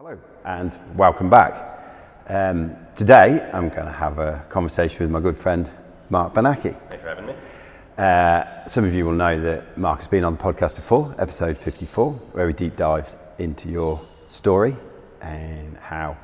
Hello 0.00 0.16
and 0.44 0.78
welcome 0.94 1.28
back. 1.28 1.82
Um, 2.28 2.76
today 2.94 3.50
I'm 3.52 3.68
going 3.68 3.86
to 3.86 3.92
have 3.92 4.20
a 4.20 4.46
conversation 4.48 5.00
with 5.00 5.10
my 5.10 5.18
good 5.18 5.36
friend 5.36 5.68
Mark 6.08 6.34
Banaki. 6.34 6.78
Thanks 6.88 7.02
for 7.02 7.08
having 7.08 7.26
me. 7.26 7.34
Uh, 7.98 8.68
some 8.68 8.84
of 8.84 8.94
you 8.94 9.04
will 9.04 9.12
know 9.12 9.42
that 9.42 9.76
Mark 9.76 9.98
has 9.98 10.06
been 10.06 10.22
on 10.22 10.36
the 10.36 10.40
podcast 10.40 10.76
before, 10.76 11.12
episode 11.18 11.58
54, 11.58 12.12
where 12.12 12.46
we 12.46 12.52
deep 12.52 12.76
dived 12.76 13.12
into 13.40 13.68
your 13.68 14.00
story 14.28 14.76
and 15.20 15.76
how, 15.78 16.16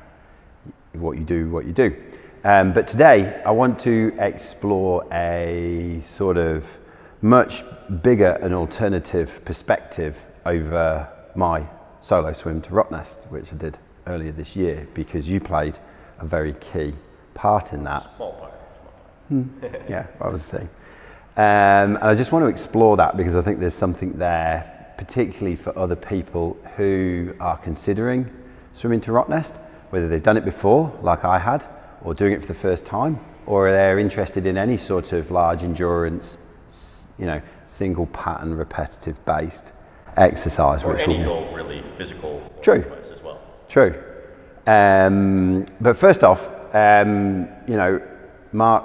what 0.93 1.17
you 1.17 1.25
do, 1.25 1.49
what 1.49 1.65
you 1.65 1.73
do. 1.73 2.01
Um, 2.45 2.71
but 2.71 2.87
today 2.87 3.43
I 3.45 3.51
want 3.51 3.77
to 3.81 4.15
explore 4.19 5.05
a 5.11 6.01
sort 6.07 6.37
of 6.37 6.65
much 7.21 7.61
bigger 8.01 8.39
and 8.41 8.53
alternative 8.53 9.43
perspective 9.43 10.17
over 10.45 11.09
my 11.35 11.67
solo 12.05 12.31
swim 12.33 12.61
to 12.61 12.69
Rottnest, 12.69 13.25
which 13.31 13.51
I 13.51 13.55
did 13.55 13.79
earlier 14.05 14.31
this 14.31 14.55
year, 14.55 14.87
because 14.93 15.27
you 15.27 15.39
played 15.39 15.79
a 16.19 16.25
very 16.25 16.53
key 16.53 16.93
part 17.33 17.73
in 17.73 17.83
that. 17.85 18.07
Small 18.15 18.33
part. 18.33 18.53
Small 19.27 19.43
part. 19.59 19.89
yeah, 19.89 20.05
I 20.21 20.29
would 20.29 20.41
say. 20.41 20.61
Um, 21.35 21.97
and 21.97 22.03
I 22.03 22.13
just 22.13 22.31
want 22.31 22.43
to 22.43 22.47
explore 22.47 22.95
that 22.97 23.17
because 23.17 23.35
I 23.35 23.41
think 23.41 23.59
there's 23.59 23.73
something 23.73 24.13
there, 24.19 24.93
particularly 24.99 25.55
for 25.55 25.75
other 25.77 25.95
people 25.95 26.57
who 26.77 27.33
are 27.39 27.57
considering 27.57 28.29
swimming 28.75 29.01
to 29.01 29.11
Rottnest, 29.11 29.55
whether 29.89 30.07
they've 30.07 30.21
done 30.21 30.37
it 30.37 30.45
before, 30.45 30.95
like 31.01 31.25
I 31.25 31.39
had, 31.39 31.65
or 32.03 32.13
doing 32.13 32.33
it 32.33 32.41
for 32.41 32.47
the 32.47 32.53
first 32.53 32.85
time, 32.85 33.19
or 33.47 33.71
they're 33.71 33.97
interested 33.97 34.45
in 34.45 34.57
any 34.57 34.77
sort 34.77 35.11
of 35.11 35.31
large 35.31 35.63
endurance, 35.63 36.37
you 37.17 37.25
know, 37.25 37.41
single 37.65 38.05
pattern, 38.05 38.53
repetitive 38.53 39.25
based 39.25 39.71
exercise. 40.17 40.83
Or 40.83 40.93
which 40.93 41.01
any 41.01 41.17
will- 41.19 41.25
goal, 41.25 41.53
really 41.55 41.81
physical 41.97 42.41
True. 42.61 42.83
as 43.11 43.21
well. 43.21 43.39
True. 43.69 44.01
Um, 44.67 45.65
but 45.79 45.97
first 45.97 46.23
off, 46.23 46.41
um, 46.73 47.47
you 47.67 47.77
know, 47.77 48.01
Mark, 48.51 48.83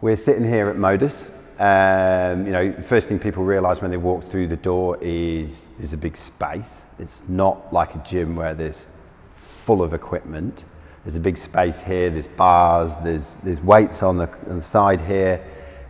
we're 0.00 0.16
sitting 0.16 0.44
here 0.44 0.68
at 0.68 0.76
Modus. 0.76 1.30
Um, 1.58 2.46
you 2.46 2.52
know, 2.52 2.70
the 2.70 2.82
first 2.82 3.08
thing 3.08 3.18
people 3.18 3.42
realise 3.44 3.80
when 3.80 3.90
they 3.90 3.96
walk 3.96 4.24
through 4.24 4.46
the 4.46 4.56
door 4.56 4.96
is 5.00 5.64
there's 5.78 5.92
a 5.92 5.96
big 5.96 6.16
space. 6.16 6.82
It's 7.00 7.22
not 7.28 7.72
like 7.72 7.94
a 7.94 7.98
gym 7.98 8.36
where 8.36 8.54
there's 8.54 8.84
full 9.36 9.82
of 9.82 9.92
equipment. 9.92 10.62
There's 11.04 11.16
a 11.16 11.20
big 11.20 11.36
space 11.38 11.78
here. 11.80 12.10
There's 12.10 12.28
bars. 12.28 12.92
There's 13.02 13.34
there's 13.36 13.60
weights 13.60 14.02
on 14.02 14.18
the, 14.18 14.28
on 14.48 14.56
the 14.56 14.62
side 14.62 15.00
here, 15.00 15.44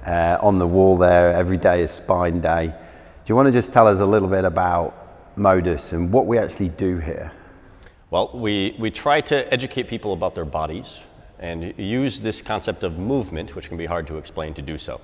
uh, 0.07 0.39
on 0.41 0.59
the 0.59 0.67
wall 0.67 0.97
there. 0.97 1.35
Every 1.35 1.59
day 1.59 1.83
is 1.83 1.91
spine 1.91 2.41
day. 2.41 2.73
Do 3.29 3.33
you 3.33 3.37
want 3.37 3.49
to 3.49 3.53
just 3.53 3.75
tell 3.75 3.87
us 3.87 4.01
a 4.01 4.07
little 4.07 4.27
bit 4.27 4.47
about 4.47 5.37
Modus 5.37 5.93
and 5.93 6.11
what 6.11 6.25
we 6.25 6.39
actually 6.39 6.71
do 6.71 6.97
here? 6.97 7.31
Well, 8.09 8.31
we, 8.33 8.75
we 8.79 8.91
try 8.91 9.21
to 9.21 9.53
educate 9.53 9.87
people 9.87 10.15
about 10.15 10.35
their 10.35 10.47
bodies 10.47 10.99
and 11.39 11.75
use 11.77 12.21
this 12.21 12.41
concept 12.41 12.85
of 12.85 12.99
movement, 12.99 13.55
which 13.55 13.69
can 13.69 13.77
be 13.77 13.85
hard 13.85 14.07
to 14.07 14.17
explain, 14.17 14.55
to 14.55 14.63
do 14.63 14.79
so. 14.79 15.03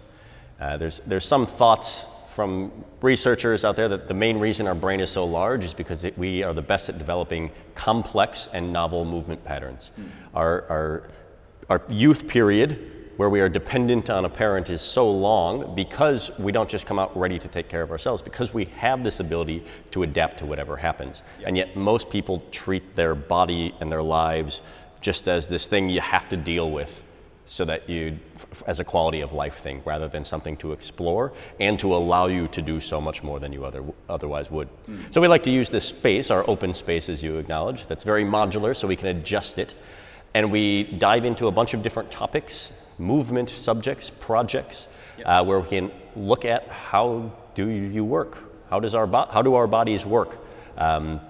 Uh, 0.58 0.78
there's, 0.78 1.00
there's 1.00 1.26
some 1.26 1.44
thoughts 1.44 2.06
from 2.30 2.72
researchers 3.02 3.62
out 3.62 3.76
there 3.76 3.90
that 3.90 4.08
the 4.08 4.14
main 4.14 4.38
reason 4.38 4.66
our 4.66 4.74
brain 4.74 5.00
is 5.00 5.10
so 5.10 5.26
large 5.26 5.62
is 5.62 5.74
because 5.74 6.06
it, 6.06 6.16
we 6.16 6.42
are 6.42 6.54
the 6.54 6.62
best 6.62 6.88
at 6.88 6.96
developing 6.96 7.50
complex 7.74 8.48
and 8.54 8.72
novel 8.72 9.04
movement 9.04 9.44
patterns. 9.44 9.90
Our, 10.32 10.64
our, 10.70 11.10
our 11.68 11.82
youth 11.90 12.26
period, 12.26 12.90
where 13.16 13.30
we 13.30 13.40
are 13.40 13.48
dependent 13.48 14.10
on 14.10 14.24
a 14.24 14.28
parent, 14.28 14.70
is 14.70 14.80
so 14.80 15.10
long 15.10 15.74
because 15.74 16.36
we 16.38 16.52
don't 16.52 16.68
just 16.68 16.86
come 16.86 16.98
out 16.98 17.16
ready 17.16 17.38
to 17.38 17.48
take 17.48 17.68
care 17.68 17.82
of 17.82 17.90
ourselves, 17.90 18.22
because 18.22 18.52
we 18.52 18.64
have 18.76 19.04
this 19.04 19.20
ability 19.20 19.64
to 19.92 20.02
adapt 20.02 20.38
to 20.38 20.46
whatever 20.46 20.76
happens. 20.76 21.22
And 21.46 21.56
yet, 21.56 21.76
most 21.76 22.10
people 22.10 22.42
treat 22.50 22.96
their 22.96 23.14
body 23.14 23.74
and 23.80 23.90
their 23.90 24.02
lives 24.02 24.62
just 25.00 25.28
as 25.28 25.46
this 25.46 25.66
thing 25.66 25.88
you 25.88 26.00
have 26.00 26.28
to 26.30 26.36
deal 26.36 26.70
with 26.70 27.02
so 27.46 27.64
that 27.64 27.88
you 27.90 28.18
as 28.66 28.80
a 28.80 28.84
quality 28.84 29.20
of 29.20 29.32
life 29.32 29.58
thing 29.58 29.82
rather 29.84 30.08
than 30.08 30.24
something 30.24 30.56
to 30.56 30.72
explore 30.72 31.32
and 31.60 31.78
to 31.78 31.94
allow 31.94 32.26
you 32.26 32.48
to 32.48 32.62
do 32.62 32.80
so 32.80 33.00
much 33.00 33.22
more 33.22 33.38
than 33.38 33.52
you 33.52 33.64
other, 33.64 33.84
otherwise 34.08 34.50
would. 34.50 34.68
Hmm. 34.86 35.02
So 35.10 35.20
we 35.20 35.28
like 35.28 35.42
to 35.42 35.50
use 35.50 35.68
this 35.68 35.84
space 35.84 36.30
our 36.30 36.48
open 36.48 36.72
space 36.72 37.08
as 37.08 37.22
you 37.22 37.36
acknowledge 37.36 37.86
that's 37.86 38.04
very 38.04 38.24
modular 38.24 38.74
so 38.74 38.88
we 38.88 38.96
can 38.96 39.08
adjust 39.08 39.58
it. 39.58 39.74
And 40.32 40.50
we 40.50 40.84
dive 40.84 41.26
into 41.26 41.46
a 41.46 41.52
bunch 41.52 41.74
of 41.74 41.82
different 41.82 42.10
topics 42.10 42.72
movement 42.98 43.50
subjects 43.50 44.10
projects 44.10 44.86
uh, 45.24 45.44
where 45.44 45.60
we 45.60 45.68
can 45.68 45.90
look 46.16 46.44
at 46.44 46.68
how 46.68 47.32
do 47.54 47.68
you 47.68 48.04
work 48.04 48.38
how 48.70 48.80
does 48.80 48.94
our 48.94 49.06
bo- 49.06 49.26
how 49.26 49.42
do 49.42 49.54
our 49.54 49.66
bodies 49.66 50.04
work 50.04 50.38
um, 50.78 51.20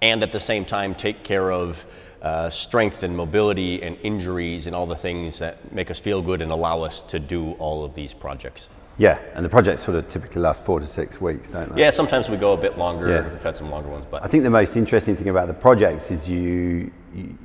and 0.00 0.22
at 0.22 0.32
the 0.32 0.40
same 0.40 0.64
time 0.64 0.94
take 0.94 1.22
care 1.24 1.50
of 1.50 1.84
uh, 2.22 2.50
strength 2.50 3.02
and 3.02 3.16
mobility 3.16 3.82
and 3.82 3.96
injuries 4.02 4.66
and 4.66 4.74
all 4.74 4.86
the 4.86 4.96
things 4.96 5.38
that 5.38 5.72
make 5.72 5.90
us 5.90 5.98
feel 5.98 6.20
good 6.20 6.42
and 6.42 6.50
allow 6.50 6.82
us 6.82 7.00
to 7.00 7.18
do 7.18 7.52
all 7.52 7.84
of 7.84 7.94
these 7.94 8.12
projects. 8.14 8.68
Yeah, 8.96 9.18
and 9.34 9.44
the 9.44 9.48
projects 9.48 9.84
sort 9.84 9.96
of 9.96 10.08
typically 10.08 10.42
last 10.42 10.62
four 10.62 10.80
to 10.80 10.86
six 10.86 11.20
weeks, 11.20 11.48
don't 11.50 11.72
they? 11.72 11.82
Yeah, 11.82 11.90
sometimes 11.90 12.28
we 12.28 12.36
go 12.36 12.52
a 12.52 12.56
bit 12.56 12.76
longer. 12.76 13.08
Yeah. 13.08 13.28
We've 13.28 13.42
had 13.42 13.56
some 13.56 13.70
longer 13.70 13.88
ones, 13.88 14.06
but 14.10 14.24
I 14.24 14.26
think 14.26 14.42
the 14.42 14.50
most 14.50 14.76
interesting 14.76 15.14
thing 15.14 15.28
about 15.28 15.46
the 15.46 15.54
projects 15.54 16.10
is 16.10 16.28
you, 16.28 16.90
you 17.14 17.38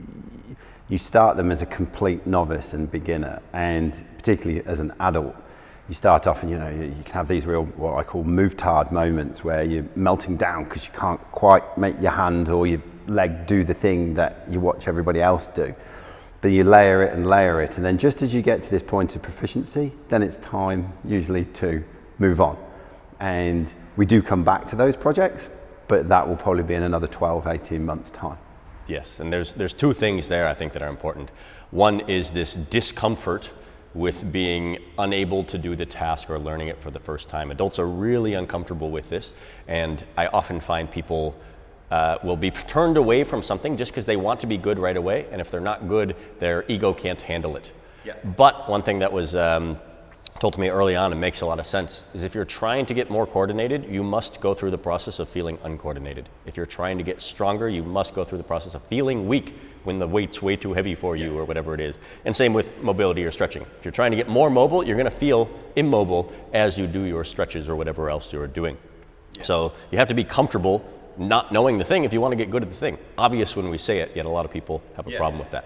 you 0.89 0.97
start 0.97 1.37
them 1.37 1.51
as 1.51 1.61
a 1.61 1.65
complete 1.65 2.27
novice 2.27 2.73
and 2.73 2.91
beginner, 2.91 3.41
and 3.53 4.03
particularly 4.17 4.65
as 4.65 4.79
an 4.79 4.93
adult, 4.99 5.35
you 5.89 5.95
start 5.95 6.27
off 6.27 6.43
and 6.43 6.51
you 6.51 6.57
know 6.57 6.69
you, 6.69 7.03
can 7.03 7.13
have 7.13 7.27
these 7.27 7.45
real 7.45 7.65
what 7.65 7.97
I 7.97 8.03
call 8.03 8.23
move-tard 8.23 8.91
moments 8.91 9.43
where 9.43 9.63
you're 9.63 9.85
melting 9.95 10.37
down 10.37 10.63
because 10.63 10.85
you 10.85 10.91
can't 10.93 11.19
quite 11.31 11.77
make 11.77 12.01
your 12.01 12.11
hand 12.11 12.47
or 12.47 12.65
your 12.65 12.81
leg 13.07 13.47
do 13.47 13.63
the 13.63 13.73
thing 13.73 14.13
that 14.13 14.45
you 14.49 14.59
watch 14.59 14.87
everybody 14.87 15.21
else 15.21 15.47
do. 15.47 15.75
But 16.41 16.49
you 16.49 16.63
layer 16.63 17.03
it 17.03 17.13
and 17.13 17.27
layer 17.27 17.61
it, 17.61 17.77
and 17.77 17.85
then 17.85 17.97
just 17.97 18.21
as 18.21 18.33
you 18.33 18.41
get 18.41 18.63
to 18.63 18.69
this 18.69 18.83
point 18.83 19.15
of 19.15 19.21
proficiency, 19.21 19.93
then 20.09 20.21
it's 20.21 20.37
time 20.37 20.91
usually 21.05 21.45
to 21.45 21.83
move 22.19 22.41
on. 22.41 22.57
And 23.19 23.69
we 23.95 24.05
do 24.05 24.21
come 24.21 24.43
back 24.43 24.67
to 24.69 24.75
those 24.75 24.97
projects, 24.97 25.49
but 25.87 26.09
that 26.09 26.27
will 26.27 26.35
probably 26.35 26.63
be 26.63 26.73
in 26.73 26.83
another 26.83 27.07
12, 27.07 27.47
18 27.47 27.85
months' 27.85 28.11
time. 28.11 28.37
Yes, 28.87 29.19
and 29.19 29.31
there's 29.31 29.53
there's 29.53 29.73
two 29.73 29.93
things 29.93 30.27
there 30.27 30.47
I 30.47 30.53
think 30.53 30.73
that 30.73 30.81
are 30.81 30.89
important. 30.89 31.29
One 31.71 32.01
is 32.01 32.31
this 32.31 32.55
discomfort 32.55 33.51
with 33.93 34.31
being 34.31 34.79
unable 34.97 35.43
to 35.43 35.57
do 35.57 35.75
the 35.75 35.85
task 35.85 36.29
or 36.29 36.39
learning 36.39 36.67
it 36.67 36.81
for 36.81 36.91
the 36.91 36.99
first 36.99 37.29
time. 37.29 37.51
Adults 37.51 37.79
are 37.79 37.87
really 37.87 38.33
uncomfortable 38.33 38.89
with 38.89 39.09
this, 39.09 39.33
and 39.67 40.03
I 40.17 40.27
often 40.27 40.59
find 40.59 40.89
people 40.89 41.35
uh, 41.91 42.17
will 42.23 42.37
be 42.37 42.49
turned 42.49 42.97
away 42.97 43.23
from 43.23 43.43
something 43.43 43.77
just 43.77 43.91
because 43.91 44.05
they 44.05 44.17
want 44.17 44.39
to 44.39 44.47
be 44.47 44.57
good 44.57 44.79
right 44.79 44.97
away, 44.97 45.27
and 45.31 45.39
if 45.39 45.51
they're 45.51 45.59
not 45.61 45.87
good, 45.87 46.15
their 46.39 46.65
ego 46.67 46.93
can't 46.93 47.21
handle 47.21 47.55
it. 47.55 47.71
Yeah. 48.03 48.15
But 48.35 48.67
one 48.67 48.81
thing 48.81 48.99
that 48.99 49.13
was 49.13 49.35
um, 49.35 49.77
told 50.39 50.53
to 50.55 50.59
me 50.59 50.69
early 50.69 50.95
on 50.95 51.11
and 51.11 51.21
makes 51.21 51.41
a 51.41 51.45
lot 51.45 51.59
of 51.59 51.65
sense 51.65 52.03
is 52.13 52.23
if 52.23 52.35
you're 52.35 52.45
trying 52.45 52.85
to 52.87 52.93
get 52.93 53.09
more 53.09 53.25
coordinated, 53.25 53.85
you 53.85 54.03
must 54.03 54.41
go 54.41 54.53
through 54.53 54.71
the 54.71 54.77
process 54.77 55.19
of 55.19 55.29
feeling 55.29 55.57
uncoordinated. 55.63 56.27
If 56.45 56.57
you're 56.57 56.65
trying 56.65 56.97
to 56.97 57.03
get 57.03 57.21
stronger, 57.21 57.69
you 57.69 57.83
must 57.83 58.13
go 58.13 58.25
through 58.25 58.39
the 58.39 58.43
process 58.43 58.73
of 58.75 58.81
feeling 58.83 59.27
weak 59.27 59.55
when 59.83 59.99
the 59.99 60.07
weight's 60.07 60.41
way 60.41 60.55
too 60.55 60.73
heavy 60.73 60.95
for 60.95 61.15
you 61.15 61.37
or 61.37 61.45
whatever 61.45 61.73
it 61.73 61.79
is. 61.81 61.95
And 62.25 62.35
same 62.35 62.53
with 62.53 62.81
mobility 62.81 63.23
or 63.23 63.31
stretching. 63.31 63.63
If 63.79 63.85
you're 63.85 63.91
trying 63.91 64.11
to 64.11 64.17
get 64.17 64.27
more 64.27 64.49
mobile, 64.49 64.83
you're 64.85 64.97
going 64.97 65.05
to 65.05 65.11
feel 65.11 65.49
immobile 65.75 66.31
as 66.53 66.77
you 66.77 66.87
do 66.87 67.01
your 67.03 67.23
stretches 67.23 67.69
or 67.69 67.75
whatever 67.75 68.09
else 68.09 68.31
you're 68.33 68.47
doing. 68.47 68.77
So 69.41 69.73
you 69.91 69.97
have 69.97 70.07
to 70.09 70.13
be 70.13 70.23
comfortable 70.23 70.85
not 71.17 71.51
knowing 71.51 71.77
the 71.77 71.85
thing 71.85 72.05
if 72.05 72.13
you 72.13 72.21
want 72.21 72.31
to 72.31 72.35
get 72.35 72.49
good 72.49 72.63
at 72.63 72.69
the 72.69 72.75
thing. 72.75 72.97
Obvious 73.17 73.55
when 73.55 73.69
we 73.69 73.77
say 73.77 73.99
it, 73.99 74.15
yet 74.15 74.25
a 74.25 74.29
lot 74.29 74.45
of 74.45 74.51
people 74.51 74.81
have 74.95 75.05
a 75.07 75.11
Yeah. 75.11 75.17
problem 75.17 75.39
with 75.39 75.51
that. 75.51 75.65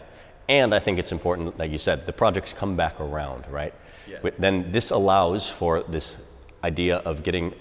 And 0.50 0.74
I 0.74 0.80
think 0.80 0.98
it's 1.00 1.12
important, 1.12 1.58
like 1.60 1.72
you 1.72 1.78
said, 1.78 2.06
the 2.06 2.14
projects 2.14 2.54
come 2.54 2.76
back 2.76 3.00
around, 3.00 3.46
right? 3.50 3.74
Yeah. 4.08 4.30
Then 4.38 4.72
this 4.72 4.92
allows 4.92 5.50
for 5.50 5.84
this 5.84 6.16
idea 6.64 6.98
of 6.98 7.24
getting 7.24 7.54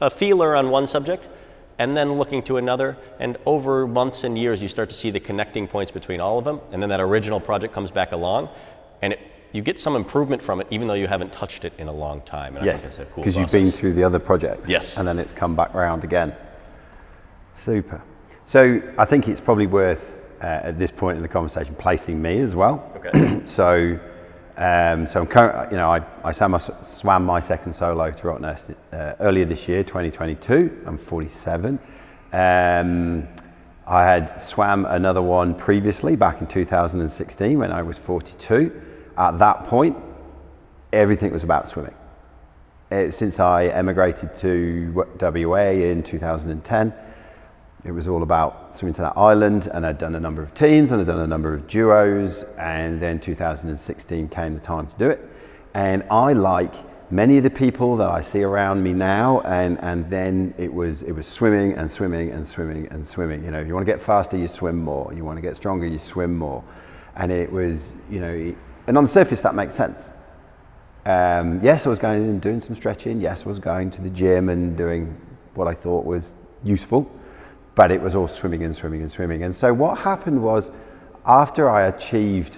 a 0.00 0.10
feeler 0.10 0.54
on 0.56 0.70
one 0.70 0.86
subject 0.86 1.28
and 1.78 1.96
then 1.96 2.12
looking 2.12 2.42
to 2.44 2.56
another. 2.56 2.96
And 3.20 3.36
over 3.46 3.86
months 3.86 4.24
and 4.24 4.36
years, 4.36 4.60
you 4.60 4.68
start 4.68 4.88
to 4.90 4.94
see 4.94 5.10
the 5.10 5.20
connecting 5.20 5.68
points 5.68 5.90
between 5.90 6.20
all 6.20 6.38
of 6.38 6.44
them. 6.44 6.60
And 6.72 6.82
then 6.82 6.88
that 6.90 7.00
original 7.00 7.40
project 7.40 7.72
comes 7.72 7.90
back 7.90 8.12
along 8.12 8.48
and 9.02 9.12
it, 9.12 9.20
you 9.52 9.62
get 9.62 9.80
some 9.80 9.96
improvement 9.96 10.42
from 10.42 10.60
it, 10.60 10.66
even 10.70 10.88
though 10.88 10.94
you 10.94 11.06
haven't 11.06 11.32
touched 11.32 11.64
it 11.64 11.72
in 11.78 11.88
a 11.88 11.92
long 11.92 12.20
time. 12.22 12.56
And 12.56 12.68
I 12.68 12.72
Yes, 12.72 12.98
a 12.98 13.04
cool 13.06 13.24
because 13.24 13.36
you've 13.36 13.52
been 13.52 13.70
through 13.70 13.94
the 13.94 14.04
other 14.04 14.18
projects. 14.18 14.68
Yes. 14.68 14.98
And 14.98 15.08
then 15.08 15.18
it's 15.18 15.32
come 15.32 15.56
back 15.56 15.72
round 15.72 16.04
again. 16.04 16.34
Super. 17.64 18.02
So 18.44 18.82
I 18.98 19.04
think 19.04 19.28
it's 19.28 19.40
probably 19.40 19.66
worth, 19.66 20.04
uh, 20.42 20.46
at 20.46 20.78
this 20.78 20.90
point 20.90 21.16
in 21.16 21.22
the 21.22 21.28
conversation, 21.28 21.74
placing 21.76 22.20
me 22.20 22.40
as 22.40 22.54
well. 22.54 22.92
Okay. 22.96 23.42
So, 23.46 23.98
um, 24.58 25.06
so 25.06 25.20
I'm 25.20 25.28
current, 25.28 25.70
you 25.70 25.76
know, 25.76 25.88
I, 25.88 26.04
I 26.24 26.32
swam 26.32 26.50
my, 26.50 26.58
swam 26.58 27.24
my 27.24 27.38
second 27.38 27.74
solo 27.74 28.10
to 28.10 28.22
Rottnest 28.22 28.74
uh, 28.92 29.14
earlier 29.20 29.44
this 29.44 29.68
year, 29.68 29.84
2022. 29.84 30.82
I'm 30.84 30.98
47. 30.98 31.78
Um, 32.32 33.28
I 33.86 34.04
had 34.04 34.42
swam 34.42 34.84
another 34.84 35.22
one 35.22 35.54
previously 35.54 36.16
back 36.16 36.40
in 36.40 36.48
2016 36.48 37.56
when 37.56 37.70
I 37.70 37.82
was 37.82 37.98
42. 37.98 38.82
At 39.16 39.38
that 39.38 39.62
point, 39.62 39.96
everything 40.92 41.32
was 41.32 41.44
about 41.44 41.68
swimming. 41.68 41.94
Uh, 42.90 43.12
since 43.12 43.38
I 43.38 43.66
emigrated 43.66 44.34
to 44.36 45.06
WA 45.20 45.70
in 45.70 46.02
2010, 46.02 46.92
it 47.88 47.92
was 47.92 48.06
all 48.06 48.22
about 48.22 48.76
swimming 48.76 48.92
to 48.94 49.00
that 49.00 49.14
island, 49.16 49.68
and 49.72 49.86
I'd 49.86 49.96
done 49.96 50.14
a 50.14 50.20
number 50.20 50.42
of 50.42 50.52
teams 50.54 50.92
and 50.92 51.00
I'd 51.00 51.06
done 51.06 51.20
a 51.20 51.26
number 51.26 51.54
of 51.54 51.66
duos, 51.66 52.44
and 52.58 53.00
then 53.00 53.18
2016 53.18 54.28
came 54.28 54.54
the 54.54 54.60
time 54.60 54.86
to 54.86 54.96
do 54.98 55.08
it. 55.08 55.26
And 55.72 56.04
I 56.10 56.34
like 56.34 56.74
many 57.10 57.38
of 57.38 57.44
the 57.44 57.50
people 57.50 57.96
that 57.96 58.10
I 58.10 58.20
see 58.20 58.42
around 58.42 58.82
me 58.82 58.92
now, 58.92 59.40
and, 59.40 59.78
and 59.80 60.10
then 60.10 60.52
it 60.58 60.72
was, 60.72 61.02
it 61.02 61.12
was 61.12 61.26
swimming 61.26 61.72
and 61.72 61.90
swimming 61.90 62.30
and 62.30 62.46
swimming 62.46 62.88
and 62.88 63.06
swimming. 63.06 63.42
You 63.42 63.50
know, 63.50 63.60
you 63.60 63.72
want 63.72 63.86
to 63.86 63.92
get 63.92 64.02
faster, 64.02 64.36
you 64.36 64.48
swim 64.48 64.76
more. 64.76 65.10
You 65.14 65.24
want 65.24 65.38
to 65.38 65.42
get 65.42 65.56
stronger, 65.56 65.86
you 65.86 65.98
swim 65.98 66.36
more. 66.36 66.62
And 67.16 67.32
it 67.32 67.50
was, 67.50 67.92
you 68.10 68.20
know, 68.20 68.54
and 68.86 68.98
on 68.98 69.04
the 69.04 69.10
surface, 69.10 69.40
that 69.42 69.54
makes 69.54 69.74
sense. 69.74 70.02
Um, 71.06 71.60
yes, 71.62 71.86
I 71.86 71.88
was 71.88 71.98
going 71.98 72.24
and 72.24 72.40
doing 72.40 72.60
some 72.60 72.76
stretching. 72.76 73.18
Yes, 73.18 73.46
I 73.46 73.48
was 73.48 73.58
going 73.58 73.90
to 73.92 74.02
the 74.02 74.10
gym 74.10 74.50
and 74.50 74.76
doing 74.76 75.18
what 75.54 75.68
I 75.68 75.74
thought 75.74 76.04
was 76.04 76.24
useful, 76.62 77.10
but 77.78 77.92
it 77.92 78.02
was 78.02 78.16
all 78.16 78.26
swimming 78.26 78.64
and 78.64 78.74
swimming 78.74 79.02
and 79.02 79.12
swimming. 79.12 79.44
And 79.44 79.54
so 79.54 79.72
what 79.72 79.98
happened 79.98 80.42
was, 80.42 80.68
after 81.24 81.70
I 81.70 81.86
achieved 81.86 82.56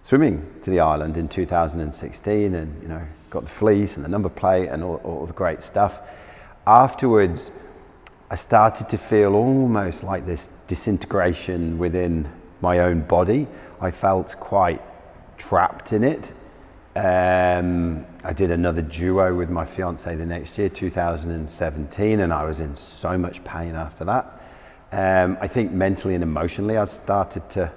swimming 0.00 0.50
to 0.62 0.70
the 0.70 0.80
island 0.80 1.18
in 1.18 1.28
2016 1.28 2.54
and 2.54 2.82
you 2.82 2.88
know 2.88 3.02
got 3.28 3.42
the 3.42 3.48
fleece 3.50 3.96
and 3.96 4.04
the 4.04 4.08
number 4.08 4.30
plate 4.30 4.68
and 4.68 4.82
all, 4.82 4.96
all 5.04 5.26
the 5.26 5.32
great 5.32 5.62
stuff 5.62 6.02
afterwards 6.66 7.50
i 8.30 8.36
started 8.36 8.86
to 8.86 8.98
feel 8.98 9.34
almost 9.34 10.04
like 10.04 10.26
this 10.26 10.50
disintegration 10.68 11.78
within 11.78 12.30
my 12.60 12.80
own 12.80 13.00
body 13.00 13.48
i 13.80 13.90
felt 13.90 14.38
quite 14.38 14.82
trapped 15.38 15.90
in 15.94 16.04
it 16.04 16.34
um, 16.96 18.04
i 18.22 18.32
did 18.32 18.50
another 18.50 18.82
duo 18.82 19.34
with 19.34 19.50
my 19.50 19.64
fiance 19.64 20.14
the 20.14 20.26
next 20.26 20.56
year 20.58 20.68
2017 20.68 22.20
and 22.20 22.32
i 22.32 22.44
was 22.44 22.60
in 22.60 22.74
so 22.74 23.18
much 23.18 23.42
pain 23.44 23.74
after 23.74 24.04
that 24.04 24.40
um, 24.92 25.36
i 25.40 25.48
think 25.48 25.72
mentally 25.72 26.14
and 26.14 26.22
emotionally 26.22 26.76
i 26.76 26.84
started 26.84 27.48
to 27.50 27.70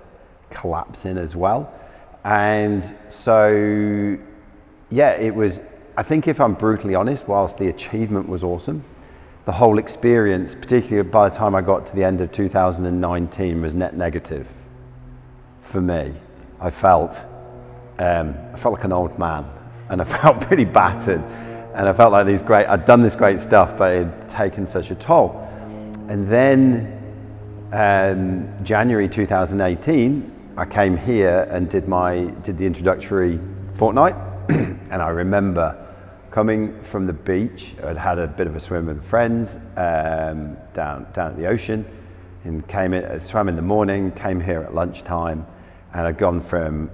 collapse 0.50 1.06
in 1.06 1.18
as 1.18 1.36
well 1.36 1.74
and 2.28 2.94
so, 3.08 4.18
yeah, 4.90 5.12
it 5.12 5.34
was, 5.34 5.62
I 5.96 6.04
think 6.04 6.28
if 6.28 6.42
I'm 6.42 6.56
brutally 6.56 6.94
honest, 6.94 7.26
whilst 7.26 7.58
the 7.58 7.70
achievement 7.70 8.28
was 8.28 8.44
awesome, 8.44 8.84
the 9.46 9.54
whole 9.54 9.78
experience, 9.78 10.54
particularly 10.54 11.10
by 11.10 11.30
the 11.30 11.36
time 11.38 11.56
I 11.56 11.62
got 11.62 11.88
to 11.88 11.96
the 11.96 12.04
end 12.04 12.20
of 12.20 12.34
2019, 12.34 13.62
was 13.62 13.74
net 13.74 13.96
negative 13.96 14.46
for 15.62 15.80
me. 15.80 16.16
I 16.60 16.70
felt, 16.70 17.18
um, 18.00 18.36
I 18.54 18.58
felt 18.58 18.74
like 18.74 18.84
an 18.84 18.92
old 18.92 19.18
man 19.18 19.46
and 19.90 20.02
I 20.02 20.04
felt 20.22 20.42
pretty 20.42 20.66
battered. 20.66 21.24
And 21.76 21.88
I 21.88 21.94
felt 21.94 22.12
like 22.12 22.26
these 22.26 22.42
great, 22.42 22.66
I'd 22.68 22.86
done 22.86 23.04
this 23.04 23.16
great 23.16 23.40
stuff, 23.40 23.78
but 23.78 23.94
it 23.94 24.06
had 24.06 24.30
taken 24.30 24.66
such 24.66 24.90
a 24.90 24.96
toll. 24.96 25.48
And 26.10 26.28
then 26.28 26.98
um, 27.72 28.64
January 28.64 29.10
2018, 29.10 30.56
I 30.58 30.66
came 30.66 30.98
here 30.98 31.48
and 31.52 31.70
did 31.70 31.88
my 31.88 32.34
did 32.42 32.58
the 32.58 32.66
introductory 32.66 33.40
fortnight, 33.76 34.16
and 34.50 35.02
I 35.02 35.10
remember 35.10 35.86
coming 36.32 36.82
from 36.84 37.06
the 37.06 37.14
beach. 37.14 37.74
I'd 37.84 37.98
had 37.98 38.18
a 38.18 38.26
bit 38.26 38.48
of 38.48 38.56
a 38.56 38.60
swim 38.60 38.88
with 38.88 39.04
friends 39.06 39.52
um, 39.76 40.58
down 40.74 41.06
down 41.14 41.32
at 41.32 41.38
the 41.38 41.46
ocean, 41.46 41.86
and 42.44 42.68
came 42.68 42.94
in, 42.94 43.20
swam 43.20 43.50
in 43.50 43.56
the 43.56 43.62
morning. 43.62 44.12
Came 44.14 44.40
here 44.40 44.62
at 44.62 44.74
lunchtime, 44.74 45.46
and 45.94 46.08
I'd 46.08 46.18
gone 46.18 46.42
from 46.42 46.90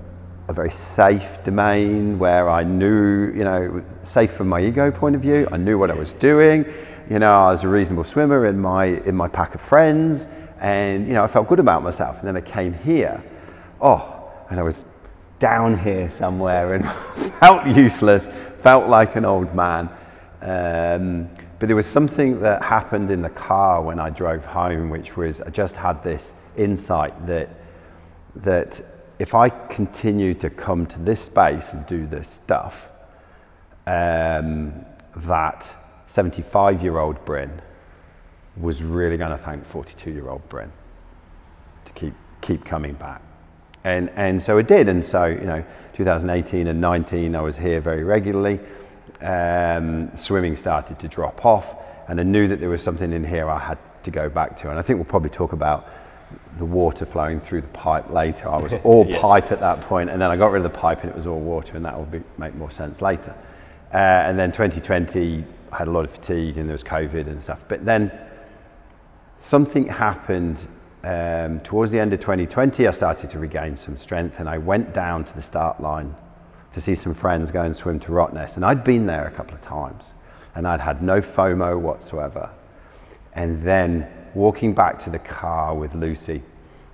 a 0.47 0.53
very 0.53 0.71
safe 0.71 1.43
domain 1.43 2.19
where 2.19 2.49
I 2.49 2.63
knew, 2.63 3.31
you 3.33 3.43
know, 3.43 3.83
safe 4.03 4.31
from 4.31 4.49
my 4.49 4.61
ego 4.61 4.91
point 4.91 5.15
of 5.15 5.21
view. 5.21 5.47
I 5.51 5.57
knew 5.57 5.77
what 5.77 5.89
I 5.89 5.95
was 5.95 6.13
doing. 6.13 6.65
You 7.09 7.19
know, 7.19 7.29
I 7.29 7.51
was 7.51 7.63
a 7.63 7.67
reasonable 7.67 8.03
swimmer 8.03 8.45
in 8.45 8.59
my 8.59 8.85
in 8.85 9.15
my 9.15 9.27
pack 9.27 9.55
of 9.55 9.61
friends, 9.61 10.27
and 10.59 11.07
you 11.07 11.13
know, 11.13 11.23
I 11.23 11.27
felt 11.27 11.47
good 11.47 11.59
about 11.59 11.83
myself. 11.83 12.17
And 12.19 12.27
then 12.27 12.37
I 12.37 12.41
came 12.41 12.73
here 12.73 13.23
oh, 13.83 14.31
and 14.49 14.59
I 14.59 14.63
was 14.63 14.83
down 15.37 15.77
here 15.77 16.09
somewhere 16.09 16.73
and 16.73 16.89
felt 17.39 17.67
useless, 17.67 18.27
felt 18.61 18.87
like 18.87 19.15
an 19.15 19.25
old 19.25 19.53
man. 19.53 19.89
Um, 20.41 21.29
but 21.59 21.67
there 21.67 21.75
was 21.75 21.85
something 21.85 22.41
that 22.41 22.63
happened 22.63 23.11
in 23.11 23.21
the 23.21 23.29
car 23.29 23.81
when 23.81 23.99
I 23.99 24.09
drove 24.09 24.43
home, 24.45 24.89
which 24.89 25.15
was 25.15 25.41
I 25.41 25.49
just 25.49 25.75
had 25.75 26.03
this 26.03 26.31
insight 26.57 27.27
that, 27.27 27.49
that 28.37 28.81
if 29.23 29.33
I 29.33 29.47
continue 29.47 30.33
to 30.33 30.49
come 30.49 30.85
to 30.85 30.99
this 30.99 31.21
space 31.21 31.71
and 31.71 31.87
do 31.87 32.05
this 32.05 32.27
stuff, 32.27 32.89
um, 33.87 34.85
that 35.15 35.65
75 36.07 36.83
year 36.83 36.97
old 36.97 37.23
Bryn 37.23 37.61
was 38.57 38.83
really 38.83 39.15
going 39.15 39.31
to 39.31 39.37
thank 39.37 39.63
42 39.63 40.11
year 40.11 40.27
old 40.27 40.47
Bryn 40.49 40.69
to 41.85 41.91
keep, 41.93 42.13
keep 42.41 42.65
coming 42.65 42.95
back. 42.95 43.21
And, 43.85 44.09
and 44.09 44.41
so 44.41 44.57
it 44.57 44.67
did. 44.67 44.89
And 44.89 45.05
so, 45.05 45.23
you 45.27 45.45
know, 45.45 45.63
2018 45.93 46.67
and 46.67 46.81
19, 46.81 47.33
I 47.33 47.41
was 47.41 47.55
here 47.55 47.79
very 47.79 48.03
regularly. 48.03 48.59
Um, 49.21 50.11
swimming 50.17 50.57
started 50.57 50.99
to 50.99 51.07
drop 51.07 51.45
off, 51.45 51.73
and 52.09 52.19
I 52.19 52.23
knew 52.23 52.49
that 52.49 52.59
there 52.59 52.69
was 52.69 52.83
something 52.83 53.13
in 53.13 53.23
here 53.23 53.49
I 53.49 53.59
had 53.59 53.77
to 54.03 54.11
go 54.11 54.27
back 54.27 54.59
to. 54.59 54.69
And 54.69 54.77
I 54.77 54.81
think 54.81 54.97
we'll 54.97 55.05
probably 55.05 55.29
talk 55.29 55.53
about 55.53 55.87
the 56.57 56.65
water 56.65 57.05
flowing 57.05 57.39
through 57.39 57.61
the 57.61 57.67
pipe 57.69 58.09
later. 58.09 58.47
I 58.47 58.57
was 58.57 58.73
all 58.83 59.05
yeah. 59.09 59.19
pipe 59.19 59.51
at 59.51 59.59
that 59.59 59.81
point, 59.81 60.09
and 60.09 60.21
then 60.21 60.29
I 60.29 60.37
got 60.37 60.51
rid 60.51 60.65
of 60.65 60.71
the 60.71 60.77
pipe 60.77 61.01
and 61.01 61.09
it 61.09 61.15
was 61.15 61.27
all 61.27 61.39
water, 61.39 61.75
and 61.75 61.85
that 61.85 61.97
will 61.97 62.05
be, 62.05 62.21
make 62.37 62.55
more 62.55 62.71
sense 62.71 63.01
later. 63.01 63.35
Uh, 63.93 63.97
and 63.97 64.39
then 64.39 64.51
2020, 64.51 65.43
I 65.71 65.77
had 65.77 65.87
a 65.87 65.91
lot 65.91 66.03
of 66.03 66.11
fatigue 66.11 66.57
and 66.57 66.67
there 66.67 66.73
was 66.73 66.83
COVID 66.83 67.27
and 67.27 67.41
stuff. 67.41 67.63
But 67.67 67.85
then 67.85 68.11
something 69.39 69.87
happened 69.87 70.65
um, 71.03 71.59
towards 71.59 71.91
the 71.91 71.99
end 71.99 72.13
of 72.13 72.19
2020, 72.19 72.87
I 72.87 72.91
started 72.91 73.29
to 73.31 73.39
regain 73.39 73.75
some 73.75 73.97
strength 73.97 74.39
and 74.39 74.49
I 74.49 74.57
went 74.57 74.93
down 74.93 75.25
to 75.25 75.35
the 75.35 75.41
start 75.41 75.81
line 75.81 76.15
to 76.73 76.81
see 76.81 76.95
some 76.95 77.13
friends 77.13 77.51
go 77.51 77.61
and 77.61 77.75
swim 77.75 77.99
to 78.01 78.07
Rottnest. 78.11 78.55
And 78.55 78.65
I'd 78.65 78.83
been 78.83 79.05
there 79.05 79.27
a 79.27 79.31
couple 79.31 79.53
of 79.53 79.61
times 79.61 80.05
and 80.55 80.67
I'd 80.67 80.81
had 80.81 81.03
no 81.03 81.21
FOMO 81.21 81.79
whatsoever. 81.79 82.49
And 83.33 83.61
then 83.63 84.07
walking 84.33 84.73
back 84.73 84.99
to 85.03 85.09
the 85.09 85.19
car 85.19 85.75
with 85.75 85.93
Lucy, 85.93 86.41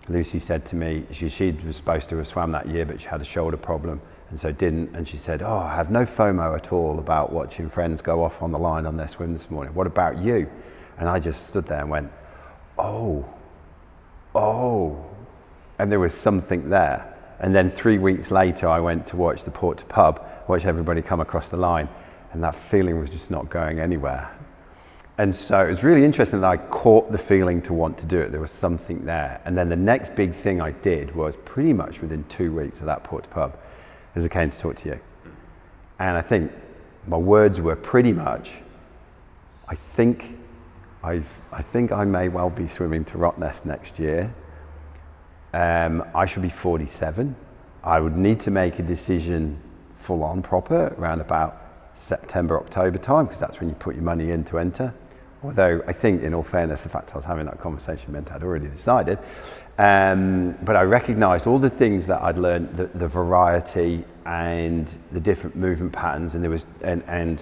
Lucy 0.08 0.40
said 0.40 0.66
to 0.66 0.76
me, 0.76 1.06
she, 1.12 1.30
she 1.30 1.52
was 1.52 1.76
supposed 1.76 2.10
to 2.10 2.18
have 2.18 2.28
swam 2.28 2.52
that 2.52 2.68
year, 2.68 2.86
but 2.86 3.00
she 3.00 3.08
had 3.08 3.22
a 3.22 3.26
shoulder 3.26 3.58
problem 3.58 4.02
and 4.30 4.40
so 4.40 4.52
didn't. 4.52 4.96
And 4.96 5.08
she 5.08 5.18
said, 5.18 5.42
Oh, 5.42 5.58
I 5.58 5.76
have 5.76 5.92
no 5.92 6.04
FOMO 6.04 6.56
at 6.56 6.72
all 6.72 7.00
about 7.00 7.32
watching 7.32 7.70
friends 7.70 8.02
go 8.02 8.24
off 8.24 8.42
on 8.42 8.52
the 8.52 8.60
line 8.60 8.86
on 8.86 8.98
their 8.98 9.08
swim 9.08 9.34
this 9.34 9.50
morning. 9.50 9.74
What 9.74 9.88
about 9.88 10.18
you? 10.18 10.50
And 10.98 11.08
I 11.08 11.20
just 11.20 11.48
stood 11.48 11.68
there 11.68 11.82
and 11.82 11.90
went, 11.90 12.12
Oh, 12.78 13.26
oh, 14.34 15.06
and 15.78 15.92
there 15.92 16.00
was 16.00 16.14
something 16.14 16.70
there. 16.70 17.16
And 17.40 17.56
then 17.56 17.72
three 17.72 17.98
weeks 17.98 18.32
later, 18.32 18.68
I 18.68 18.80
went 18.80 19.08
to 19.08 19.16
watch 19.16 19.44
the 19.44 19.52
Port 19.52 19.78
to 19.78 19.86
Pub, 19.86 20.26
watch 20.48 20.66
everybody 20.66 21.02
come 21.02 21.22
across 21.22 21.50
the 21.50 21.58
line, 21.58 21.88
and 22.34 22.44
that 22.44 22.56
feeling 22.56 23.00
was 23.00 23.10
just 23.10 23.32
not 23.32 23.50
going 23.50 23.80
anywhere. 23.80 24.30
And 25.20 25.36
so 25.36 25.68
it 25.68 25.70
was 25.70 25.84
really 25.84 26.06
interesting 26.06 26.40
that 26.40 26.48
I 26.48 26.56
caught 26.56 27.12
the 27.12 27.18
feeling 27.18 27.62
to 27.64 27.74
want 27.74 27.98
to 27.98 28.06
do 28.06 28.22
it. 28.22 28.32
There 28.32 28.40
was 28.40 28.52
something 28.52 29.04
there. 29.04 29.42
And 29.44 29.58
then 29.58 29.68
the 29.68 29.76
next 29.76 30.16
big 30.16 30.34
thing 30.34 30.62
I 30.62 30.72
did 30.72 31.14
was 31.14 31.36
pretty 31.44 31.74
much 31.74 32.00
within 32.00 32.24
two 32.30 32.56
weeks 32.56 32.80
of 32.80 32.86
that 32.86 33.04
Port 33.04 33.26
to 33.26 33.30
Pub, 33.30 33.60
as 34.16 34.24
I 34.24 34.30
came 34.30 34.50
to 34.50 34.58
talk 34.58 34.78
to 34.78 34.88
you. 34.88 35.00
And 36.00 36.18
I 36.18 36.22
think 36.22 36.54
my 37.06 37.18
words 37.18 37.60
were 37.60 37.76
pretty 37.76 38.14
much, 38.14 38.52
I 39.68 39.76
think 39.76 40.38
I've, 41.04 41.28
I 41.52 41.64
think 41.64 41.92
I 41.92 42.06
may 42.06 42.30
well 42.30 42.50
be 42.50 42.70
swimming 42.70 43.04
to 43.06 43.18
Rottnest 43.18 43.66
next 43.66 44.00
year. 44.00 44.34
Um, 45.54 46.02
I 46.16 46.28
should 46.28 46.44
be 46.44 46.50
47. 46.50 47.36
I 47.84 48.00
would 48.00 48.16
need 48.16 48.40
to 48.40 48.52
make 48.52 48.80
a 48.80 48.84
decision 48.84 49.62
full 49.96 50.24
on 50.24 50.42
proper 50.42 50.96
around 50.98 51.20
about 51.20 51.62
September, 51.98 52.58
October 52.58 52.98
time, 52.98 53.26
because 53.26 53.42
that's 53.42 53.60
when 53.60 53.68
you 53.68 53.76
put 53.76 53.96
your 53.96 54.06
money 54.06 54.32
in 54.32 54.46
to 54.46 54.58
enter. 54.58 54.94
Although 55.42 55.82
I 55.88 55.94
think, 55.94 56.22
in 56.22 56.34
all 56.34 56.44
fairness, 56.44 56.82
the 56.82 56.90
fact 56.90 57.12
I 57.14 57.16
was 57.16 57.26
having 57.26 57.46
that 57.46 57.60
conversation 57.62 58.12
meant 58.12 58.32
I'd 58.32 58.44
already 58.44 58.68
decided. 58.68 59.20
Um, 59.78 60.58
but 60.64 60.76
I 60.76 60.82
recognised 60.82 61.48
all 61.48 61.60
the 61.60 61.70
things 61.70 62.08
that 62.08 62.22
I'd 62.22 62.38
learned, 62.38 62.76
the, 62.76 62.88
the, 62.88 63.08
variety 63.08 64.04
and 64.26 64.94
the 65.14 65.22
different 65.22 65.56
movement 65.56 65.94
patterns, 65.94 66.36
and 66.36 66.44
there 66.44 66.52
was, 66.52 66.66
and, 66.82 67.02
and 67.08 67.42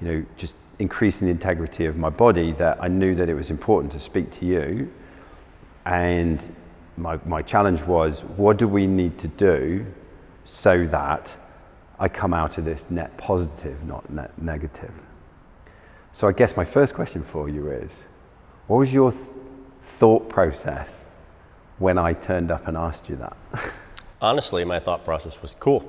you 0.00 0.08
know, 0.08 0.26
just 0.38 0.54
increasing 0.78 1.26
the 1.26 1.30
integrity 1.30 1.84
of 1.84 1.98
my 1.98 2.08
body 2.08 2.52
that 2.52 2.82
I 2.82 2.88
knew 2.88 3.14
that 3.14 3.28
it 3.28 3.34
was 3.34 3.50
important 3.50 3.92
to 3.92 3.98
speak 3.98 4.30
to 4.38 4.46
you. 4.46 4.90
And 5.84 6.56
my, 6.96 7.20
my 7.26 7.42
challenge 7.42 7.82
was 7.82 8.22
what 8.36 8.56
do 8.56 8.66
we 8.66 8.86
need 8.86 9.18
to 9.18 9.28
do 9.28 9.84
so 10.44 10.86
that 10.86 11.30
I 11.98 12.08
come 12.08 12.32
out 12.32 12.56
of 12.56 12.64
this 12.64 12.86
net 12.88 13.14
positive, 13.18 13.84
not 13.84 14.08
net 14.08 14.40
negative? 14.40 14.92
So 16.12 16.28
I 16.28 16.32
guess 16.32 16.56
my 16.56 16.64
first 16.64 16.94
question 16.94 17.22
for 17.22 17.48
you 17.48 17.70
is 17.70 17.96
what 18.66 18.78
was 18.78 18.92
your 18.92 19.12
th- 19.12 19.24
thought 19.82 20.28
process 20.28 20.92
when 21.78 21.98
I 21.98 22.12
turned 22.12 22.50
up 22.50 22.66
and 22.68 22.76
asked 22.76 23.08
you 23.08 23.16
that? 23.16 23.36
Honestly, 24.20 24.64
my 24.64 24.78
thought 24.78 25.04
process 25.04 25.40
was 25.40 25.54
cool. 25.60 25.84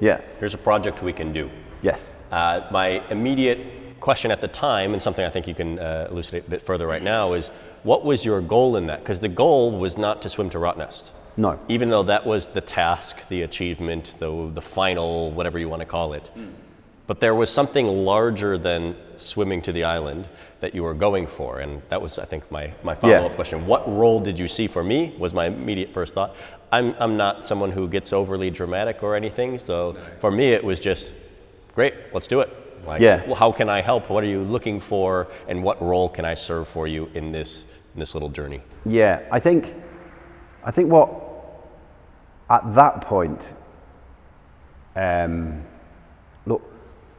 Yeah. 0.00 0.20
Here's 0.38 0.54
a 0.54 0.58
project 0.58 1.02
we 1.02 1.12
can 1.12 1.32
do. 1.32 1.50
Yes. 1.82 2.12
Uh, 2.30 2.66
my 2.70 3.06
immediate 3.10 4.00
question 4.00 4.30
at 4.30 4.40
the 4.40 4.48
time, 4.48 4.92
and 4.92 5.02
something 5.02 5.24
I 5.24 5.30
think 5.30 5.46
you 5.46 5.54
can 5.54 5.78
uh, 5.78 6.08
elucidate 6.10 6.46
a 6.46 6.50
bit 6.50 6.62
further 6.62 6.86
right 6.86 7.02
now, 7.02 7.32
is 7.32 7.48
what 7.82 8.04
was 8.04 8.24
your 8.24 8.40
goal 8.40 8.76
in 8.76 8.86
that? 8.86 9.00
Because 9.00 9.20
the 9.20 9.28
goal 9.28 9.78
was 9.78 9.98
not 9.98 10.22
to 10.22 10.28
swim 10.28 10.50
to 10.50 10.58
Rottnest. 10.58 11.10
No. 11.36 11.58
Even 11.68 11.90
though 11.90 12.04
that 12.04 12.24
was 12.24 12.46
the 12.46 12.60
task, 12.60 13.26
the 13.28 13.42
achievement, 13.42 14.14
the, 14.18 14.50
the 14.54 14.62
final, 14.62 15.30
whatever 15.32 15.58
you 15.58 15.68
want 15.68 15.80
to 15.80 15.86
call 15.86 16.12
it. 16.12 16.30
But 17.06 17.20
there 17.20 17.34
was 17.34 17.50
something 17.50 17.86
larger 17.86 18.56
than 18.56 18.96
swimming 19.18 19.60
to 19.62 19.72
the 19.72 19.84
island 19.84 20.26
that 20.60 20.74
you 20.74 20.82
were 20.82 20.94
going 20.94 21.26
for. 21.26 21.60
And 21.60 21.82
that 21.90 22.00
was, 22.00 22.18
I 22.18 22.24
think, 22.24 22.50
my, 22.50 22.72
my 22.82 22.94
follow 22.94 23.26
up 23.26 23.30
Yeah. 23.32 23.34
question. 23.36 23.66
What 23.66 23.86
role 23.94 24.20
did 24.20 24.38
you 24.38 24.48
see 24.48 24.66
for 24.66 24.82
me? 24.82 25.14
Was 25.18 25.34
my 25.34 25.46
immediate 25.46 25.92
first 25.92 26.14
thought. 26.14 26.34
I'm, 26.72 26.94
I'm 26.98 27.16
not 27.18 27.44
someone 27.44 27.70
who 27.70 27.88
gets 27.88 28.12
overly 28.14 28.50
dramatic 28.50 29.02
or 29.02 29.14
anything. 29.16 29.58
So 29.58 29.96
for 30.18 30.30
me, 30.30 30.52
it 30.52 30.64
was 30.64 30.80
just 30.80 31.12
great, 31.74 31.94
let's 32.14 32.26
do 32.26 32.40
it. 32.40 32.50
Like, 32.86 33.02
Yeah. 33.02 33.24
well, 33.26 33.34
how 33.34 33.52
can 33.52 33.68
I 33.68 33.82
help? 33.82 34.08
What 34.08 34.24
are 34.24 34.28
you 34.28 34.42
looking 34.42 34.80
for? 34.80 35.28
And 35.46 35.62
what 35.62 35.80
role 35.82 36.08
can 36.08 36.24
I 36.24 36.34
serve 36.34 36.68
for 36.68 36.86
you 36.88 37.10
in 37.14 37.32
this, 37.32 37.64
in 37.94 38.00
this 38.00 38.14
little 38.14 38.30
journey? 38.30 38.62
Yeah, 38.86 39.20
I 39.30 39.40
think, 39.40 39.74
I 40.64 40.70
think 40.70 40.90
what, 40.90 41.10
at 42.48 42.74
that 42.74 43.02
point, 43.02 43.40
um, 44.96 45.62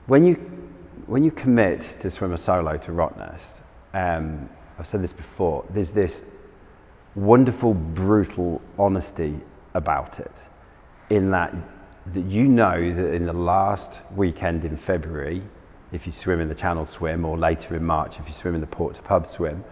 when 0.07 0.25
you, 0.25 0.35
when 1.07 1.23
you 1.23 1.31
commit 1.31 1.99
to 2.01 2.11
swim 2.11 2.33
a 2.33 2.37
solo 2.37 2.77
to 2.77 2.91
Rottnest, 2.91 3.39
um, 3.93 4.49
I've 4.77 4.87
said 4.87 5.01
this 5.01 5.13
before, 5.13 5.65
there's 5.69 5.91
this 5.91 6.21
wonderful, 7.15 7.73
brutal 7.73 8.61
honesty 8.77 9.39
about 9.73 10.19
it, 10.19 10.31
in 11.09 11.31
that, 11.31 11.55
that 12.13 12.25
you 12.25 12.47
know 12.47 12.93
that 12.93 13.13
in 13.13 13.25
the 13.25 13.33
last 13.33 14.01
weekend 14.15 14.65
in 14.65 14.77
February, 14.77 15.41
if 15.91 16.05
you 16.05 16.11
swim 16.11 16.39
in 16.39 16.49
the 16.49 16.55
Channel 16.55 16.85
Swim, 16.85 17.25
or 17.25 17.37
later 17.37 17.75
in 17.75 17.83
March 17.83 18.19
if 18.19 18.27
you 18.27 18.33
swim 18.33 18.55
in 18.55 18.61
the 18.61 18.67
Port 18.67 18.95
to 18.95 19.01
Pub 19.01 19.27
Swim, 19.27 19.63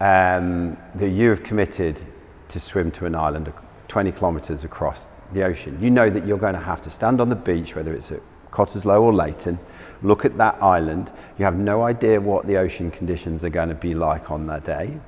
um, 0.00 0.76
that 0.94 1.10
you 1.10 1.28
have 1.30 1.42
committed 1.42 2.04
to 2.48 2.58
swim 2.58 2.90
to 2.92 3.06
an 3.06 3.14
island 3.14 3.52
20 3.88 4.12
kilometres 4.12 4.64
across 4.64 5.06
the 5.32 5.44
ocean. 5.44 5.78
You 5.80 5.90
know 5.90 6.08
that 6.08 6.26
you're 6.26 6.38
going 6.38 6.54
to 6.54 6.60
have 6.60 6.80
to 6.82 6.90
stand 6.90 7.20
on 7.20 7.28
the 7.28 7.36
beach, 7.36 7.74
whether 7.74 7.92
it's 7.92 8.10
at 8.10 8.22
Cottesloe 8.58 9.00
or 9.00 9.14
Leighton, 9.14 9.58
look 10.02 10.24
at 10.24 10.36
that 10.38 10.60
island. 10.60 11.12
You 11.38 11.44
have 11.44 11.56
no 11.56 11.82
idea 11.82 12.20
what 12.20 12.46
the 12.46 12.56
ocean 12.56 12.90
conditions 12.90 13.44
are 13.44 13.50
going 13.50 13.68
to 13.68 13.76
be 13.76 13.94
like 13.94 14.32
on 14.32 14.48
that 14.48 14.64
day. 14.64 14.98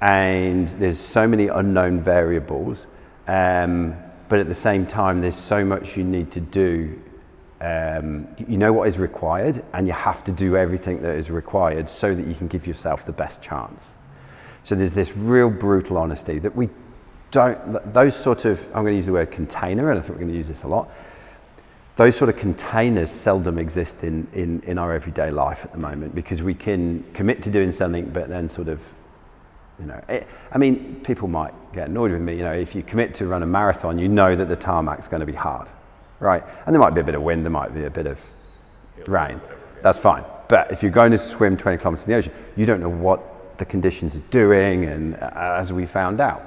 And 0.00 0.68
there's 0.80 0.98
so 0.98 1.28
many 1.28 1.46
unknown 1.46 2.00
variables. 2.00 2.88
Um, 3.28 3.94
but 4.28 4.40
at 4.40 4.48
the 4.48 4.54
same 4.54 4.86
time, 4.86 5.20
there's 5.20 5.36
so 5.36 5.64
much 5.64 5.96
you 5.96 6.02
need 6.02 6.32
to 6.32 6.40
do. 6.40 7.00
Um, 7.60 8.26
you 8.36 8.56
know 8.56 8.72
what 8.72 8.88
is 8.88 8.98
required, 8.98 9.62
and 9.72 9.86
you 9.86 9.92
have 9.92 10.24
to 10.24 10.32
do 10.32 10.56
everything 10.56 11.02
that 11.02 11.14
is 11.14 11.30
required 11.30 11.88
so 11.88 12.12
that 12.12 12.26
you 12.26 12.34
can 12.34 12.48
give 12.48 12.66
yourself 12.66 13.06
the 13.06 13.12
best 13.12 13.40
chance. 13.40 13.84
So 14.64 14.74
there's 14.74 14.94
this 14.94 15.16
real 15.16 15.50
brutal 15.50 15.96
honesty 15.96 16.40
that 16.40 16.56
we 16.56 16.68
don't, 17.30 17.92
those 17.92 18.16
sort 18.16 18.44
of, 18.44 18.58
I'm 18.74 18.82
going 18.82 18.94
to 18.94 18.96
use 18.96 19.06
the 19.06 19.12
word 19.12 19.30
container, 19.30 19.90
and 19.90 19.98
I 19.98 20.02
think 20.02 20.14
we're 20.14 20.24
going 20.24 20.32
to 20.32 20.38
use 20.38 20.48
this 20.48 20.64
a 20.64 20.68
lot. 20.68 20.90
Those 21.96 22.16
sort 22.16 22.30
of 22.30 22.36
containers 22.36 23.10
seldom 23.10 23.58
exist 23.58 24.02
in, 24.02 24.26
in, 24.32 24.62
in 24.62 24.78
our 24.78 24.94
everyday 24.94 25.30
life 25.30 25.64
at 25.64 25.72
the 25.72 25.78
moment 25.78 26.14
because 26.14 26.42
we 26.42 26.54
can 26.54 27.04
commit 27.12 27.42
to 27.42 27.50
doing 27.50 27.70
something, 27.70 28.08
but 28.10 28.28
then 28.28 28.48
sort 28.48 28.68
of, 28.68 28.80
you 29.78 29.86
know, 29.86 30.02
it, 30.08 30.26
I 30.50 30.58
mean, 30.58 31.02
people 31.04 31.28
might 31.28 31.52
get 31.74 31.88
annoyed 31.88 32.12
with 32.12 32.22
me. 32.22 32.36
You 32.36 32.44
know, 32.44 32.52
if 32.52 32.74
you 32.74 32.82
commit 32.82 33.14
to 33.16 33.26
run 33.26 33.42
a 33.42 33.46
marathon, 33.46 33.98
you 33.98 34.08
know 34.08 34.34
that 34.34 34.48
the 34.48 34.56
tarmac's 34.56 35.06
going 35.06 35.20
to 35.20 35.26
be 35.26 35.34
hard, 35.34 35.68
right? 36.18 36.42
And 36.64 36.74
there 36.74 36.80
might 36.80 36.94
be 36.94 37.02
a 37.02 37.04
bit 37.04 37.14
of 37.14 37.22
wind, 37.22 37.44
there 37.44 37.50
might 37.50 37.74
be 37.74 37.84
a 37.84 37.90
bit 37.90 38.06
of 38.06 38.18
rain. 39.06 39.40
That's 39.82 39.98
fine. 39.98 40.24
But 40.48 40.70
if 40.70 40.82
you're 40.82 40.92
going 40.92 41.12
to 41.12 41.18
swim 41.18 41.56
20 41.56 41.78
kilometers 41.78 42.06
in 42.06 42.12
the 42.12 42.16
ocean, 42.16 42.32
you 42.56 42.64
don't 42.64 42.80
know 42.80 42.88
what 42.88 43.58
the 43.58 43.64
conditions 43.66 44.16
are 44.16 44.24
doing, 44.30 44.86
and 44.86 45.14
uh, 45.16 45.56
as 45.58 45.72
we 45.72 45.86
found 45.86 46.20
out. 46.20 46.42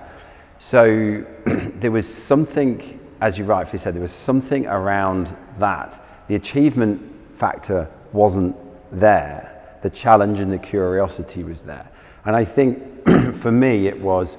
So 0.59 1.23
there 1.45 1.91
was 1.91 2.11
something, 2.11 2.99
as 3.21 3.37
you 3.37 3.45
rightfully 3.45 3.79
said, 3.79 3.93
there 3.93 4.01
was 4.01 4.11
something 4.11 4.65
around 4.65 5.35
that. 5.59 6.01
The 6.27 6.35
achievement 6.35 7.01
factor 7.37 7.89
wasn't 8.11 8.55
there. 8.91 9.51
The 9.83 9.89
challenge 9.89 10.39
and 10.39 10.51
the 10.51 10.57
curiosity 10.57 11.43
was 11.43 11.61
there. 11.61 11.89
And 12.25 12.35
I 12.35 12.45
think 12.45 13.05
for 13.35 13.51
me, 13.51 13.87
it 13.87 13.99
was 13.99 14.37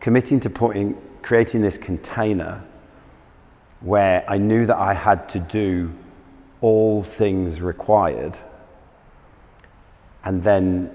committing 0.00 0.40
to 0.40 0.50
putting, 0.50 1.00
creating 1.22 1.60
this 1.60 1.76
container 1.76 2.64
where 3.80 4.24
I 4.28 4.38
knew 4.38 4.66
that 4.66 4.76
I 4.76 4.94
had 4.94 5.28
to 5.30 5.38
do 5.38 5.92
all 6.60 7.02
things 7.02 7.60
required 7.60 8.36
and 10.24 10.42
then 10.42 10.90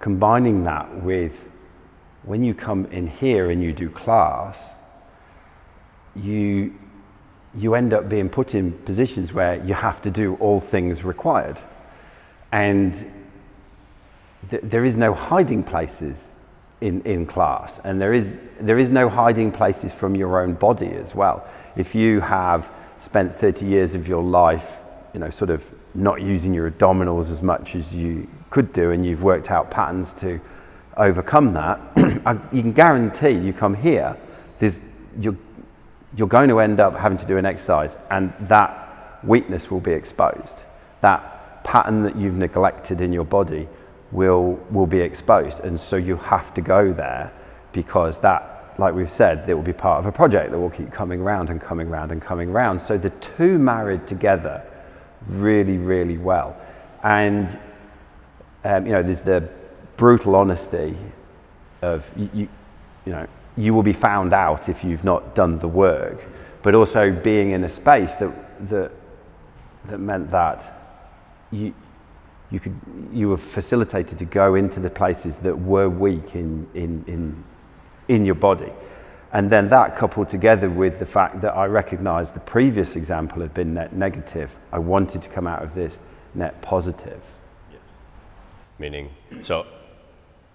combining 0.00 0.64
that 0.64 1.02
with 1.02 1.44
when 2.24 2.42
you 2.42 2.54
come 2.54 2.86
in 2.86 3.06
here 3.06 3.50
and 3.50 3.62
you 3.62 3.72
do 3.72 3.88
class, 3.88 4.58
you, 6.14 6.74
you 7.54 7.74
end 7.74 7.92
up 7.92 8.08
being 8.08 8.28
put 8.28 8.54
in 8.54 8.72
positions 8.72 9.32
where 9.32 9.62
you 9.64 9.74
have 9.74 10.02
to 10.02 10.10
do 10.10 10.34
all 10.36 10.60
things 10.60 11.04
required. 11.04 11.60
And 12.50 12.92
th- 14.50 14.62
there 14.62 14.84
is 14.84 14.96
no 14.96 15.14
hiding 15.14 15.62
places 15.62 16.28
in, 16.80 17.00
in 17.02 17.26
class, 17.26 17.80
and 17.84 18.00
there 18.00 18.12
is, 18.12 18.34
there 18.60 18.78
is 18.78 18.90
no 18.90 19.08
hiding 19.08 19.52
places 19.52 19.92
from 19.92 20.16
your 20.16 20.40
own 20.40 20.54
body 20.54 20.90
as 20.90 21.14
well. 21.14 21.46
If 21.76 21.94
you 21.94 22.20
have 22.20 22.68
spent 22.98 23.34
30 23.34 23.64
years 23.64 23.94
of 23.94 24.08
your 24.08 24.22
life, 24.22 24.68
you 25.14 25.20
know, 25.20 25.30
sort 25.30 25.50
of 25.50 25.64
not 25.94 26.20
using 26.20 26.52
your 26.52 26.70
abdominals 26.70 27.30
as 27.30 27.40
much 27.40 27.74
as 27.74 27.94
you 27.94 28.28
could 28.50 28.72
do, 28.72 28.90
and 28.90 29.06
you've 29.06 29.22
worked 29.22 29.50
out 29.50 29.70
patterns 29.70 30.12
to 30.14 30.40
overcome 30.96 31.54
that, 31.54 31.80
you 32.52 32.62
can 32.62 32.72
guarantee 32.72 33.30
you 33.30 33.52
come 33.52 33.74
here, 33.74 34.16
there's, 34.58 34.76
you're, 35.20 35.36
you're 36.16 36.28
going 36.28 36.48
to 36.48 36.60
end 36.60 36.80
up 36.80 36.96
having 36.96 37.18
to 37.18 37.26
do 37.26 37.36
an 37.36 37.46
exercise, 37.46 37.96
and 38.10 38.32
that 38.40 39.18
weakness 39.24 39.70
will 39.70 39.80
be 39.80 39.92
exposed. 39.92 40.58
That 41.00 41.64
pattern 41.64 42.02
that 42.02 42.16
you've 42.16 42.36
neglected 42.36 43.00
in 43.00 43.12
your 43.12 43.24
body 43.24 43.68
will, 44.10 44.60
will 44.70 44.86
be 44.86 45.00
exposed. 45.00 45.60
And 45.60 45.78
so 45.80 45.96
you 45.96 46.16
have 46.16 46.52
to 46.54 46.60
go 46.60 46.92
there 46.92 47.32
because 47.72 48.18
that, 48.20 48.74
like 48.78 48.94
we've 48.94 49.10
said, 49.10 49.48
it 49.48 49.54
will 49.54 49.62
be 49.62 49.72
part 49.72 49.98
of 49.98 50.06
a 50.06 50.12
project 50.12 50.50
that 50.50 50.58
will 50.58 50.70
keep 50.70 50.92
coming 50.92 51.22
round 51.22 51.50
and 51.50 51.60
coming 51.60 51.88
round 51.88 52.12
and 52.12 52.20
coming 52.20 52.52
round. 52.52 52.80
So 52.80 52.98
the 52.98 53.10
two 53.10 53.58
married 53.58 54.06
together 54.06 54.62
really, 55.26 55.78
really 55.78 56.18
well. 56.18 56.56
And 57.02 57.58
um, 58.64 58.86
you 58.86 58.92
know, 58.92 59.02
there's 59.02 59.20
the 59.20 59.48
brutal 59.96 60.36
honesty 60.36 60.96
of 61.80 62.08
you, 62.16 62.30
you, 62.32 62.48
you 63.06 63.12
know, 63.12 63.26
you 63.56 63.74
will 63.74 63.82
be 63.82 63.92
found 63.92 64.32
out 64.32 64.68
if 64.68 64.82
you've 64.84 65.04
not 65.04 65.34
done 65.34 65.58
the 65.58 65.68
work, 65.68 66.24
but 66.62 66.74
also 66.74 67.10
being 67.10 67.50
in 67.50 67.64
a 67.64 67.68
space 67.68 68.14
that 68.16 68.68
that 68.68 68.92
that 69.86 69.98
meant 69.98 70.30
that 70.30 70.98
you 71.50 71.74
you 72.50 72.60
could 72.60 72.78
you 73.12 73.28
were 73.28 73.36
facilitated 73.36 74.18
to 74.18 74.24
go 74.24 74.54
into 74.54 74.80
the 74.80 74.90
places 74.90 75.38
that 75.38 75.58
were 75.58 75.88
weak 75.88 76.34
in 76.34 76.66
in 76.74 77.04
in 77.06 77.44
in 78.08 78.24
your 78.24 78.34
body. 78.34 78.72
And 79.32 79.48
then 79.48 79.70
that 79.70 79.96
coupled 79.96 80.28
together 80.28 80.68
with 80.68 80.98
the 80.98 81.06
fact 81.06 81.40
that 81.40 81.54
I 81.54 81.64
recognized 81.64 82.34
the 82.34 82.40
previous 82.40 82.96
example 82.96 83.40
had 83.40 83.54
been 83.54 83.72
net 83.72 83.94
negative, 83.94 84.54
I 84.70 84.78
wanted 84.78 85.22
to 85.22 85.30
come 85.30 85.46
out 85.46 85.62
of 85.62 85.74
this 85.74 85.98
net 86.34 86.60
positive. 86.60 87.22
Meaning, 88.78 89.10
so 89.42 89.66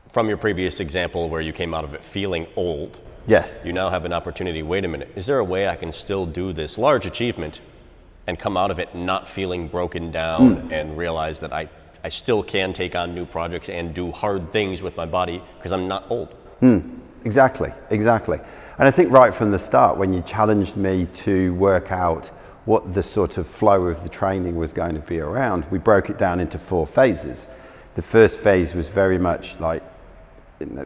from 0.10 0.28
your 0.28 0.38
previous 0.38 0.80
example 0.80 1.30
where 1.30 1.42
you 1.42 1.54
came 1.54 1.74
out 1.74 1.84
of 1.84 1.94
it 1.94 2.04
feeling 2.04 2.48
old, 2.56 3.00
Yes. 3.28 3.52
you 3.64 3.74
now 3.74 3.90
have 3.90 4.06
an 4.06 4.14
opportunity. 4.14 4.64
Wait 4.64 4.86
a 4.86 4.88
minute, 4.88 5.12
is 5.16 5.26
there 5.26 5.40
a 5.40 5.44
way 5.44 5.68
I 5.68 5.76
can 5.76 5.92
still 5.92 6.26
do 6.26 6.54
this 6.54 6.78
large 6.78 7.06
achievement 7.06 7.60
and 8.26 8.40
come 8.40 8.58
out 8.58 8.72
of 8.72 8.80
it 8.80 8.96
not 8.96 9.28
feeling 9.28 9.68
broken 9.68 10.12
down 10.12 10.56
hmm. 10.56 10.74
and 10.74 10.98
realize 10.98 11.40
that 11.42 11.54
I, 11.54 11.70
I 12.04 12.10
still 12.10 12.44
can 12.44 12.74
take 12.74 12.96
on 12.96 13.14
new 13.14 13.26
projects 13.26 13.70
and 13.70 13.94
do 13.94 14.12
hard 14.12 14.52
things 14.52 14.82
with 14.82 14.96
my 14.96 15.06
body 15.06 15.42
because 15.58 15.72
I'm 15.72 15.88
not 15.88 16.10
old? 16.10 16.30
Hmm. 16.60 16.80
Exactly, 17.26 17.74
exactly. 17.90 18.40
And 18.78 18.88
I 18.88 18.92
think 18.92 19.12
right 19.12 19.34
from 19.34 19.52
the 19.52 19.60
start, 19.60 19.98
when 19.98 20.14
you 20.14 20.22
challenged 20.22 20.78
me 20.78 21.08
to 21.26 21.54
work 21.56 21.92
out 21.92 22.28
what 22.66 22.94
the 22.94 23.04
sort 23.04 23.38
of 23.38 23.48
flow 23.48 23.88
of 23.88 24.04
the 24.04 24.10
training 24.10 24.56
was 24.56 24.72
going 24.72 24.94
to 24.96 25.02
be 25.02 25.20
around, 25.20 25.66
we 25.72 25.78
broke 25.78 26.10
it 26.10 26.18
down 26.18 26.40
into 26.40 26.60
four 26.60 26.86
phases. 26.86 27.48
The 27.96 28.02
first 28.02 28.40
phase 28.40 28.76
was 28.76 28.88
very 28.88 29.18
much 29.18 29.60
like 29.60 29.84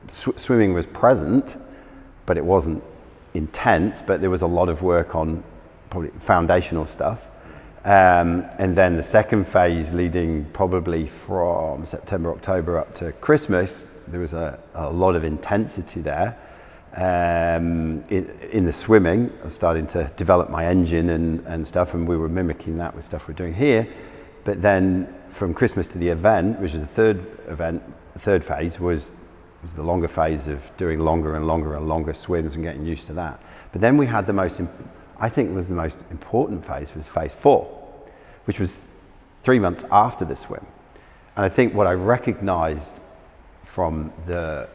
sw- 0.10 0.38
swimming 0.38 0.74
was 0.74 0.86
present, 0.86 1.56
but 2.26 2.38
it 2.38 2.46
wasn't 2.46 2.84
intense, 3.34 4.02
but 4.02 4.22
there 4.22 4.30
was 4.30 4.42
a 4.42 4.48
lot 4.48 4.70
of 4.70 4.82
work 4.82 5.16
on 5.16 5.44
probably 5.90 6.12
foundational 6.20 6.86
stuff. 6.86 7.20
Um, 7.84 8.46
and 8.60 8.76
then 8.76 8.96
the 8.96 9.04
second 9.04 9.48
phase, 9.48 9.92
leading 9.94 10.46
probably 10.54 11.08
from 11.08 11.86
September, 11.86 12.32
October 12.32 12.78
up 12.78 12.94
to 12.96 13.12
Christmas, 13.14 13.86
there 14.08 14.20
was 14.20 14.34
a, 14.34 14.60
a 14.76 14.90
lot 14.90 15.16
of 15.16 15.24
intensity 15.24 16.02
there. 16.02 16.38
Um, 16.96 18.04
in, 18.10 18.30
in 18.52 18.66
the 18.66 18.74
swimming, 18.74 19.32
I 19.42 19.46
was 19.46 19.54
starting 19.54 19.88
to 19.88 20.12
develop 20.18 20.50
my 20.50 20.66
engine 20.66 21.10
and, 21.10 21.46
and 21.48 21.68
stuff, 21.68 21.94
and 21.94 22.08
we 22.08 22.18
were 22.18 22.30
mimicking 22.30 22.78
that 22.78 22.96
with 22.96 23.06
stuff 23.06 23.28
we're 23.28 23.34
doing 23.34 23.54
here. 23.54 23.88
But 24.44 24.62
then 24.62 25.14
from 25.30 25.54
Christmas 25.54 25.88
to 25.90 25.98
the 25.98 26.10
event, 26.10 26.60
which 26.60 26.74
is 26.74 26.82
the 26.82 26.88
third 26.88 27.26
event, 27.48 27.82
third 28.18 28.44
phase 28.44 28.80
was, 28.80 29.12
was 29.62 29.74
the 29.74 29.84
longer 29.84 30.08
phase 30.08 30.48
of 30.48 30.62
doing 30.78 31.00
longer 31.00 31.36
and 31.36 31.46
longer 31.46 31.76
and 31.76 31.88
longer 31.88 32.14
swims 32.14 32.56
and 32.56 32.64
getting 32.64 32.86
used 32.86 33.06
to 33.08 33.14
that. 33.14 33.42
But 33.72 33.82
then 33.82 33.98
we 33.98 34.08
had 34.08 34.26
the 34.26 34.34
most, 34.34 34.60
I 35.20 35.30
think 35.30 35.54
was 35.54 35.68
the 35.68 35.76
most 35.76 35.98
important 36.10 36.66
phase 36.66 36.94
was 36.96 37.08
phase 37.08 37.34
four, 37.34 37.66
which 38.46 38.60
was 38.60 38.82
three 39.44 39.60
months 39.60 39.84
after 39.92 40.26
the 40.26 40.36
swim. 40.36 40.66
And 41.36 41.46
I 41.46 41.50
think 41.50 41.74
what 41.74 41.88
I 41.88 41.94
recognized 41.94 43.00
from 43.64 44.12
the, 44.26 44.68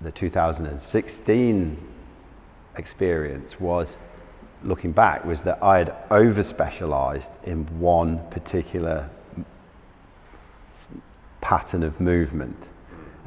the 0.00 0.10
2016 0.10 1.88
experience 2.76 3.60
was 3.60 3.96
looking 4.64 4.92
back 4.92 5.24
was 5.24 5.42
that 5.42 5.62
I 5.62 5.78
had 5.78 5.94
over 6.10 6.42
specialized 6.42 7.30
in 7.44 7.64
one 7.78 8.18
particular 8.30 9.08
pattern 11.40 11.82
of 11.82 12.00
movement 12.00 12.68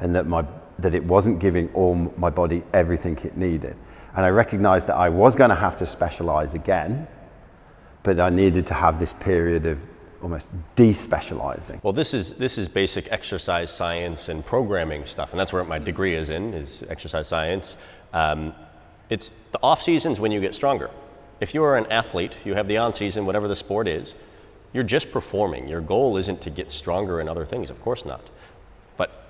and 0.00 0.14
that 0.14 0.26
my 0.26 0.44
that 0.78 0.94
it 0.94 1.04
wasn't 1.04 1.38
giving 1.38 1.68
all 1.72 1.94
my 2.16 2.30
body 2.30 2.62
everything 2.72 3.18
it 3.24 3.36
needed 3.36 3.76
and 4.14 4.24
I 4.24 4.28
recognized 4.30 4.86
that 4.86 4.96
I 4.96 5.08
was 5.08 5.34
going 5.34 5.50
to 5.50 5.56
have 5.56 5.76
to 5.78 5.86
specialize 5.86 6.54
again 6.54 7.06
but 8.02 8.20
I 8.20 8.30
needed 8.30 8.68
to 8.68 8.74
have 8.74 9.00
this 9.00 9.12
period 9.14 9.66
of 9.66 9.80
almost 10.22 10.46
despecializing. 10.76 11.82
Well, 11.82 11.92
this 11.92 12.14
is 12.14 12.34
this 12.34 12.56
is 12.56 12.68
basic 12.68 13.10
exercise 13.10 13.70
science 13.70 14.28
and 14.28 14.44
programming 14.44 15.04
stuff, 15.04 15.32
and 15.32 15.40
that's 15.40 15.52
where 15.52 15.64
my 15.64 15.78
degree 15.78 16.14
is 16.14 16.30
in 16.30 16.54
is 16.54 16.84
exercise 16.88 17.26
science. 17.26 17.76
Um, 18.12 18.54
it's 19.10 19.30
the 19.52 19.58
off 19.62 19.82
seasons 19.82 20.20
when 20.20 20.32
you 20.32 20.40
get 20.40 20.54
stronger. 20.54 20.90
If 21.40 21.54
you 21.54 21.62
are 21.64 21.76
an 21.76 21.86
athlete, 21.92 22.36
you 22.44 22.54
have 22.54 22.68
the 22.68 22.76
on 22.76 22.92
season, 22.92 23.26
whatever 23.26 23.48
the 23.48 23.56
sport 23.56 23.88
is. 23.88 24.14
You're 24.72 24.84
just 24.84 25.10
performing. 25.10 25.68
Your 25.68 25.80
goal 25.80 26.16
isn't 26.16 26.40
to 26.42 26.50
get 26.50 26.70
stronger 26.70 27.20
in 27.20 27.28
other 27.28 27.44
things, 27.44 27.70
of 27.70 27.80
course 27.82 28.04
not. 28.04 28.22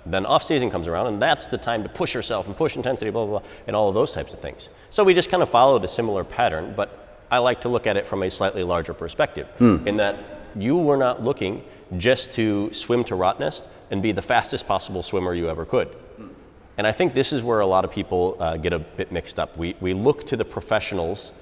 Then 0.07 0.25
off 0.25 0.43
season 0.43 0.71
comes 0.71 0.89
around, 0.89 1.09
and 1.09 1.21
that's 1.21 1.47
the 1.47 1.59
time 1.59 1.83
to 1.83 1.89
push 1.89 2.15
yourself 2.15 2.47
and 2.47 2.57
push 2.57 2.77
intensity, 2.77 3.11
blah 3.11 3.27
blah 3.27 3.41
blah, 3.41 3.49
and 3.67 3.75
all 3.75 3.89
of 3.89 3.95
those 3.95 4.13
types 4.13 4.33
of 4.33 4.41
things. 4.41 4.69
So 4.91 5.05
we 5.05 5.15
just 5.15 5.31
kind 5.31 5.43
of 5.43 5.49
followed 5.49 5.85
a 5.85 5.89
similar 5.89 6.25
pattern, 6.25 6.75
but 6.77 7.25
I 7.31 7.39
like 7.39 7.61
to 7.63 7.69
look 7.69 7.87
at 7.87 7.97
it 7.97 8.07
from 8.07 8.23
a 8.23 8.31
slightly 8.31 8.63
larger 8.63 8.95
perspective, 8.95 9.49
hmm. 9.59 9.87
in 9.87 9.97
that 9.97 10.17
you 10.55 10.77
were 10.77 10.97
not 10.97 11.23
looking 11.23 11.65
just 11.97 12.33
to 12.35 12.73
swim 12.73 13.05
to 13.05 13.15
Rottnest 13.15 13.63
and 13.91 14.03
be 14.03 14.13
the 14.13 14.23
fastest 14.23 14.67
possible 14.67 15.03
swimmer 15.03 15.35
you 15.35 15.49
ever 15.49 15.65
could. 15.65 15.95
And 16.79 16.87
I 16.87 16.93
think 16.93 17.15
this 17.15 17.33
is 17.33 17.43
where 17.43 17.61
a 17.61 17.67
lot 17.67 17.85
of 17.85 17.91
people 17.91 18.37
uh, 18.39 18.57
get 18.57 18.73
a 18.73 18.79
bit 18.79 19.11
mixed 19.11 19.39
up. 19.39 19.57
We, 19.57 19.77
we 19.81 19.95
look 19.95 20.27
to 20.27 20.37
the 20.37 20.45
professionals 20.45 21.33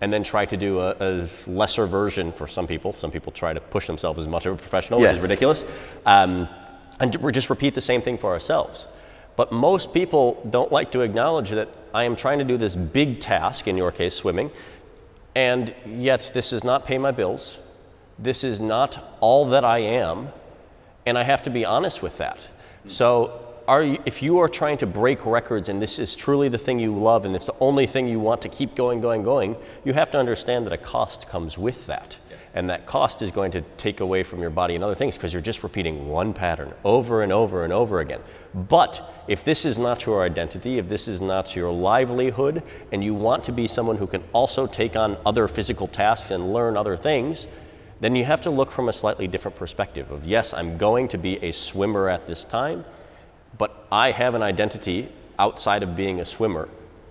and 0.00 0.12
then 0.12 0.22
try 0.22 0.44
to 0.44 0.56
do 0.56 0.80
a, 0.80 0.96
a, 1.00 1.28
lesser 1.46 1.86
version 1.86 2.32
for 2.32 2.46
some 2.46 2.66
people. 2.66 2.92
Some 2.92 3.10
people 3.10 3.32
try 3.32 3.52
to 3.52 3.60
push 3.60 3.86
themselves 3.86 4.18
as 4.18 4.26
much 4.26 4.46
of 4.46 4.54
a 4.54 4.56
professional, 4.56 5.00
yes. 5.00 5.10
which 5.10 5.16
is 5.16 5.22
ridiculous. 5.22 5.64
Um, 6.04 6.48
and 7.00 7.14
we 7.16 7.32
just 7.32 7.50
repeat 7.50 7.74
the 7.74 7.80
same 7.80 8.02
thing 8.02 8.18
for 8.18 8.32
ourselves. 8.32 8.88
But 9.36 9.52
most 9.52 9.94
people 9.94 10.46
don't 10.50 10.70
like 10.70 10.92
to 10.92 11.00
acknowledge 11.00 11.50
that 11.50 11.68
I 11.94 12.04
am 12.04 12.16
trying 12.16 12.38
to 12.38 12.44
do 12.44 12.56
this 12.56 12.76
big 12.76 13.20
task, 13.20 13.66
in 13.66 13.76
your 13.76 13.92
case, 13.92 14.14
swimming, 14.14 14.50
and 15.34 15.74
yet 15.86 16.30
this 16.34 16.50
does 16.50 16.64
not 16.64 16.84
pay 16.84 16.98
my 16.98 17.10
bills. 17.10 17.58
This 18.18 18.44
is 18.44 18.60
not 18.60 19.16
all 19.20 19.46
that 19.46 19.64
I 19.64 19.78
am, 19.78 20.28
and 21.06 21.16
I 21.16 21.22
have 21.22 21.42
to 21.44 21.50
be 21.50 21.64
honest 21.64 22.02
with 22.02 22.18
that. 22.18 22.46
So, 22.86 23.40
you, 23.68 23.98
if 24.04 24.22
you 24.22 24.38
are 24.38 24.48
trying 24.48 24.76
to 24.78 24.86
break 24.86 25.24
records 25.24 25.68
and 25.68 25.80
this 25.80 25.98
is 25.98 26.16
truly 26.16 26.48
the 26.48 26.58
thing 26.58 26.78
you 26.78 26.94
love 26.94 27.24
and 27.24 27.34
it's 27.34 27.46
the 27.46 27.56
only 27.60 27.86
thing 27.86 28.08
you 28.08 28.20
want 28.20 28.42
to 28.42 28.48
keep 28.48 28.74
going, 28.74 29.00
going, 29.00 29.22
going, 29.22 29.56
you 29.84 29.92
have 29.92 30.10
to 30.10 30.18
understand 30.18 30.66
that 30.66 30.72
a 30.72 30.78
cost 30.78 31.28
comes 31.28 31.56
with 31.56 31.86
that. 31.86 32.16
Yes. 32.52 32.58
And 32.58 32.70
that 32.70 32.86
cost 32.86 33.22
is 33.22 33.30
going 33.30 33.52
to 33.52 33.62
take 33.78 34.00
away 34.00 34.22
from 34.22 34.40
your 34.40 34.50
body 34.50 34.74
and 34.74 34.84
other 34.84 34.94
things 34.94 35.16
because 35.16 35.32
you're 35.32 35.42
just 35.42 35.62
repeating 35.62 36.08
one 36.08 36.32
pattern 36.32 36.72
over 36.84 37.22
and 37.22 37.32
over 37.32 37.64
and 37.64 37.72
over 37.72 38.00
again. 38.00 38.20
But 38.54 39.24
if 39.28 39.44
this 39.44 39.64
is 39.64 39.78
not 39.78 40.04
your 40.06 40.22
identity, 40.22 40.78
if 40.78 40.88
this 40.88 41.08
is 41.08 41.20
not 41.20 41.56
your 41.56 41.72
livelihood, 41.72 42.62
and 42.92 43.02
you 43.02 43.14
want 43.14 43.44
to 43.44 43.52
be 43.52 43.66
someone 43.66 43.96
who 43.96 44.06
can 44.06 44.22
also 44.32 44.66
take 44.66 44.96
on 44.96 45.16
other 45.24 45.48
physical 45.48 45.88
tasks 45.88 46.30
and 46.30 46.52
learn 46.52 46.76
other 46.76 46.96
things, 46.96 47.46
then 48.00 48.16
you 48.16 48.24
have 48.24 48.40
to 48.42 48.50
look 48.50 48.72
from 48.72 48.88
a 48.88 48.92
slightly 48.92 49.28
different 49.28 49.56
perspective 49.56 50.10
of 50.10 50.26
yes, 50.26 50.52
I'm 50.52 50.76
going 50.76 51.08
to 51.08 51.18
be 51.18 51.42
a 51.44 51.52
swimmer 51.52 52.08
at 52.08 52.26
this 52.26 52.44
time, 52.44 52.84
but 53.58 53.86
I 53.92 54.10
have 54.10 54.34
an 54.34 54.42
identity 54.42 55.08
outside 55.38 55.82
of 55.82 55.96
being 55.96 56.20
a 56.20 56.24
swimmer. 56.24 56.68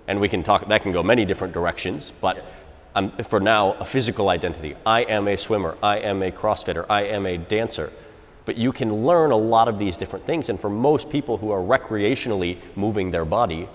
And 0.07 0.19
we 0.19 0.27
can 0.27 0.43
talk, 0.43 0.67
that 0.67 0.81
can 0.81 0.91
go 0.91 1.01
many 1.01 1.23
different 1.25 1.53
directions, 1.53 2.11
but 2.19 2.45
I'm, 2.93 3.11
for 3.23 3.39
now, 3.39 3.73
a 3.73 3.85
physical 3.85 4.29
identity. 4.29 4.75
I 4.85 5.03
am 5.03 5.27
a 5.27 5.37
swimmer, 5.37 5.77
I 5.81 5.99
am 5.99 6.21
a 6.21 6.31
CrossFitter, 6.31 6.85
I 6.89 7.03
am 7.03 7.25
a 7.25 7.37
dancer. 7.37 7.91
But 8.43 8.57
you 8.57 8.71
can 8.71 9.05
learn 9.05 9.31
a 9.31 9.37
lot 9.37 9.67
of 9.67 9.77
these 9.77 9.97
different 9.97 10.25
things, 10.25 10.49
and 10.49 10.59
for 10.59 10.69
most 10.69 11.09
people 11.09 11.37
who 11.37 11.51
are 11.51 11.61
recreationally 11.61 12.57
moving 12.75 13.11
their 13.11 13.23
body, 13.23 13.69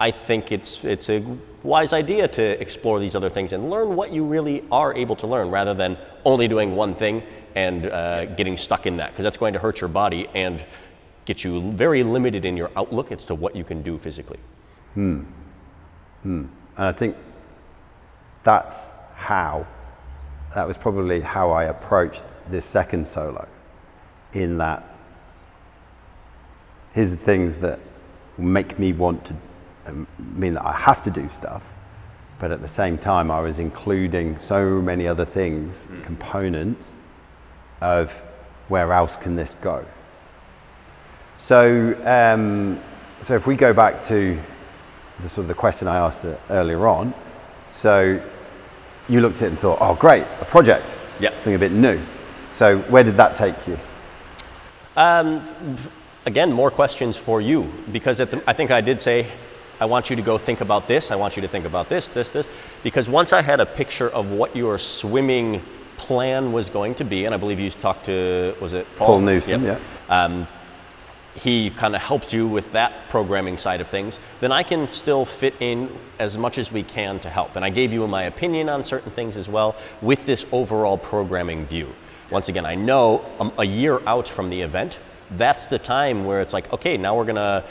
I 0.00 0.10
think 0.10 0.52
it's, 0.52 0.84
it's 0.84 1.10
a 1.10 1.24
wise 1.62 1.92
idea 1.92 2.28
to 2.28 2.60
explore 2.60 3.00
these 3.00 3.14
other 3.14 3.28
things 3.28 3.52
and 3.52 3.68
learn 3.68 3.96
what 3.96 4.12
you 4.12 4.24
really 4.24 4.64
are 4.70 4.94
able 4.94 5.16
to 5.16 5.26
learn 5.26 5.50
rather 5.50 5.74
than 5.74 5.98
only 6.24 6.48
doing 6.48 6.76
one 6.76 6.94
thing 6.94 7.22
and 7.54 7.86
uh, 7.86 8.24
getting 8.36 8.56
stuck 8.56 8.86
in 8.86 8.96
that, 8.98 9.10
because 9.10 9.24
that's 9.24 9.36
going 9.36 9.52
to 9.52 9.58
hurt 9.58 9.80
your 9.80 9.88
body 9.88 10.28
and 10.34 10.64
get 11.24 11.44
you 11.44 11.72
very 11.72 12.02
limited 12.02 12.44
in 12.44 12.56
your 12.56 12.70
outlook 12.76 13.12
as 13.12 13.24
to 13.24 13.34
what 13.34 13.54
you 13.54 13.64
can 13.64 13.82
do 13.82 13.98
physically. 13.98 14.38
Hmm. 14.94 15.22
Hmm. 16.22 16.46
I 16.76 16.92
think 16.92 17.16
that's 18.44 18.76
how, 19.14 19.66
that 20.54 20.66
was 20.66 20.76
probably 20.76 21.20
how 21.20 21.50
I 21.50 21.64
approached 21.64 22.22
this 22.48 22.64
second 22.64 23.06
solo, 23.06 23.46
in 24.32 24.58
that 24.58 24.84
here's 26.92 27.10
the 27.10 27.16
things 27.16 27.56
that 27.58 27.78
make 28.36 28.78
me 28.78 28.92
want 28.92 29.24
to 29.26 29.34
mean 30.18 30.54
that 30.54 30.66
I 30.66 30.72
have 30.72 31.02
to 31.04 31.10
do 31.10 31.28
stuff, 31.28 31.62
but 32.38 32.50
at 32.52 32.60
the 32.60 32.68
same 32.68 32.98
time, 32.98 33.30
I 33.30 33.40
was 33.40 33.58
including 33.58 34.38
so 34.38 34.80
many 34.80 35.08
other 35.08 35.24
things, 35.24 35.74
mm. 35.74 36.04
components 36.04 36.88
of 37.80 38.10
where 38.68 38.92
else 38.92 39.16
can 39.16 39.36
this 39.36 39.54
go. 39.60 39.84
So, 41.38 41.96
um, 42.04 42.80
so 43.24 43.34
if 43.34 43.46
we 43.46 43.56
go 43.56 43.72
back 43.72 44.04
to 44.08 44.38
the 45.22 45.28
sort 45.28 45.38
of 45.38 45.48
the 45.48 45.54
question 45.54 45.88
I 45.88 45.96
asked 45.96 46.24
earlier 46.50 46.86
on, 46.86 47.14
so 47.80 48.20
you 49.08 49.20
looked 49.20 49.36
at 49.36 49.42
it 49.42 49.48
and 49.48 49.58
thought, 49.58 49.78
oh, 49.80 49.94
great, 49.94 50.24
a 50.40 50.44
project, 50.44 50.86
yeah, 51.20 51.30
something 51.30 51.54
a 51.54 51.58
bit 51.58 51.72
new. 51.72 52.00
So 52.54 52.78
where 52.78 53.04
did 53.04 53.16
that 53.16 53.36
take 53.36 53.54
you? 53.66 53.78
Um, 54.96 55.46
again, 56.26 56.52
more 56.52 56.70
questions 56.70 57.16
for 57.16 57.40
you 57.40 57.72
because 57.92 58.18
the, 58.18 58.42
I 58.46 58.52
think 58.52 58.70
I 58.70 58.80
did 58.80 59.00
say 59.00 59.26
I 59.80 59.84
want 59.84 60.10
you 60.10 60.16
to 60.16 60.22
go 60.22 60.38
think 60.38 60.60
about 60.60 60.88
this. 60.88 61.10
I 61.10 61.16
want 61.16 61.36
you 61.36 61.42
to 61.42 61.48
think 61.48 61.64
about 61.64 61.88
this, 61.88 62.08
this, 62.08 62.30
this. 62.30 62.48
Because 62.82 63.08
once 63.08 63.32
I 63.32 63.42
had 63.42 63.60
a 63.60 63.66
picture 63.66 64.08
of 64.08 64.32
what 64.32 64.56
your 64.56 64.78
swimming 64.78 65.62
plan 65.96 66.52
was 66.52 66.68
going 66.68 66.96
to 66.96 67.04
be, 67.04 67.26
and 67.26 67.34
I 67.34 67.38
believe 67.38 67.60
you 67.60 67.70
talked 67.70 68.06
to, 68.06 68.56
was 68.60 68.72
it 68.72 68.86
Paul? 68.96 69.06
Paul 69.06 69.20
Newsome, 69.20 69.64
yep. 69.64 69.80
yeah. 70.08 70.24
Um, 70.24 70.48
he 71.38 71.70
kind 71.70 71.94
of 71.94 72.02
helped 72.02 72.32
you 72.32 72.46
with 72.46 72.72
that 72.72 73.08
programming 73.08 73.56
side 73.56 73.80
of 73.80 73.88
things, 73.88 74.18
then 74.40 74.52
I 74.52 74.62
can 74.62 74.88
still 74.88 75.24
fit 75.24 75.54
in 75.60 75.90
as 76.18 76.36
much 76.36 76.58
as 76.58 76.72
we 76.72 76.82
can 76.82 77.20
to 77.20 77.30
help. 77.30 77.56
And 77.56 77.64
I 77.64 77.70
gave 77.70 77.92
you 77.92 78.06
my 78.06 78.24
opinion 78.24 78.68
on 78.68 78.84
certain 78.84 79.12
things 79.12 79.36
as 79.36 79.48
well 79.48 79.76
with 80.02 80.26
this 80.26 80.46
overall 80.52 80.98
programming 80.98 81.66
view. 81.66 81.92
Once 82.30 82.48
again, 82.48 82.66
I 82.66 82.74
know 82.74 83.24
a 83.56 83.64
year 83.64 84.00
out 84.06 84.28
from 84.28 84.50
the 84.50 84.60
event, 84.60 84.98
that's 85.30 85.66
the 85.66 85.78
time 85.78 86.24
where 86.24 86.40
it's 86.40 86.52
like, 86.52 86.72
okay, 86.72 86.96
now 86.96 87.16
we're 87.16 87.24
going 87.24 87.36
to 87.36 87.64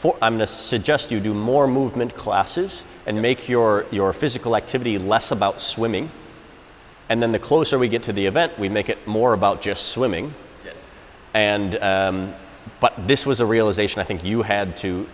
for, 0.00 0.16
I'm 0.22 0.36
going 0.36 0.40
to 0.40 0.46
suggest 0.46 1.10
you 1.10 1.20
do 1.20 1.34
more 1.34 1.66
movement 1.66 2.16
classes 2.16 2.84
and 3.06 3.20
make 3.20 3.50
your, 3.50 3.84
your 3.90 4.14
physical 4.14 4.56
activity 4.56 4.96
less 4.98 5.30
about 5.30 5.60
swimming. 5.60 6.10
And 7.10 7.22
then 7.22 7.32
the 7.32 7.38
closer 7.38 7.78
we 7.78 7.88
get 7.88 8.04
to 8.04 8.12
the 8.12 8.24
event, 8.24 8.58
we 8.58 8.70
make 8.70 8.88
it 8.88 9.06
more 9.06 9.34
about 9.34 9.60
just 9.60 9.88
swimming. 9.88 10.32
Yes. 10.64 10.82
And, 11.34 11.76
um, 11.82 12.34
but 12.80 12.94
this 13.06 13.26
was 13.26 13.40
a 13.40 13.46
realization 13.46 14.00
I 14.00 14.04
think 14.04 14.24
you 14.24 14.42
had 14.42 14.76
to 14.78 15.08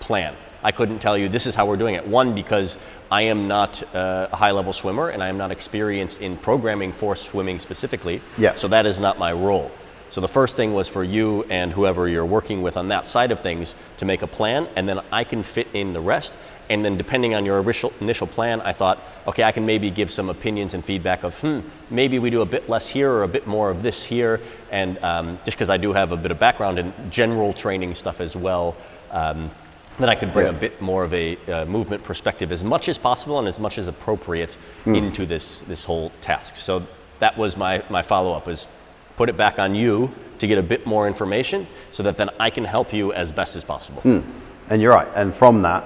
plan. 0.00 0.34
I 0.62 0.72
couldn't 0.72 1.00
tell 1.00 1.18
you 1.18 1.28
this 1.28 1.46
is 1.46 1.54
how 1.54 1.66
we're 1.66 1.76
doing 1.76 1.94
it. 1.94 2.06
One, 2.06 2.34
because 2.34 2.78
I 3.10 3.22
am 3.22 3.48
not 3.48 3.82
uh, 3.94 4.28
a 4.32 4.36
high 4.36 4.52
level 4.52 4.72
swimmer 4.72 5.10
and 5.10 5.22
I 5.22 5.28
am 5.28 5.36
not 5.36 5.50
experienced 5.50 6.20
in 6.20 6.36
programming 6.38 6.92
for 6.92 7.14
swimming 7.16 7.58
specifically. 7.58 8.22
Yeah. 8.38 8.54
So 8.54 8.68
that 8.68 8.86
is 8.86 8.98
not 8.98 9.18
my 9.18 9.32
role. 9.32 9.70
So 10.08 10.20
the 10.20 10.28
first 10.28 10.56
thing 10.56 10.74
was 10.74 10.88
for 10.88 11.02
you 11.02 11.44
and 11.50 11.72
whoever 11.72 12.08
you're 12.08 12.24
working 12.24 12.62
with 12.62 12.76
on 12.76 12.88
that 12.88 13.08
side 13.08 13.32
of 13.32 13.40
things 13.40 13.74
to 13.98 14.04
make 14.04 14.22
a 14.22 14.26
plan, 14.28 14.68
and 14.76 14.88
then 14.88 15.00
I 15.10 15.24
can 15.24 15.42
fit 15.42 15.66
in 15.74 15.92
the 15.92 16.00
rest. 16.00 16.34
And 16.70 16.84
then 16.84 16.96
depending 16.96 17.34
on 17.34 17.44
your 17.44 17.60
initial, 17.60 17.92
initial 18.00 18.26
plan, 18.26 18.60
I 18.62 18.72
thought, 18.72 18.98
okay, 19.26 19.44
I 19.44 19.52
can 19.52 19.66
maybe 19.66 19.90
give 19.90 20.10
some 20.10 20.30
opinions 20.30 20.74
and 20.74 20.84
feedback 20.84 21.22
of, 21.22 21.38
hmm, 21.40 21.60
maybe 21.90 22.18
we 22.18 22.30
do 22.30 22.40
a 22.40 22.46
bit 22.46 22.68
less 22.68 22.88
here 22.88 23.10
or 23.10 23.22
a 23.22 23.28
bit 23.28 23.46
more 23.46 23.70
of 23.70 23.82
this 23.82 24.02
here. 24.02 24.40
And 24.70 25.02
um, 25.04 25.38
just 25.44 25.56
because 25.56 25.70
I 25.70 25.76
do 25.76 25.92
have 25.92 26.12
a 26.12 26.16
bit 26.16 26.30
of 26.30 26.38
background 26.38 26.78
in 26.78 26.92
general 27.10 27.52
training 27.52 27.94
stuff 27.94 28.20
as 28.20 28.34
well, 28.34 28.76
um, 29.10 29.50
then 29.98 30.08
I 30.08 30.14
could 30.14 30.32
bring 30.32 30.46
yeah. 30.46 30.52
a 30.52 30.58
bit 30.58 30.80
more 30.80 31.04
of 31.04 31.14
a 31.14 31.36
uh, 31.48 31.64
movement 31.66 32.02
perspective 32.02 32.50
as 32.50 32.64
much 32.64 32.88
as 32.88 32.98
possible 32.98 33.38
and 33.38 33.46
as 33.46 33.58
much 33.58 33.78
as 33.78 33.86
appropriate 33.86 34.56
mm. 34.84 34.96
into 34.96 35.26
this, 35.26 35.60
this 35.62 35.84
whole 35.84 36.10
task. 36.20 36.56
So 36.56 36.86
that 37.20 37.38
was 37.38 37.56
my, 37.56 37.82
my 37.90 38.02
follow 38.02 38.32
up 38.32 38.46
was 38.46 38.66
put 39.16 39.28
it 39.28 39.36
back 39.36 39.58
on 39.58 39.74
you 39.74 40.10
to 40.38 40.46
get 40.46 40.58
a 40.58 40.62
bit 40.62 40.86
more 40.86 41.06
information 41.06 41.66
so 41.92 42.02
that 42.02 42.16
then 42.16 42.30
I 42.40 42.50
can 42.50 42.64
help 42.64 42.92
you 42.92 43.12
as 43.12 43.30
best 43.30 43.54
as 43.54 43.62
possible. 43.62 44.02
And 44.68 44.82
you're 44.82 44.92
right. 44.92 45.08
And 45.14 45.32
from 45.32 45.62
that, 45.62 45.84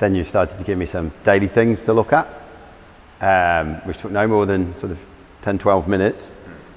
then 0.00 0.14
you 0.14 0.24
started 0.24 0.58
to 0.58 0.64
give 0.64 0.76
me 0.76 0.86
some 0.86 1.12
daily 1.24 1.46
things 1.46 1.82
to 1.82 1.92
look 1.92 2.12
at, 2.12 2.26
um, 3.20 3.76
which 3.86 3.98
took 3.98 4.10
no 4.10 4.26
more 4.26 4.46
than 4.46 4.76
sort 4.78 4.90
of 4.90 4.98
10, 5.42 5.58
12 5.58 5.86
minutes, 5.86 6.30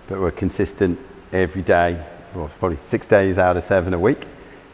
but 0.08 0.20
were 0.20 0.30
consistent 0.30 1.00
every 1.32 1.62
day, 1.62 2.04
well, 2.36 2.52
probably 2.60 2.78
six 2.78 3.08
days 3.08 3.38
out 3.38 3.58
of 3.58 3.64
seven 3.64 3.94
a 3.94 4.00
week. 4.00 4.28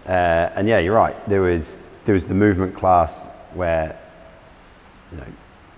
Uh, 0.06 0.50
and 0.56 0.68
yeah, 0.68 0.80
you're 0.80 0.96
right. 0.96 1.16
There 1.30 1.42
was 1.42 1.76
there 2.06 2.14
was 2.14 2.26
the 2.26 2.34
movement 2.34 2.76
class 2.76 3.16
where 3.54 3.96
you 5.12 5.20
know 5.20 5.26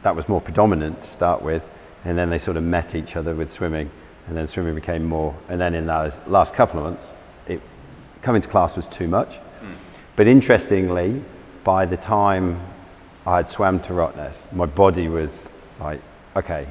that 0.04 0.16
was 0.16 0.30
more 0.30 0.40
predominant 0.40 1.02
to 1.02 1.08
start 1.08 1.42
with, 1.42 1.64
and 2.06 2.18
then 2.18 2.30
they 2.30 2.40
sort 2.40 2.56
of 2.56 2.64
met 2.64 2.96
each 2.96 3.18
other 3.18 3.36
with 3.36 3.52
swimming, 3.52 3.92
and 4.28 4.38
then 4.38 4.48
swimming 4.48 4.76
became 4.76 5.04
more. 5.04 5.36
And 5.50 5.60
then 5.60 5.76
in 5.76 5.86
those 5.88 6.18
last 6.28 6.54
couple 6.54 6.80
of 6.80 6.86
months, 6.86 7.08
it 7.48 7.60
coming 8.22 8.42
to 8.42 8.48
class 8.48 8.78
was 8.78 8.88
too 8.88 9.10
much. 9.10 9.38
But 10.16 10.28
interestingly, 10.28 11.22
by 11.64 11.86
the 11.86 11.98
time 11.98 12.60
I 13.26 13.38
had 13.38 13.50
swam 13.50 13.80
to 13.82 13.94
Rottnest, 13.94 14.52
my 14.52 14.66
body 14.66 15.08
was 15.08 15.32
like, 15.80 16.02
okay, 16.36 16.66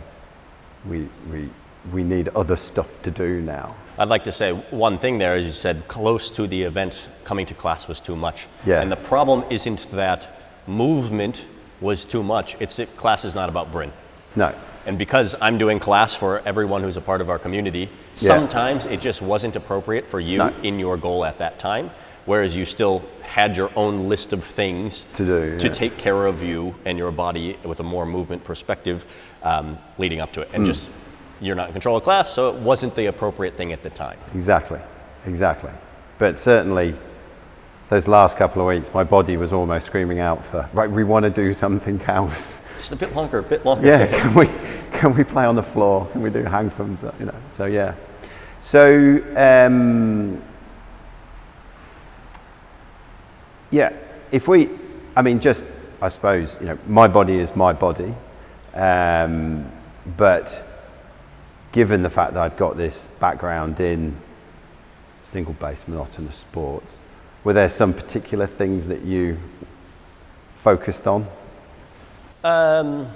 we, 0.88 1.08
we, 1.30 1.48
we 1.92 2.02
need 2.02 2.28
other 2.30 2.56
stuff 2.56 2.88
to 3.02 3.10
do 3.10 3.40
now. 3.40 3.74
I'd 3.98 4.08
like 4.08 4.24
to 4.24 4.32
say 4.32 4.52
one 4.70 4.98
thing 4.98 5.18
there, 5.18 5.34
as 5.36 5.44
you 5.44 5.52
said, 5.52 5.86
close 5.86 6.30
to 6.30 6.46
the 6.46 6.62
event, 6.62 7.08
coming 7.24 7.46
to 7.46 7.54
class 7.54 7.86
was 7.86 8.00
too 8.00 8.16
much. 8.16 8.46
Yeah. 8.66 8.80
And 8.80 8.90
the 8.90 8.96
problem 8.96 9.44
isn't 9.50 9.88
that 9.90 10.28
movement 10.66 11.44
was 11.80 12.04
too 12.04 12.22
much, 12.22 12.56
it's 12.60 12.76
that 12.76 12.96
class 12.96 13.24
is 13.24 13.34
not 13.34 13.48
about 13.48 13.72
Bryn. 13.72 13.92
No, 14.36 14.54
And 14.86 14.96
because 14.98 15.34
I'm 15.40 15.58
doing 15.58 15.78
class 15.80 16.14
for 16.14 16.40
everyone 16.46 16.82
who's 16.82 16.96
a 16.96 17.00
part 17.00 17.20
of 17.20 17.28
our 17.30 17.38
community, 17.38 17.88
Yeah. 18.16 18.28
sometimes 18.28 18.86
it 18.86 19.00
just 19.00 19.20
wasn't 19.22 19.56
appropriate 19.56 20.06
for 20.08 20.20
you 20.20 20.38
No. 20.38 20.52
in 20.62 20.78
your 20.78 20.96
goal 20.96 21.24
at 21.24 21.38
that 21.38 21.58
time, 21.58 21.90
whereas 22.30 22.56
you 22.56 22.64
still 22.64 23.02
had 23.22 23.56
your 23.56 23.72
own 23.74 24.08
list 24.08 24.32
of 24.32 24.44
things 24.44 25.04
To 25.14 25.24
do, 25.24 25.58
to 25.58 25.68
take 25.68 25.98
care 25.98 26.26
of 26.26 26.44
you 26.44 26.76
and 26.84 26.96
your 26.96 27.10
body 27.10 27.58
with 27.64 27.80
a 27.80 27.82
more 27.82 28.06
movement 28.06 28.44
perspective 28.44 29.04
um, 29.42 29.76
leading 29.98 30.20
up 30.20 30.32
to 30.34 30.42
it. 30.42 30.50
And 30.52 30.64
just 30.64 30.90
you're 31.40 31.56
not 31.56 31.66
in 31.66 31.72
control 31.72 31.96
of 31.96 32.04
class, 32.04 32.32
so 32.32 32.50
it 32.50 32.54
wasn't 32.54 32.94
the 32.94 33.06
appropriate 33.06 33.54
thing 33.54 33.72
at 33.72 33.82
the 33.82 33.90
time. 33.90 34.16
exactly, 34.32 34.78
exactly. 35.26 35.72
But 36.18 36.38
certainly, 36.38 36.94
those 37.88 38.06
last 38.06 38.36
couple 38.36 38.62
of 38.62 38.68
weeks, 38.68 38.94
my 38.94 39.02
body 39.02 39.36
was 39.36 39.52
almost 39.52 39.86
screaming 39.86 40.20
out 40.20 40.44
for, 40.44 40.68
right, 40.72 40.88
we 40.88 41.02
want 41.02 41.24
to 41.24 41.30
do 41.30 41.52
something 41.52 42.00
else. 42.02 42.60
Just 42.76 42.92
a 42.92 42.96
bit 42.96 43.12
longer, 43.16 43.38
a 43.38 43.42
bit 43.42 43.64
longer. 43.64 43.88
yeah, 43.88 44.06
can 44.20 44.34
we 44.34 44.46
can 44.92 45.16
we 45.16 45.24
play 45.24 45.46
on 45.46 45.56
the 45.56 45.64
floor? 45.74 46.06
Can 46.12 46.22
we 46.22 46.30
do 46.30 46.44
hang 46.44 46.70
from 46.70 46.96
the, 47.02 47.12
you 47.18 47.26
know? 47.26 47.40
So 47.56 47.64
yeah. 47.64 47.94
So 48.60 49.20
um, 49.34 50.40
yeah, 53.70 53.92
if 54.32 54.48
we, 54.48 54.68
I 55.16 55.22
mean, 55.22 55.40
just 55.40 55.64
I 56.02 56.08
suppose 56.08 56.56
you 56.60 56.66
know, 56.66 56.78
my 56.86 57.08
body 57.08 57.38
is 57.38 57.54
my 57.54 57.72
body, 57.72 58.14
um, 58.74 59.70
but 60.16 60.66
given 61.72 62.02
the 62.02 62.10
fact 62.10 62.34
that 62.34 62.42
I'd 62.42 62.56
got 62.56 62.76
this 62.76 63.04
background 63.20 63.78
in 63.80 64.16
single 65.24 65.52
base 65.54 65.84
monotonous 65.86 66.36
sports, 66.36 66.96
were 67.44 67.52
there 67.52 67.68
some 67.68 67.92
particular 67.94 68.46
things 68.46 68.86
that 68.86 69.02
you 69.02 69.38
focused 70.62 71.06
on? 71.06 71.26
Um, 72.42 73.08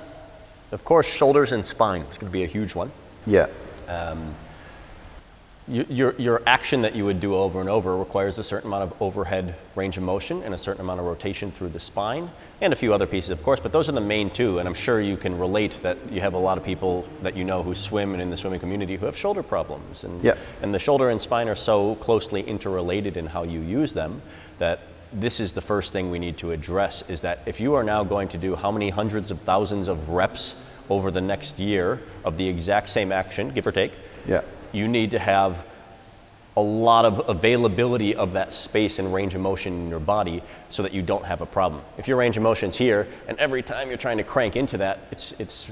of 0.72 0.84
course, 0.84 1.06
shoulders 1.06 1.52
and 1.52 1.64
spine 1.64 2.02
is 2.02 2.18
going 2.18 2.30
to 2.30 2.32
be 2.32 2.44
a 2.44 2.48
huge 2.48 2.74
one. 2.74 2.90
Yeah. 3.26 3.46
Y- 3.88 4.34
Your, 5.66 6.14
your 6.18 6.42
action 6.46 6.82
that 6.82 6.94
you 6.94 7.06
would 7.06 7.20
do 7.20 7.34
over 7.34 7.58
and 7.58 7.70
over 7.70 7.96
requires 7.96 8.36
a 8.38 8.44
certain 8.44 8.68
amount 8.68 8.82
of 8.82 9.00
overhead 9.00 9.54
range 9.74 9.96
of 9.96 10.02
motion 10.02 10.42
and 10.42 10.52
a 10.52 10.58
certain 10.58 10.82
amount 10.82 11.00
of 11.00 11.06
rotation 11.06 11.50
through 11.52 11.70
the 11.70 11.80
spine 11.80 12.28
and 12.60 12.74
a 12.74 12.76
few 12.76 12.92
other 12.92 13.06
pieces, 13.06 13.30
of 13.30 13.42
course, 13.42 13.60
but 13.60 13.72
those 13.72 13.88
are 13.88 13.92
the 13.92 14.00
main 14.00 14.28
two. 14.28 14.58
And 14.58 14.68
I'm 14.68 14.74
sure 14.74 15.00
you 15.00 15.16
can 15.16 15.38
relate 15.38 15.78
that 15.82 15.96
you 16.12 16.20
have 16.20 16.34
a 16.34 16.38
lot 16.38 16.58
of 16.58 16.64
people 16.64 17.08
that 17.22 17.34
you 17.34 17.44
know 17.44 17.62
who 17.62 17.74
swim 17.74 18.12
and 18.12 18.20
in 18.20 18.28
the 18.28 18.36
swimming 18.36 18.60
community 18.60 18.96
who 18.96 19.06
have 19.06 19.16
shoulder 19.16 19.42
problems. 19.42 20.04
And, 20.04 20.22
Yeah. 20.22 20.34
and 20.60 20.74
the 20.74 20.78
shoulder 20.78 21.08
and 21.08 21.18
spine 21.18 21.48
are 21.48 21.54
so 21.54 21.94
closely 21.94 22.42
interrelated 22.42 23.16
in 23.16 23.24
how 23.26 23.42
you 23.44 23.60
use 23.60 23.94
them 23.94 24.20
that 24.58 24.80
this 25.14 25.40
is 25.40 25.52
the 25.54 25.62
first 25.62 25.94
thing 25.94 26.10
we 26.10 26.18
need 26.18 26.36
to 26.38 26.50
address 26.50 27.08
is 27.08 27.22
that 27.22 27.38
if 27.46 27.58
you 27.58 27.72
are 27.72 27.84
now 27.84 28.04
going 28.04 28.28
to 28.28 28.36
do 28.38 28.54
how 28.54 28.70
many 28.70 28.90
hundreds 28.90 29.30
of 29.30 29.40
thousands 29.40 29.88
of 29.88 30.10
reps 30.10 30.56
over 30.90 31.10
the 31.10 31.22
next 31.22 31.58
year 31.58 32.00
of 32.22 32.36
the 32.36 32.46
exact 32.46 32.90
same 32.90 33.12
action, 33.12 33.48
give 33.50 33.66
or 33.66 33.72
take, 33.72 33.92
Yeah. 34.28 34.42
You 34.74 34.88
need 34.88 35.12
to 35.12 35.18
have 35.18 35.64
a 36.56 36.60
lot 36.60 37.04
of 37.04 37.28
availability 37.28 38.14
of 38.14 38.32
that 38.32 38.52
space 38.52 39.00
and 39.00 39.12
range 39.12 39.34
of 39.34 39.40
motion 39.40 39.72
in 39.72 39.88
your 39.88 39.98
body 39.98 40.40
so 40.70 40.82
that 40.84 40.92
you 40.92 41.02
don't 41.02 41.24
have 41.24 41.40
a 41.40 41.46
problem. 41.46 41.82
If 41.98 42.06
your 42.06 42.16
range 42.16 42.36
of 42.36 42.44
motion's 42.44 42.76
here 42.76 43.08
and 43.26 43.36
every 43.38 43.62
time 43.62 43.88
you're 43.88 43.96
trying 43.96 44.18
to 44.18 44.24
crank 44.24 44.54
into 44.54 44.78
that, 44.78 45.00
it's, 45.10 45.32
it's 45.40 45.68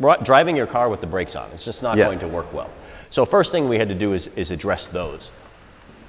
dri- 0.00 0.16
driving 0.22 0.56
your 0.56 0.66
car 0.66 0.88
with 0.88 1.02
the 1.02 1.06
brakes 1.06 1.36
on. 1.36 1.50
It's 1.52 1.66
just 1.66 1.82
not 1.82 1.98
Yeah. 1.98 2.06
going 2.06 2.20
to 2.20 2.28
work 2.28 2.50
well. 2.54 2.70
So 3.10 3.26
first 3.26 3.52
thing 3.52 3.68
we 3.68 3.76
had 3.76 3.90
to 3.90 3.94
do 3.94 4.14
is, 4.14 4.28
is 4.28 4.50
address 4.50 4.86
those 4.86 5.30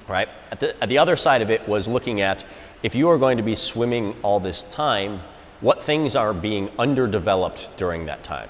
right? 0.08 0.28
At 0.50 0.60
the, 0.60 0.82
at 0.82 0.88
the 0.88 0.98
other 0.98 1.16
side 1.16 1.42
of 1.42 1.50
it 1.50 1.68
was 1.68 1.86
looking 1.86 2.20
at 2.20 2.44
if 2.82 2.94
you 2.94 3.08
are 3.10 3.18
going 3.18 3.36
to 3.36 3.42
be 3.42 3.54
swimming 3.54 4.16
all 4.22 4.40
this 4.40 4.64
time, 4.64 5.20
what 5.60 5.82
things 5.82 6.16
are 6.16 6.32
being 6.32 6.70
underdeveloped 6.78 7.76
during 7.76 8.06
that 8.06 8.24
time, 8.24 8.48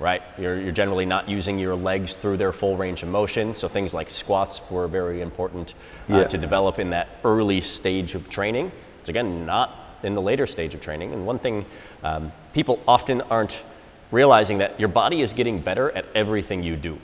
right? 0.00 0.22
You're, 0.38 0.60
you're 0.60 0.72
generally 0.72 1.06
not 1.06 1.28
using 1.28 1.58
your 1.58 1.74
legs 1.76 2.14
through 2.14 2.38
their 2.38 2.52
full 2.52 2.76
range 2.76 3.02
of 3.02 3.10
motion, 3.10 3.54
so 3.54 3.68
things 3.68 3.94
like 3.94 4.10
squats 4.10 4.60
were 4.70 4.88
very 4.88 5.20
important 5.20 5.74
uh, 6.08 6.18
Yeah. 6.18 6.24
to 6.24 6.38
develop 6.38 6.78
in 6.78 6.90
that 6.90 7.08
early 7.24 7.60
stage 7.60 8.14
of 8.14 8.28
training. 8.28 8.72
It's 9.00 9.08
again 9.10 9.46
not 9.46 9.76
in 10.02 10.14
the 10.14 10.22
later 10.22 10.46
stage 10.46 10.74
of 10.74 10.80
training. 10.80 11.12
And 11.12 11.26
one 11.26 11.38
thing 11.38 11.66
um, 12.02 12.32
people 12.54 12.82
often 12.88 13.20
aren't 13.20 13.62
realizing 14.10 14.58
that 14.58 14.80
your 14.80 14.88
body 14.88 15.20
is 15.20 15.34
getting 15.34 15.60
better 15.60 15.90
at 15.92 16.06
everything 16.14 16.62
you 16.62 16.76
do. 16.76 16.98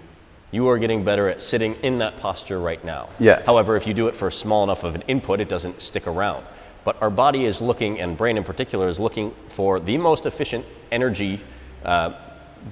You 0.50 0.68
are 0.68 0.78
getting 0.78 1.04
better 1.04 1.28
at 1.28 1.42
sitting 1.42 1.74
in 1.82 1.98
that 1.98 2.16
posture 2.16 2.59
right 2.59 2.82
now. 2.85 3.11
Yeah. 3.18 3.42
However, 3.44 3.76
if 3.76 3.87
you 3.87 3.92
do 3.94 4.09
it 4.09 4.14
for 4.16 4.30
small 4.30 4.64
enough 4.64 4.85
of 4.85 4.94
an 4.94 5.02
input, 5.02 5.40
it 5.40 5.48
doesn't 5.48 5.82
stick 5.82 6.06
around. 6.06 6.46
But 6.85 7.00
our 7.02 7.11
body 7.11 7.44
is 7.44 7.61
looking, 7.61 8.00
and 8.00 8.16
brain 8.16 8.37
in 8.37 8.44
particular, 8.44 8.88
is 8.88 8.98
looking 9.00 9.35
for 9.48 9.80
the 9.80 9.98
most 9.98 10.24
efficient 10.24 10.64
energy, 10.90 11.40
uh, 11.85 12.12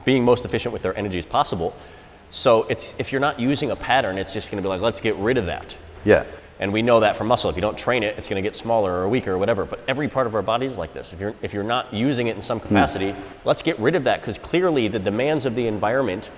being 0.04 0.24
most 0.24 0.44
efficient 0.44 0.72
with 0.72 0.83
their 0.83 0.96
energy 0.96 1.18
as 1.18 1.26
possible. 1.26 1.74
So 2.30 2.64
it's, 2.64 2.94
if 2.98 3.12
you're 3.12 3.20
not 3.20 3.38
using 3.38 3.70
a 3.70 3.76
pattern, 3.76 4.18
it's 4.18 4.33
just 4.33 4.50
going 4.50 4.62
to 4.62 4.66
be 4.66 4.68
like, 4.68 4.80
let's 4.80 5.00
get 5.00 5.14
rid 5.16 5.38
of 5.38 5.46
that. 5.46 5.76
Yeah. 6.04 6.24
And 6.61 6.72
we 6.72 6.83
know 6.83 7.00
that 7.00 7.16
from 7.16 7.28
muscle. 7.28 7.50
If 7.50 7.57
you 7.57 7.62
don't 7.62 7.78
train 7.78 8.02
it, 8.02 8.16
it's 8.18 8.28
going 8.28 8.42
to 8.42 8.46
get 8.46 8.54
smaller 8.54 8.92
or 8.92 9.09
weaker 9.09 9.33
or 9.33 9.38
whatever. 9.38 9.64
But 9.64 9.80
every 9.88 10.09
part 10.09 10.26
of 10.26 10.35
our 10.35 10.42
body 10.42 10.66
is 10.66 10.78
like 10.78 10.94
this. 10.94 11.12
If 11.12 11.20
you're, 11.20 11.35
if 11.42 11.52
you're 11.52 11.64
not 11.64 11.92
using 11.92 12.28
it 12.28 12.37
in 12.37 12.42
some 12.42 12.59
hmm. 12.59 12.68
capacity, 12.68 13.14
let's 13.44 13.62
get 13.62 13.78
rid 13.78 13.94
of 13.94 14.04
that 14.04 14.20
because 14.20 14.38
clearly 14.38 14.88
the 14.88 14.98
demands 14.98 15.46
of 15.46 15.54
the 15.54 15.66
environment 15.66 16.30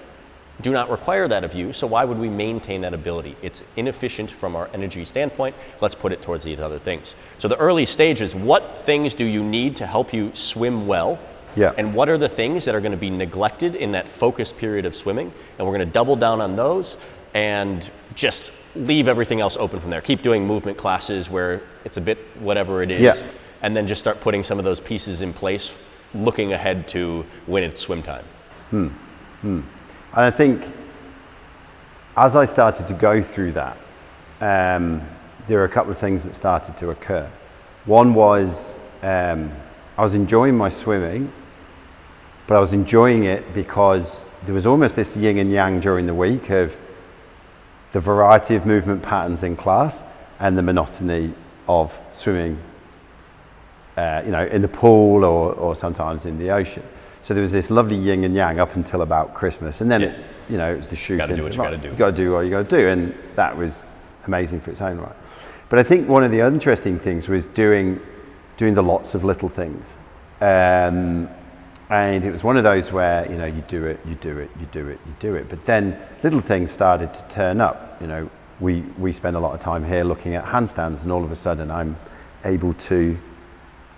do 0.63 0.73
not 0.73 0.91
require 0.91 1.29
that 1.29 1.45
of 1.45 1.55
you. 1.55 1.73
So 1.73 1.87
why 1.87 2.05
would 2.05 2.19
we 2.19 2.29
maintain 2.29 2.81
that 2.81 2.95
ability? 2.95 3.37
It's 3.43 3.63
inefficient 3.77 4.31
from 4.31 4.57
our 4.57 4.71
energy 4.73 5.05
standpoint. 5.05 5.55
Let's 5.81 5.95
put 5.95 6.13
it 6.13 6.23
towards 6.23 6.45
these 6.45 6.61
other 6.61 6.79
things. 6.79 7.15
So 7.39 7.49
the 7.49 7.59
early 7.59 7.85
stage 7.85 8.23
is 8.23 8.35
what 8.35 8.81
things 8.83 9.13
do 9.13 9.25
you 9.25 9.43
need 9.43 9.77
to 9.77 9.87
help 9.87 10.15
you 10.15 10.35
swim 10.35 10.87
well? 10.87 11.19
Yeah. 11.57 11.73
And 11.77 11.95
what 11.95 12.09
are 12.09 12.19
the 12.19 12.29
things 12.29 12.65
that 12.67 12.75
are 12.75 12.81
going 12.81 12.93
to 12.93 12.99
be 12.99 13.11
neglected 13.11 13.75
in 13.75 13.93
that 13.93 14.09
focused 14.09 14.57
period 14.59 14.87
of 14.87 14.95
swimming? 14.95 15.33
And 15.59 15.67
we're 15.67 15.75
going 15.75 15.87
to 15.87 15.93
double 15.93 16.17
down 16.17 16.41
on 16.41 16.57
those 16.57 16.97
and 17.35 17.91
just 18.15 18.53
leave 18.75 19.09
everything 19.09 19.41
else 19.41 19.57
open 19.57 19.81
from 19.81 19.91
there. 19.91 20.01
Keep 20.01 20.23
doing 20.23 20.47
movement 20.47 20.77
classes 20.77 21.31
where 21.31 21.63
it's 21.85 21.97
a 21.97 22.01
bit 22.01 22.19
whatever 22.41 22.83
it 22.83 22.91
is. 22.91 23.21
Yeah. 23.21 23.27
And 23.63 23.77
then 23.77 23.87
just 23.87 24.01
start 24.01 24.21
putting 24.21 24.43
some 24.43 24.59
of 24.59 24.65
those 24.65 24.81
pieces 24.81 25.23
in 25.23 25.33
place, 25.33 25.85
looking 26.15 26.53
ahead 26.53 26.87
to 26.89 27.25
when 27.47 27.63
it's 27.63 27.81
swim 27.81 28.03
time. 28.03 28.25
Hmm. 28.71 28.89
hmm. 28.89 29.61
And 30.13 30.25
I 30.25 30.31
think 30.31 30.63
as 32.17 32.37
I 32.37 32.45
started 32.45 32.89
to 32.89 32.95
go 32.95 33.23
through 33.23 33.53
that, 33.53 33.77
um, 34.41 35.03
there 35.49 35.59
were 35.59 35.65
a 35.65 35.69
couple 35.69 35.93
of 35.93 35.99
things 35.99 36.23
that 36.25 36.35
started 36.35 36.77
to 36.79 36.91
occur. 36.91 37.31
One 37.85 38.15
was 38.15 38.55
um, 39.03 39.53
I 39.99 40.03
was 40.03 40.15
enjoying 40.15 40.57
my 40.57 40.69
swimming, 40.69 41.33
but 42.47 42.57
I 42.57 42.61
was 42.61 42.73
enjoying 42.73 43.25
it 43.25 43.55
because 43.55 44.17
there 44.45 44.55
was 44.55 44.67
almost 44.67 44.97
this 44.97 45.17
yin 45.17 45.39
and 45.39 45.51
yang 45.51 45.81
during 45.81 46.07
the 46.07 46.15
week 46.15 46.51
of 46.51 46.77
the 47.93 48.01
variety 48.01 48.55
of 48.55 48.67
movement 48.67 49.03
patterns 49.03 49.43
in 49.43 49.57
class 49.57 50.03
and 50.39 50.57
the 50.57 50.63
monotony 50.63 51.33
of 51.69 51.99
swimming 52.13 52.59
uh, 53.97 54.23
you 54.25 54.31
know, 54.31 54.45
in 54.47 54.61
the 54.63 54.69
pool 54.69 55.25
or, 55.25 55.55
or 55.55 55.75
sometimes 55.75 56.27
in 56.27 56.39
the 56.39 56.51
ocean. 56.51 56.83
So 57.23 57.35
there 57.35 57.43
was 57.43 57.53
this 57.53 57.71
lovely 57.71 57.97
yin 57.97 58.25
and 58.25 58.35
yang 58.35 58.61
up 58.61 58.77
until 58.77 59.03
about 59.03 59.35
Christmas, 59.35 59.81
and 59.81 59.91
then 59.91 60.03
Yeah. 60.03 60.07
it, 60.09 60.25
you 60.49 60.59
know, 60.59 60.73
it 60.73 60.77
was 60.77 60.87
the 60.87 60.97
shoot. 60.97 61.17
Gotta 61.17 61.35
do 61.35 61.43
what 61.43 61.53
you 61.53 61.59
gotta 61.59 61.77
do. 61.79 61.89
You 61.89 61.95
got 61.97 62.11
to 62.11 62.17
do 62.17 62.33
what 62.33 62.41
you 62.41 62.51
got 62.51 62.69
to 62.69 62.77
do, 62.77 62.89
and 62.89 63.15
that 63.35 63.57
was 63.57 63.83
amazing 64.27 64.61
for 64.61 64.71
its 64.71 64.81
own 64.81 64.99
right. 64.99 65.17
But 65.69 65.79
I 65.81 65.83
think 65.83 66.09
one 66.09 66.23
of 66.23 66.31
the 66.31 66.41
interesting 66.41 67.01
things 67.01 67.27
was 67.27 67.47
doing 67.49 68.01
doing 68.59 68.75
the 68.75 68.83
lots 68.83 69.15
of 69.15 69.25
little 69.25 69.49
things. 69.49 69.95
Um, 70.41 71.29
And 71.89 72.25
it 72.25 72.33
was 72.33 72.43
one 72.43 72.57
of 72.57 72.65
those 72.65 72.91
where, 72.91 73.31
you 73.31 73.39
know, 73.39 73.47
you 73.47 73.63
do 73.69 73.85
it, 73.85 74.01
you 74.05 74.17
do 74.17 74.39
it, 74.39 74.51
you 74.59 74.67
do 74.67 74.89
it, 74.89 74.99
you 75.07 75.15
do 75.21 75.35
it. 75.37 75.49
But 75.49 75.67
then 75.67 76.01
little 76.23 76.41
things 76.41 76.73
started 76.73 77.15
to 77.15 77.23
turn 77.29 77.61
up. 77.61 77.97
You 78.01 78.09
know, 78.09 78.31
we, 78.59 78.81
we 78.99 79.13
spend 79.13 79.37
a 79.37 79.41
lot 79.41 79.55
of 79.55 79.61
time 79.61 79.85
here 79.85 80.03
looking 80.03 80.35
at 80.35 80.45
handstands, 80.45 81.03
and 81.03 81.13
all 81.13 81.23
of 81.23 81.31
a 81.31 81.37
sudden 81.37 81.71
I'm 81.71 81.97
able 82.45 82.75
to 82.75 83.19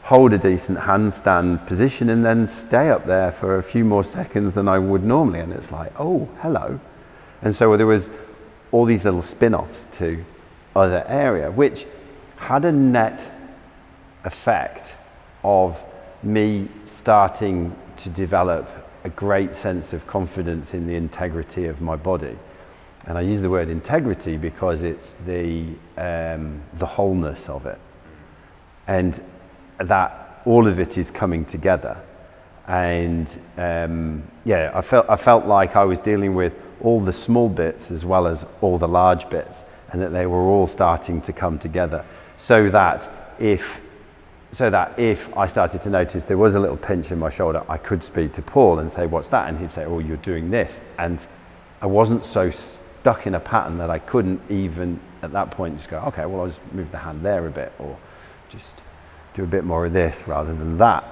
hold 0.03 0.33
a 0.33 0.39
decent 0.39 0.79
handstand 0.79 1.67
position 1.67 2.09
and 2.09 2.25
then 2.25 2.49
stay 2.49 2.89
up 2.89 3.07
there 3.07 3.31
for 3.31 3.59
a 3.59 3.63
few 3.63 3.85
more 3.85 4.05
seconds 4.05 4.55
than 4.55 4.67
I 4.69 4.79
would 4.79 5.05
normally. 5.05 5.41
And 5.41 5.53
it's 5.53 5.71
like, 5.71 5.93
oh, 5.99 6.29
hello. 6.41 6.81
And 7.43 7.55
so 7.55 7.77
there 7.77 7.87
was 7.87 8.11
all 8.71 8.85
these 8.85 9.05
little 9.05 9.23
spin-offs 9.23 9.87
to 9.99 10.25
other 10.75 11.05
area, 11.09 11.51
which 11.51 11.87
had 12.37 12.65
a 12.65 12.73
net 12.73 13.21
effect 14.25 14.95
of 15.43 15.79
me 16.23 16.69
starting 16.99 17.77
to 17.97 18.09
develop 18.11 18.69
a 19.05 19.09
great 19.09 19.55
sense 19.55 19.93
of 19.93 20.05
confidence 20.07 20.75
in 20.75 20.89
the 20.89 20.97
integrity 20.97 21.67
of 21.67 21.81
my 21.81 21.95
body. 21.95 22.37
And 23.07 23.17
I 23.17 23.21
use 23.21 23.41
the 23.41 23.49
word 23.49 23.69
integrity 23.69 24.37
because 24.37 24.83
it's 24.83 25.15
the, 25.25 25.69
um, 25.97 26.61
the 26.75 26.87
wholeness 26.87 27.49
of 27.49 27.67
it. 27.67 27.79
And 28.89 29.23
that 29.79 30.43
all 30.45 30.67
of 30.67 30.81
it 30.81 30.99
is 30.99 31.11
coming 31.11 31.45
together. 31.45 31.97
And 32.67 33.31
um, 33.57 34.25
yeah, 34.45 34.73
I 34.75 34.83
felt, 34.83 35.09
I 35.09 35.17
felt 35.17 35.47
like 35.47 35.77
I 35.77 35.85
was 35.85 36.01
dealing 36.01 36.35
with 36.35 36.53
all 36.81 37.01
the 37.01 37.13
small 37.13 37.49
bits 37.49 37.93
as 37.93 38.05
well 38.05 38.27
as 38.27 38.45
all 38.61 38.77
the 38.77 38.89
large 38.89 39.31
bits, 39.31 39.59
and 39.93 40.03
that 40.03 40.11
they 40.11 40.27
were 40.27 40.43
all 40.43 40.67
starting 40.67 41.21
to 41.23 41.33
come 41.33 41.59
together. 41.59 42.05
So 42.37 42.69
that 42.71 43.09
if 43.39 43.81
so 44.53 44.71
that 44.71 44.99
if 44.99 45.37
I 45.37 45.47
started 45.47 45.83
to 45.83 45.91
notice 45.91 46.25
there 46.25 46.39
was 46.39 46.55
a 46.55 46.61
little 46.61 46.77
pinch 46.77 47.11
in 47.11 47.19
my 47.19 47.31
shoulder, 47.31 47.63
I 47.69 47.77
could 47.77 48.03
speak 48.03 48.33
to 48.35 48.43
Paul 48.43 48.79
and 48.79 48.91
say, 48.91 49.07
What's 49.07 49.29
that? 49.29 49.49
And 49.49 49.59
he'd 49.59 49.73
say, 49.73 49.85
Oh, 49.85 49.99
you're 49.99 50.17
doing 50.19 50.51
this. 50.51 50.81
And 50.99 51.19
I 51.81 51.87
wasn't 51.87 52.25
so 52.25 52.51
stuck 52.51 53.27
in 53.27 53.35
a 53.35 53.41
pattern 53.41 53.79
that 53.79 53.91
I 53.91 53.99
couldn't 53.99 54.41
even 54.51 55.01
at 55.23 55.33
that 55.33 55.51
point 55.51 55.77
just 55.77 55.91
go, 55.91 55.99
Okay, 56.09 56.25
well, 56.27 56.43
I'll 56.43 56.49
just 56.49 56.61
move 56.73 56.91
the 56.91 56.99
hand 56.99 57.25
there 57.25 57.47
a 57.47 57.51
bit 57.51 57.73
or 57.79 57.99
just 58.49 58.77
do 59.35 59.45
a 59.45 59.47
bit 59.47 59.65
more 59.65 59.85
of 59.85 59.93
this 59.93 60.27
rather 60.27 60.55
than 60.55 60.79
that. 60.79 61.05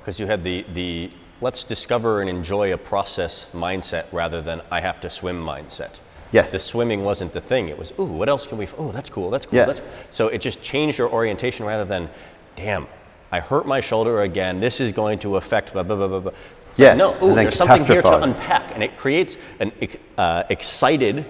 Because 0.00 0.18
you 0.18 0.26
had 0.26 0.42
the, 0.42 0.64
the 0.72 1.10
let's 1.40 1.64
discover 1.64 2.20
and 2.20 2.28
enjoy 2.28 2.72
a 2.72 2.78
process 2.78 3.46
mindset 3.52 4.06
rather 4.12 4.42
than 4.42 4.60
I 4.70 4.80
have 4.80 5.00
to 5.00 5.10
swim 5.10 5.42
mindset. 5.42 6.00
Yes. 6.32 6.52
The 6.52 6.60
swimming 6.60 7.04
wasn't 7.04 7.32
the 7.32 7.40
thing. 7.40 7.68
It 7.68 7.78
was, 7.78 7.92
ooh, 7.98 8.04
what 8.04 8.28
else 8.28 8.46
can 8.46 8.58
we, 8.58 8.68
oh, 8.78 8.92
that's 8.92 9.10
cool, 9.10 9.30
that's 9.30 9.46
cool. 9.46 9.58
Yeah. 9.58 9.66
That's, 9.66 9.82
so 10.10 10.28
it 10.28 10.40
just 10.40 10.62
changed 10.62 10.98
your 10.98 11.10
orientation 11.10 11.66
rather 11.66 11.84
than, 11.84 12.08
damn, 12.56 12.86
I 13.32 13.40
hurt 13.40 13.66
my 13.66 13.80
shoulder 13.80 14.22
again. 14.22 14.60
This 14.60 14.80
is 14.80 14.92
going 14.92 15.18
to 15.20 15.36
affect 15.36 15.72
blah, 15.72 15.82
blah, 15.82 15.96
blah, 15.96 16.08
blah, 16.08 16.20
blah. 16.20 16.32
It's 16.70 16.78
Yeah, 16.78 16.94
no, 16.94 17.14
ooh, 17.22 17.34
there's 17.34 17.54
something 17.54 17.84
here 17.84 18.02
to 18.02 18.22
unpack. 18.22 18.72
And 18.72 18.82
it 18.82 18.96
creates 18.96 19.36
an 19.58 19.72
uh, 20.16 20.44
excited 20.50 21.24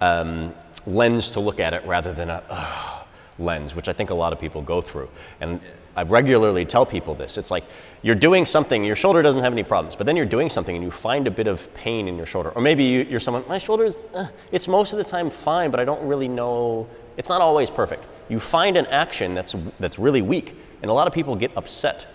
um, 0.00 0.54
lens 0.86 1.30
to 1.30 1.40
look 1.40 1.60
at 1.60 1.74
it 1.74 1.84
rather 1.86 2.12
than 2.12 2.30
a 2.30 2.42
"Ugh," 2.48 3.06
lens, 3.38 3.74
which 3.74 3.88
I 3.88 3.92
think 3.92 4.10
a 4.10 4.14
lot 4.14 4.32
of 4.32 4.40
people 4.40 4.62
go 4.62 4.80
through. 4.80 5.08
And 5.40 5.60
I 5.96 6.02
regularly 6.02 6.64
tell 6.64 6.84
people 6.84 7.14
this. 7.14 7.38
It's 7.38 7.50
like 7.50 7.64
you're 8.02 8.14
doing 8.14 8.46
something, 8.46 8.84
your 8.84 8.96
shoulder 8.96 9.22
doesn't 9.22 9.40
have 9.40 9.52
any 9.52 9.62
problems, 9.62 9.94
but 9.96 10.06
then 10.06 10.16
you're 10.16 10.26
doing 10.26 10.48
something 10.48 10.74
and 10.74 10.84
you 10.84 10.90
find 10.90 11.26
a 11.26 11.30
bit 11.30 11.46
of 11.46 11.72
pain 11.74 12.08
in 12.08 12.16
your 12.16 12.26
shoulder. 12.26 12.50
Or 12.50 12.62
maybe 12.62 12.84
you, 12.84 13.02
you're 13.02 13.20
someone, 13.20 13.44
my 13.48 13.58
shoulder's, 13.58 14.04
uh, 14.14 14.28
it's 14.50 14.66
most 14.66 14.92
of 14.92 14.98
the 14.98 15.04
time 15.04 15.30
fine, 15.30 15.70
but 15.70 15.78
I 15.78 15.84
don't 15.84 16.04
really 16.06 16.28
know, 16.28 16.88
it's 17.16 17.28
not 17.28 17.40
always 17.40 17.70
perfect. 17.70 18.04
You 18.28 18.40
find 18.40 18.76
an 18.76 18.86
action 18.86 19.34
that's, 19.34 19.54
that's 19.78 19.98
really 19.98 20.22
weak, 20.22 20.56
and 20.82 20.90
a 20.90 20.94
lot 20.94 21.06
of 21.06 21.12
people 21.12 21.36
get 21.36 21.56
upset. 21.56 22.06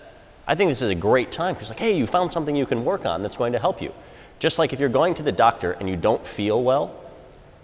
I 0.46 0.54
think 0.54 0.70
this 0.70 0.82
is 0.82 0.90
a 0.90 0.94
great 0.94 1.30
time 1.30 1.54
because, 1.54 1.68
like, 1.68 1.78
hey, 1.78 1.96
you 1.96 2.06
found 2.06 2.32
something 2.32 2.56
you 2.56 2.66
can 2.66 2.84
work 2.84 3.06
on 3.06 3.22
that's 3.22 3.36
going 3.36 3.52
to 3.52 3.58
help 3.58 3.80
you. 3.80 3.92
Just 4.40 4.58
like 4.58 4.72
if 4.72 4.80
you're 4.80 4.88
going 4.88 5.14
to 5.14 5.22
the 5.22 5.32
doctor 5.32 5.72
and 5.72 5.88
you 5.88 5.96
don't 5.96 6.26
feel 6.26 6.62
well, 6.62 6.94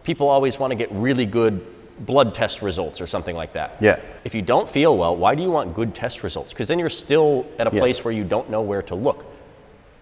people 0.05 0.29
always 0.29 0.59
want 0.59 0.71
to 0.71 0.75
get 0.77 0.93
really 0.93 1.27
good 1.27 1.67
blood 2.05 2.35
test 2.35 2.61
results 2.63 3.01
or 3.01 3.07
something 3.07 3.35
like 3.35 3.55
that. 3.55 3.77
Yeah. 3.81 3.99
If 4.25 4.35
you 4.35 4.43
don't 4.43 4.69
feel 4.69 4.97
well, 4.97 5.17
why 5.17 5.35
do 5.35 5.43
you 5.43 5.51
want 5.51 5.75
good 5.75 5.95
test 5.95 6.23
results? 6.23 6.53
Because 6.53 6.69
then 6.69 6.79
you're 6.79 6.91
still 6.91 7.47
at 7.59 7.67
a 7.67 7.75
Yeah. 7.75 7.81
place 7.81 8.05
where 8.05 8.13
you 8.13 8.23
don't 8.23 8.51
know 8.51 8.61
where 8.61 8.83
to 8.83 8.95
look. 8.95 9.25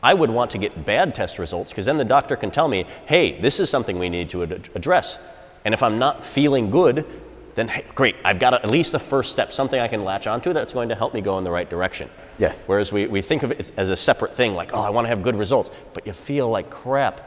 I 0.03 0.13
would 0.13 0.29
want 0.29 0.51
to 0.51 0.59
get 0.59 0.85
bad 0.85 1.15
test 1.15 1.39
results 1.39 1.71
because 1.71 1.87
then 1.87 1.97
the 1.97 2.05
doctor 2.05 2.37
can 2.37 2.51
tell 2.51 2.69
me, 2.69 2.85
hey, 3.07 3.41
this 3.41 3.61
is 3.61 3.71
something 3.71 3.99
we 3.99 4.09
need 4.11 4.29
to 4.31 4.43
ad- 4.43 4.69
address. 4.75 5.17
And 5.65 5.73
if 5.73 5.83
I'm 5.83 5.99
not 5.99 6.27
feeling 6.27 6.71
good, 6.71 7.07
then 7.55 7.69
hey, 7.69 7.85
great, 7.95 8.17
I've 8.25 8.39
got 8.39 8.55
at 8.55 8.71
least 8.71 8.95
a 8.95 8.99
first 8.99 9.31
step, 9.31 9.53
something 9.53 9.79
I 9.79 9.89
can 9.89 10.05
latch 10.05 10.27
onto 10.27 10.53
that's 10.53 10.73
going 10.73 10.89
to 10.89 10.95
help 10.95 11.15
me 11.15 11.21
go 11.21 11.39
in 11.39 11.45
the 11.45 11.51
right 11.51 11.69
direction. 11.69 12.11
Yes. 12.39 12.65
Whereas 12.67 12.91
we, 12.91 13.07
we 13.07 13.23
think 13.23 13.43
of 13.43 13.53
it 13.53 13.71
as 13.77 13.89
a 13.89 13.97
separate 13.97 14.35
thing, 14.35 14.55
like, 14.55 14.75
oh, 14.75 14.81
I 14.81 14.91
want 14.91 15.05
to 15.05 15.09
have 15.09 15.23
good 15.23 15.37
results, 15.37 15.71
but 15.93 16.07
you 16.07 16.13
feel 16.13 16.51
like 16.51 16.69
crap. 16.71 17.21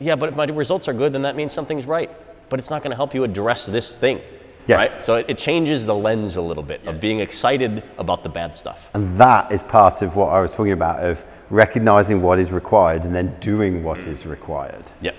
Yeah, 0.00 0.16
but 0.16 0.28
if 0.28 0.36
my 0.36 0.44
results 0.44 0.86
are 0.86 0.92
good, 0.92 1.12
then 1.12 1.22
that 1.22 1.34
means 1.34 1.52
something's 1.52 1.86
right. 1.86 2.10
But 2.50 2.60
it's 2.60 2.70
not 2.70 2.82
going 2.82 2.90
to 2.90 2.96
help 2.96 3.14
you 3.14 3.24
address 3.24 3.66
this 3.66 3.90
thing. 3.90 4.20
Yes. 4.66 4.92
Right? 4.92 5.04
So 5.04 5.14
it, 5.16 5.26
it 5.30 5.38
changes 5.38 5.84
the 5.86 5.94
lens 5.94 6.36
a 6.36 6.42
little 6.42 6.62
bit 6.62 6.86
of 6.86 7.00
being 7.00 7.20
excited 7.20 7.82
about 7.96 8.22
the 8.22 8.28
bad 8.28 8.54
stuff. 8.54 8.90
And 8.94 9.16
that 9.16 9.50
is 9.50 9.62
part 9.62 10.02
of 10.02 10.14
what 10.14 10.28
I 10.28 10.40
was 10.40 10.50
talking 10.52 10.72
about 10.72 11.02
of 11.02 11.24
recognizing 11.50 12.20
what 12.20 12.38
is 12.38 12.52
required 12.52 13.04
and 13.04 13.14
then 13.14 13.34
doing 13.40 13.82
what 13.82 13.98
is 14.00 14.26
required. 14.26 14.84
Yep. 15.00 15.16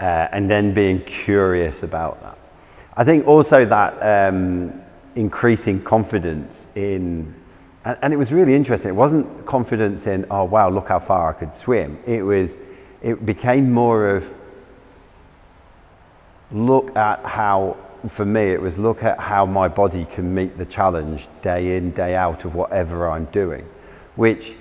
uh, 0.00 0.28
and 0.32 0.50
then 0.50 0.74
being 0.74 1.00
curious 1.02 1.82
about 1.82 2.20
that. 2.22 2.38
I 2.96 3.04
think 3.04 3.26
also 3.26 3.64
that 3.66 4.28
um, 4.30 4.82
increasing 5.14 5.82
confidence 5.82 6.66
in, 6.74 7.34
and, 7.84 7.98
and 8.00 8.12
it 8.12 8.16
was 8.16 8.32
really 8.32 8.54
interesting. 8.54 8.90
It 8.90 8.94
wasn't 8.94 9.44
confidence 9.44 10.06
in, 10.06 10.26
oh 10.30 10.44
wow, 10.44 10.70
look 10.70 10.88
how 10.88 10.98
far 10.98 11.30
I 11.30 11.32
could 11.34 11.52
swim. 11.52 11.98
It 12.06 12.22
was, 12.22 12.56
it 13.02 13.26
became 13.26 13.70
more 13.70 14.08
of 14.08 14.32
look 16.50 16.96
at 16.96 17.24
how, 17.24 17.76
for 18.08 18.24
me, 18.24 18.42
it 18.42 18.62
was 18.62 18.78
look 18.78 19.02
at 19.02 19.18
how 19.18 19.44
my 19.44 19.68
body 19.68 20.06
can 20.06 20.34
meet 20.34 20.56
the 20.56 20.64
challenge 20.64 21.28
day 21.42 21.76
in, 21.76 21.90
day 21.90 22.14
out 22.14 22.44
of 22.44 22.54
whatever 22.54 23.10
I'm 23.10 23.26
doing, 23.26 23.68
which 24.14 24.54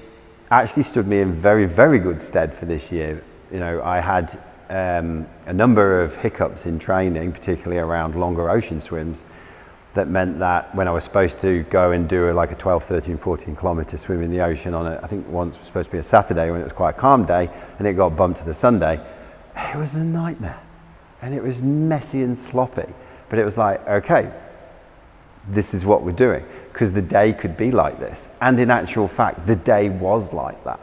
actually 0.52 0.84
stood 0.84 1.08
me 1.08 1.21
in 1.21 1.32
very, 1.34 1.65
very 1.65 2.00
good 2.00 2.21
stead 2.21 2.54
for 2.54 2.65
this 2.65 2.91
year. 2.91 3.24
You 3.52 3.60
know, 3.60 3.82
I 3.82 4.00
had 4.00 4.38
um, 4.69 5.28
a 5.45 5.54
number 5.54 6.01
of 6.01 6.15
hiccups 6.15 6.65
in 6.65 6.80
training, 6.80 7.32
particularly 7.32 7.78
around 7.78 8.15
longer 8.15 8.49
ocean 8.49 8.82
swims, 8.82 9.19
that 9.93 10.10
meant 10.10 10.39
that 10.39 10.75
when 10.75 10.88
I 10.88 10.91
was 10.91 11.04
supposed 11.04 11.39
to 11.41 11.63
go 11.63 11.91
and 11.91 12.08
do 12.08 12.30
a, 12.30 12.34
like 12.34 12.51
a 12.51 12.56
12, 12.56 12.84
13, 12.84 13.17
14 13.17 13.56
kilometer 13.56 13.97
swim 13.97 14.21
in 14.21 14.30
the 14.30 14.41
ocean 14.41 14.73
on 14.73 14.88
a, 14.88 14.99
I 15.01 15.08
think 15.08 15.28
once 15.30 15.58
was 15.58 15.67
supposed 15.67 15.89
to 15.89 15.91
be 15.93 15.99
a 15.99 16.04
Saturday 16.04 16.51
when 16.51 16.60
it 16.60 16.65
was 16.65 16.73
quite 16.73 16.91
a 16.91 16.99
calm 16.99 17.25
day, 17.25 17.49
and 17.80 17.88
it 17.88 17.93
got 17.93 18.15
bumped 18.15 18.39
to 18.39 18.45
the 18.45 18.54
Sunday, 18.54 18.99
it 19.56 19.78
was 19.78 19.95
a 19.95 20.04
nightmare. 20.04 20.60
And 21.21 21.34
it 21.34 21.41
was 21.41 21.62
messy 21.62 22.21
and 22.21 22.38
sloppy. 22.38 22.93
But 23.30 23.39
it 23.39 23.45
was 23.45 23.58
like, 23.58 23.86
okay, 23.88 24.32
this 25.47 25.73
is 25.73 25.86
what 25.86 26.04
we're 26.04 26.12
doing. 26.12 26.45
Because 26.71 26.91
the 26.91 27.01
day 27.01 27.34
could 27.34 27.56
be 27.56 27.71
like 27.71 27.99
this. 27.99 28.28
And 28.41 28.60
in 28.60 28.69
actual 28.69 29.08
fact, 29.08 29.47
the 29.47 29.56
day 29.56 29.89
was 29.89 30.34
like 30.34 30.62
that. 30.65 30.80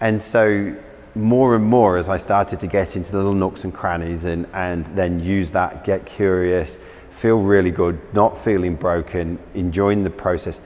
And 0.00 0.20
so, 0.20 0.76
more 1.14 1.54
and 1.54 1.64
more, 1.64 1.98
as 1.98 2.08
I 2.08 2.16
started 2.16 2.60
to 2.60 2.66
get 2.66 2.96
into 2.96 3.12
the 3.12 3.18
little 3.18 3.34
nooks 3.34 3.64
and 3.64 3.74
crannies 3.74 4.24
and, 4.24 4.46
and 4.54 4.86
then 4.96 5.20
use 5.20 5.50
that, 5.50 5.84
get 5.84 6.06
curious, 6.06 6.78
feel 7.10 7.38
really 7.40 7.70
good, 7.70 8.00
not 8.14 8.42
feeling 8.42 8.74
broken, 8.76 9.38
enjoying 9.54 10.04
the 10.04 10.10
process. 10.10 10.58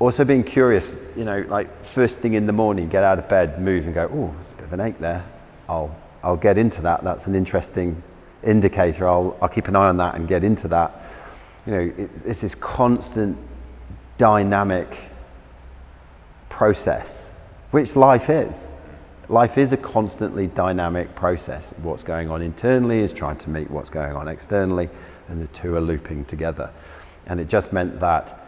Also, 0.00 0.24
being 0.24 0.44
curious, 0.44 0.96
you 1.16 1.24
know, 1.24 1.44
like 1.48 1.84
first 1.84 2.18
thing 2.18 2.34
in 2.34 2.46
the 2.46 2.52
morning, 2.52 2.88
get 2.88 3.02
out 3.02 3.18
of 3.18 3.28
bed, 3.28 3.60
move 3.60 3.84
and 3.84 3.94
go, 3.94 4.08
oh, 4.12 4.34
there's 4.34 4.52
a 4.52 4.54
bit 4.56 4.64
of 4.64 4.72
an 4.72 4.80
ache 4.80 4.98
there. 4.98 5.24
I'll, 5.68 5.94
I'll 6.22 6.36
get 6.36 6.58
into 6.58 6.82
that. 6.82 7.04
That's 7.04 7.26
an 7.26 7.34
interesting 7.34 8.02
indicator. 8.44 9.08
I'll, 9.08 9.36
I'll 9.40 9.48
keep 9.48 9.68
an 9.68 9.76
eye 9.76 9.88
on 9.88 9.96
that 9.98 10.14
and 10.14 10.28
get 10.28 10.44
into 10.44 10.68
that. 10.68 11.02
You 11.66 11.72
know, 11.72 11.92
it, 11.96 12.10
it's 12.24 12.40
this 12.40 12.54
constant 12.54 13.38
dynamic 14.18 14.88
process, 16.48 17.28
which 17.70 17.94
life 17.94 18.30
is. 18.30 18.56
Life 19.30 19.58
is 19.58 19.74
a 19.74 19.76
constantly 19.76 20.46
dynamic 20.46 21.14
process. 21.14 21.74
What's 21.82 22.02
going 22.02 22.30
on 22.30 22.40
internally 22.40 23.00
is 23.00 23.12
trying 23.12 23.36
to 23.40 23.50
meet 23.50 23.70
what's 23.70 23.90
going 23.90 24.16
on 24.16 24.26
externally, 24.26 24.88
and 25.28 25.42
the 25.42 25.48
two 25.48 25.76
are 25.76 25.82
looping 25.82 26.24
together. 26.24 26.70
And 27.26 27.38
it 27.38 27.46
just 27.46 27.70
meant 27.70 28.00
that 28.00 28.40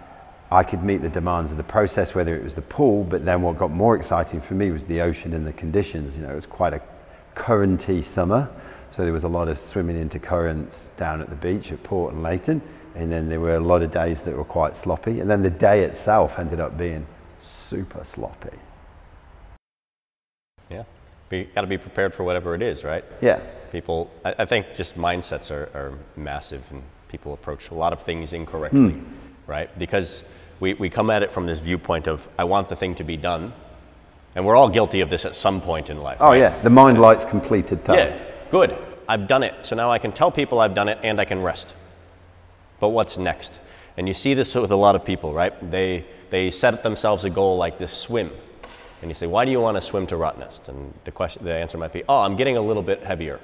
I 0.51 0.63
could 0.63 0.83
meet 0.83 1.03
the 1.03 1.11
demands 1.11 1.51
of 1.51 1.59
the 1.59 1.65
process, 1.65 2.15
whether 2.15 2.35
it 2.35 2.43
was 2.43 2.55
the 2.55 2.63
pool, 2.63 3.05
but 3.05 3.27
then 3.27 3.43
what 3.43 3.59
got 3.59 3.71
more 3.71 3.95
exciting 3.95 4.41
for 4.41 4.55
me 4.55 4.71
was 4.71 4.85
the 4.85 5.03
ocean 5.03 5.35
and 5.35 5.47
the 5.47 5.53
conditions. 5.53 6.17
You 6.17 6.23
know, 6.23 6.33
it 6.33 6.37
was 6.37 6.47
quite 6.47 6.73
a 6.73 6.81
currenty 7.37 8.03
summer, 8.03 8.49
so 8.91 9.05
there 9.05 9.13
was 9.13 9.25
a 9.25 9.29
lot 9.29 9.49
of 9.49 9.59
swimming 9.59 9.99
into 9.99 10.19
currents 10.19 10.89
down 10.97 11.21
at 11.21 11.29
the 11.29 11.37
beach 11.37 11.71
at 11.73 11.83
Port 11.83 12.15
and 12.15 12.23
Leighton, 12.23 12.63
and 12.95 13.13
then 13.13 13.29
there 13.29 13.39
were 13.39 13.57
a 13.57 13.61
lot 13.61 13.83
of 13.83 13.91
days 13.91 14.23
that 14.23 14.35
were 14.35 14.45
quite 14.45 14.75
sloppy, 14.75 15.21
and 15.21 15.31
then 15.31 15.43
the 15.43 15.51
day 15.51 15.85
itself 15.85 16.39
ended 16.39 16.59
up 16.59 16.79
being 16.79 17.07
super 17.69 18.03
sloppy. 18.03 18.57
Yeah. 20.71 20.85
Be, 21.29 21.45
got 21.45 21.61
to 21.63 21.67
be 21.67 21.79
prepared 21.79 22.15
for 22.15 22.25
whatever 22.25 22.55
it 22.55 22.63
is, 22.63 22.85
right? 22.85 23.05
Yeah, 23.21 23.41
People, 23.73 24.11
I, 24.25 24.35
I 24.39 24.45
think 24.47 24.73
just 24.75 24.99
mindsets 24.99 25.51
are, 25.51 25.71
are 25.75 25.93
massive 26.17 26.65
and 26.71 26.83
people 27.09 27.33
approach 27.33 27.71
a 27.71 27.75
lot 27.75 27.93
of 27.93 28.03
things 28.03 28.33
incorrectly, 28.33 28.93
hmm. 28.93 29.05
right? 29.47 29.77
Because 29.79 30.25
we, 30.59 30.75
we 30.75 30.91
come 30.91 31.11
at 31.11 31.23
it 31.23 31.33
from 31.33 31.47
this 31.47 31.59
viewpoint 31.59 32.07
of, 32.07 32.27
I 32.39 32.45
want 32.45 32.69
the 32.69 32.77
thing 32.77 32.95
to 32.97 33.05
be 33.05 33.17
done. 33.17 33.53
And 34.35 34.47
we're 34.47 34.57
all 34.57 34.69
guilty 34.69 35.01
of 35.01 35.11
this 35.11 35.25
at 35.25 35.35
some 35.35 35.61
point 35.61 35.91
in 35.91 36.03
life. 36.03 36.19
Oh 36.21 36.29
right? 36.29 36.39
yeah, 36.39 36.59
the 36.61 36.71
mind 36.71 37.01
likes 37.01 37.25
completed 37.25 37.85
tasks. 37.85 38.23
Yeah, 38.23 38.51
good. 38.51 38.79
I've 39.09 39.27
done 39.27 39.43
it. 39.43 39.67
So 39.67 39.75
now 39.75 39.91
I 39.91 39.99
can 39.99 40.13
tell 40.13 40.31
people 40.31 40.61
I've 40.61 40.75
done 40.75 40.89
it 40.89 40.99
and 41.03 41.21
I 41.21 41.25
can 41.25 41.43
rest. 41.43 41.75
But 42.79 42.91
what's 42.91 43.19
next? 43.19 43.59
And 43.97 44.07
you 44.07 44.15
see 44.15 44.35
this 44.35 44.55
with 44.55 44.71
a 44.71 44.77
lot 44.77 44.95
of 44.95 45.05
people, 45.05 45.33
right? 45.33 45.53
They, 45.71 46.05
they 46.31 46.51
set 46.53 46.83
themselves 46.85 47.25
a 47.25 47.31
goal 47.31 47.57
like 47.57 47.77
this 47.77 47.93
swim. 47.93 48.31
And 49.01 49.11
you 49.11 49.15
say, 49.15 49.27
why 49.27 49.45
do 49.45 49.51
you 49.51 49.61
want 49.61 49.77
to 49.77 49.81
swim 49.81 50.07
to 50.09 50.17
Rottnest? 50.17 50.69
And 50.69 50.93
the, 51.05 51.11
question, 51.11 51.45
the 51.45 51.55
answer 51.55 51.79
might 51.79 51.93
be, 51.93 52.03
oh, 52.09 52.21
I'm 52.21 52.37
getting 52.37 52.57
a 52.57 52.63
little 52.63 52.83
bit 52.83 53.03
heavier. 53.03 53.41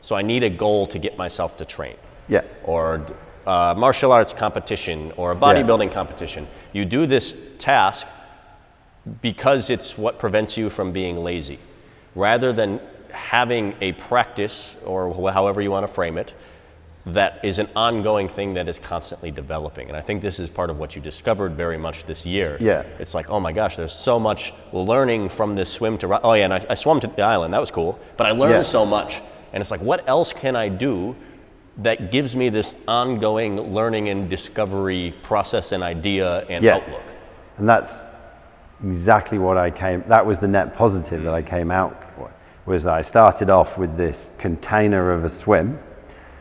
So 0.00 0.14
I 0.16 0.22
need 0.22 0.44
a 0.44 0.50
goal 0.50 0.86
to 0.88 0.98
get 0.98 1.18
myself 1.18 1.56
to 1.58 1.64
train. 1.64 1.96
Yeah. 2.28 2.42
Or 2.64 3.04
uh, 3.46 3.74
martial 3.76 4.12
arts 4.12 4.32
competition 4.32 5.12
or 5.16 5.32
a 5.32 5.36
bodybuilding 5.36 5.92
competition. 5.92 6.46
You 6.72 6.84
do 6.84 7.06
this 7.06 7.34
task 7.58 8.06
because 9.22 9.70
it's 9.70 9.98
what 9.98 10.18
prevents 10.18 10.56
you 10.56 10.70
from 10.70 10.92
being 10.92 11.24
lazy, 11.24 11.58
rather 12.14 12.52
than 12.52 12.80
having 13.10 13.74
a 13.80 13.92
practice 13.92 14.76
or 14.84 15.12
however 15.32 15.60
you 15.60 15.70
want 15.70 15.86
to 15.86 15.92
frame 15.92 16.18
it 16.18 16.34
that 17.06 17.42
is 17.42 17.58
an 17.58 17.68
ongoing 17.74 18.28
thing 18.28 18.54
that 18.54 18.68
is 18.68 18.78
constantly 18.78 19.30
developing. 19.30 19.88
And 19.88 19.96
I 19.96 20.02
think 20.02 20.20
this 20.20 20.38
is 20.38 20.50
part 20.50 20.68
of 20.68 20.78
what 20.78 20.94
you 20.94 21.00
discovered 21.00 21.52
very 21.52 21.78
much 21.78 22.04
this 22.04 22.26
year. 22.26 22.58
Yeah. 22.60 22.82
It's 22.98 23.14
like, 23.14 23.30
oh 23.30 23.40
my 23.40 23.52
gosh, 23.52 23.76
there's 23.76 23.92
so 23.92 24.20
much 24.20 24.52
learning 24.72 25.30
from 25.30 25.56
this 25.56 25.70
swim 25.70 25.96
to. 25.98 26.08
Ro- 26.08 26.20
Oh 26.22 26.34
yeah, 26.34 26.44
and 26.44 26.54
I, 26.54 26.64
I 26.68 26.74
swam 26.74 27.00
to 27.00 27.06
the 27.06 27.22
island. 27.22 27.54
That 27.54 27.60
was 27.60 27.70
cool. 27.70 27.98
But 28.16 28.26
I 28.26 28.32
learned 28.32 28.54
Yeah. 28.54 28.62
so 28.62 28.84
much. 28.84 29.22
And 29.52 29.60
it's 29.60 29.70
like, 29.70 29.80
what 29.80 30.06
else 30.08 30.32
can 30.32 30.56
I 30.56 30.68
do 30.68 31.16
that 31.78 32.10
gives 32.10 32.36
me 32.36 32.50
this 32.50 32.74
ongoing 32.86 33.72
learning 33.72 34.10
and 34.10 34.28
discovery 34.28 35.14
process 35.22 35.72
and 35.72 35.82
idea 35.82 36.44
and 36.48 36.62
Yeah. 36.62 36.76
outlook? 36.76 37.02
And 37.56 37.68
that's 37.68 37.94
exactly 38.84 39.38
what 39.38 39.56
I 39.56 39.70
came, 39.70 40.04
that 40.08 40.24
was 40.24 40.38
the 40.38 40.48
net 40.48 40.74
positive 40.76 41.22
that 41.22 41.34
I 41.34 41.42
mm. 41.42 41.46
came 41.48 41.70
out 41.70 41.96
with, 42.18 42.30
was 42.66 42.86
I 42.86 43.02
started 43.02 43.50
off 43.50 43.76
with 43.78 43.96
this 43.96 44.30
container 44.38 45.12
of 45.12 45.24
a 45.24 45.28
swim, 45.28 45.78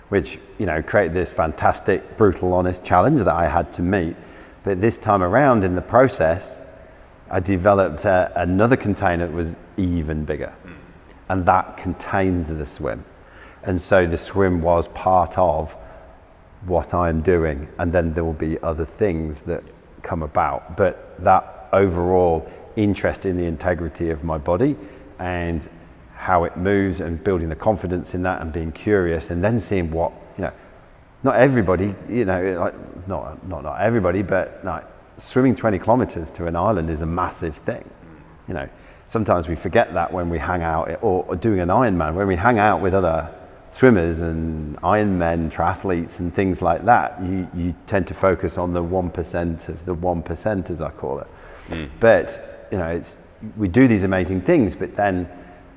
which, 0.09 0.39
you 0.57 0.65
know, 0.65 0.81
created 0.81 1.13
this 1.13 1.31
fantastic, 1.31 2.17
brutal, 2.17 2.53
honest 2.53 2.83
challenge 2.83 3.19
that 3.23 3.33
I 3.33 3.47
had 3.47 3.71
to 3.73 3.81
meet. 3.81 4.15
But 4.63 4.81
this 4.81 4.97
time 4.97 5.23
around 5.23 5.63
in 5.63 5.75
the 5.75 5.81
process, 5.81 6.57
I 7.29 7.39
developed 7.39 8.05
a, 8.05 8.31
another 8.35 8.75
container 8.75 9.27
that 9.27 9.33
was 9.33 9.55
even 9.77 10.25
bigger. 10.25 10.49
Hmm. 10.63 10.73
And 11.29 11.45
that 11.45 11.77
contained 11.77 12.47
the 12.47 12.65
swim. 12.65 13.05
And 13.63 13.79
so 13.79 14.07
the 14.07 14.17
swim 14.17 14.61
was 14.61 14.87
part 14.89 15.37
of 15.37 15.75
what 16.65 16.93
I'm 16.93 17.21
doing, 17.21 17.69
and 17.77 17.93
then 17.93 18.13
there 18.13 18.23
will 18.23 18.33
be 18.33 18.61
other 18.61 18.85
things 18.85 19.43
that 19.43 19.63
come 20.01 20.23
about. 20.23 20.75
But 20.75 21.23
that 21.23 21.69
overall 21.71 22.49
interest 22.75 23.25
in 23.25 23.37
the 23.37 23.45
integrity 23.45 24.09
of 24.09 24.23
my 24.23 24.37
body 24.37 24.75
and 25.19 25.67
how 26.19 26.43
it 26.43 26.57
moves 26.57 26.99
and 26.99 27.23
building 27.23 27.47
the 27.47 27.55
confidence 27.55 28.13
in 28.13 28.23
that 28.23 28.41
and 28.41 28.51
being 28.51 28.73
curious 28.73 29.29
and 29.29 29.41
then 29.41 29.57
seeing 29.61 29.89
what, 29.89 30.11
you 30.37 30.43
know, 30.43 30.51
not 31.23 31.37
everybody, 31.37 31.95
you 32.09 32.25
know, 32.25 32.59
like, 32.59 33.07
not, 33.07 33.47
not, 33.47 33.63
not 33.63 33.79
everybody, 33.79 34.21
but 34.21 34.59
like 34.65 34.83
swimming 35.17 35.55
20 35.55 35.79
kilometers 35.79 36.29
to 36.31 36.45
an 36.45 36.57
island 36.57 36.89
is 36.89 37.01
a 37.01 37.05
massive 37.05 37.55
thing. 37.55 37.89
You 38.49 38.53
know, 38.53 38.69
sometimes 39.07 39.47
we 39.47 39.55
forget 39.55 39.93
that 39.93 40.11
when 40.11 40.29
we 40.29 40.39
hang 40.39 40.61
out 40.61 40.89
or, 41.01 41.23
or 41.23 41.37
doing 41.37 41.61
an 41.61 41.69
Ironman, 41.69 42.15
when 42.15 42.27
we 42.27 42.35
hang 42.35 42.59
out 42.59 42.81
with 42.81 42.93
other 42.93 43.33
swimmers 43.71 44.19
and 44.19 44.75
Ironmen, 44.81 45.49
triathletes 45.49 46.19
and 46.19 46.35
things 46.35 46.61
like 46.61 46.83
that, 46.83 47.21
you, 47.23 47.47
you 47.55 47.73
tend 47.87 48.07
to 48.07 48.13
focus 48.13 48.57
on 48.57 48.73
the 48.73 48.83
1% 48.83 49.69
of 49.69 49.85
the 49.85 49.95
1%, 49.95 50.69
as 50.69 50.81
I 50.81 50.89
call 50.89 51.19
it. 51.19 51.27
Hmm. 51.67 51.85
But, 52.01 52.67
you 52.71 52.77
know, 52.77 52.87
it's, 52.87 53.15
we 53.55 53.69
do 53.69 53.87
these 53.87 54.03
amazing 54.03 54.41
things, 54.41 54.75
but 54.75 54.97
then 54.97 55.29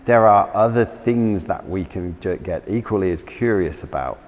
there 0.05 0.27
are 0.27 0.55
other 0.55 0.85
things 0.85 1.47
that 1.47 1.69
we 1.69 1.85
can 1.85 2.17
get 2.21 2.65
equally 2.69 3.13
as 3.13 3.23
curious 3.23 3.83
about. 3.83 4.19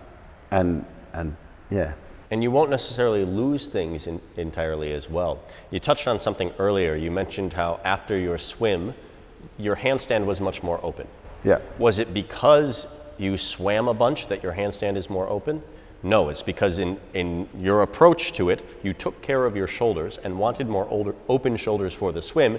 And, 0.50 0.84
and 1.12 1.36
yeah. 1.70 1.94
And 2.30 2.42
you 2.42 2.50
won't 2.50 2.70
necessarily 2.70 3.24
lose 3.24 3.66
things 3.66 4.06
in, 4.06 4.20
entirely 4.36 4.92
as 4.92 5.10
well. 5.10 5.40
You 5.70 5.80
touched 5.80 6.08
on 6.08 6.18
something 6.18 6.52
earlier. 6.58 6.94
You 6.94 7.10
mentioned 7.10 7.52
how 7.52 7.80
after 7.84 8.16
your 8.18 8.38
swim, 8.38 8.94
your 9.58 9.76
handstand 9.76 10.26
was 10.26 10.40
much 10.40 10.62
more 10.62 10.80
open. 10.82 11.06
Yeah. 11.44 11.58
Was 11.78 11.98
it 11.98 12.14
because 12.14 12.86
you 13.18 13.36
swam 13.36 13.88
a 13.88 13.94
bunch 13.94 14.28
that 14.28 14.42
your 14.42 14.52
handstand 14.52 14.96
is 14.96 15.10
more 15.10 15.28
open? 15.28 15.62
No, 16.02 16.28
it's 16.28 16.42
because 16.42 16.78
in, 16.78 17.00
in 17.14 17.48
your 17.58 17.82
approach 17.82 18.32
to 18.34 18.50
it, 18.50 18.62
you 18.82 18.92
took 18.92 19.22
care 19.22 19.46
of 19.46 19.56
your 19.56 19.66
shoulders 19.66 20.18
and 20.18 20.38
wanted 20.38 20.68
more 20.68 20.86
older, 20.88 21.14
open 21.28 21.56
shoulders 21.56 21.94
for 21.94 22.12
the 22.12 22.20
swim. 22.20 22.58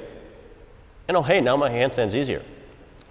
And 1.07 1.15
oh, 1.15 1.21
hey, 1.21 1.41
now 1.41 1.55
my 1.55 1.69
handstand's 1.69 2.15
easier. 2.15 2.43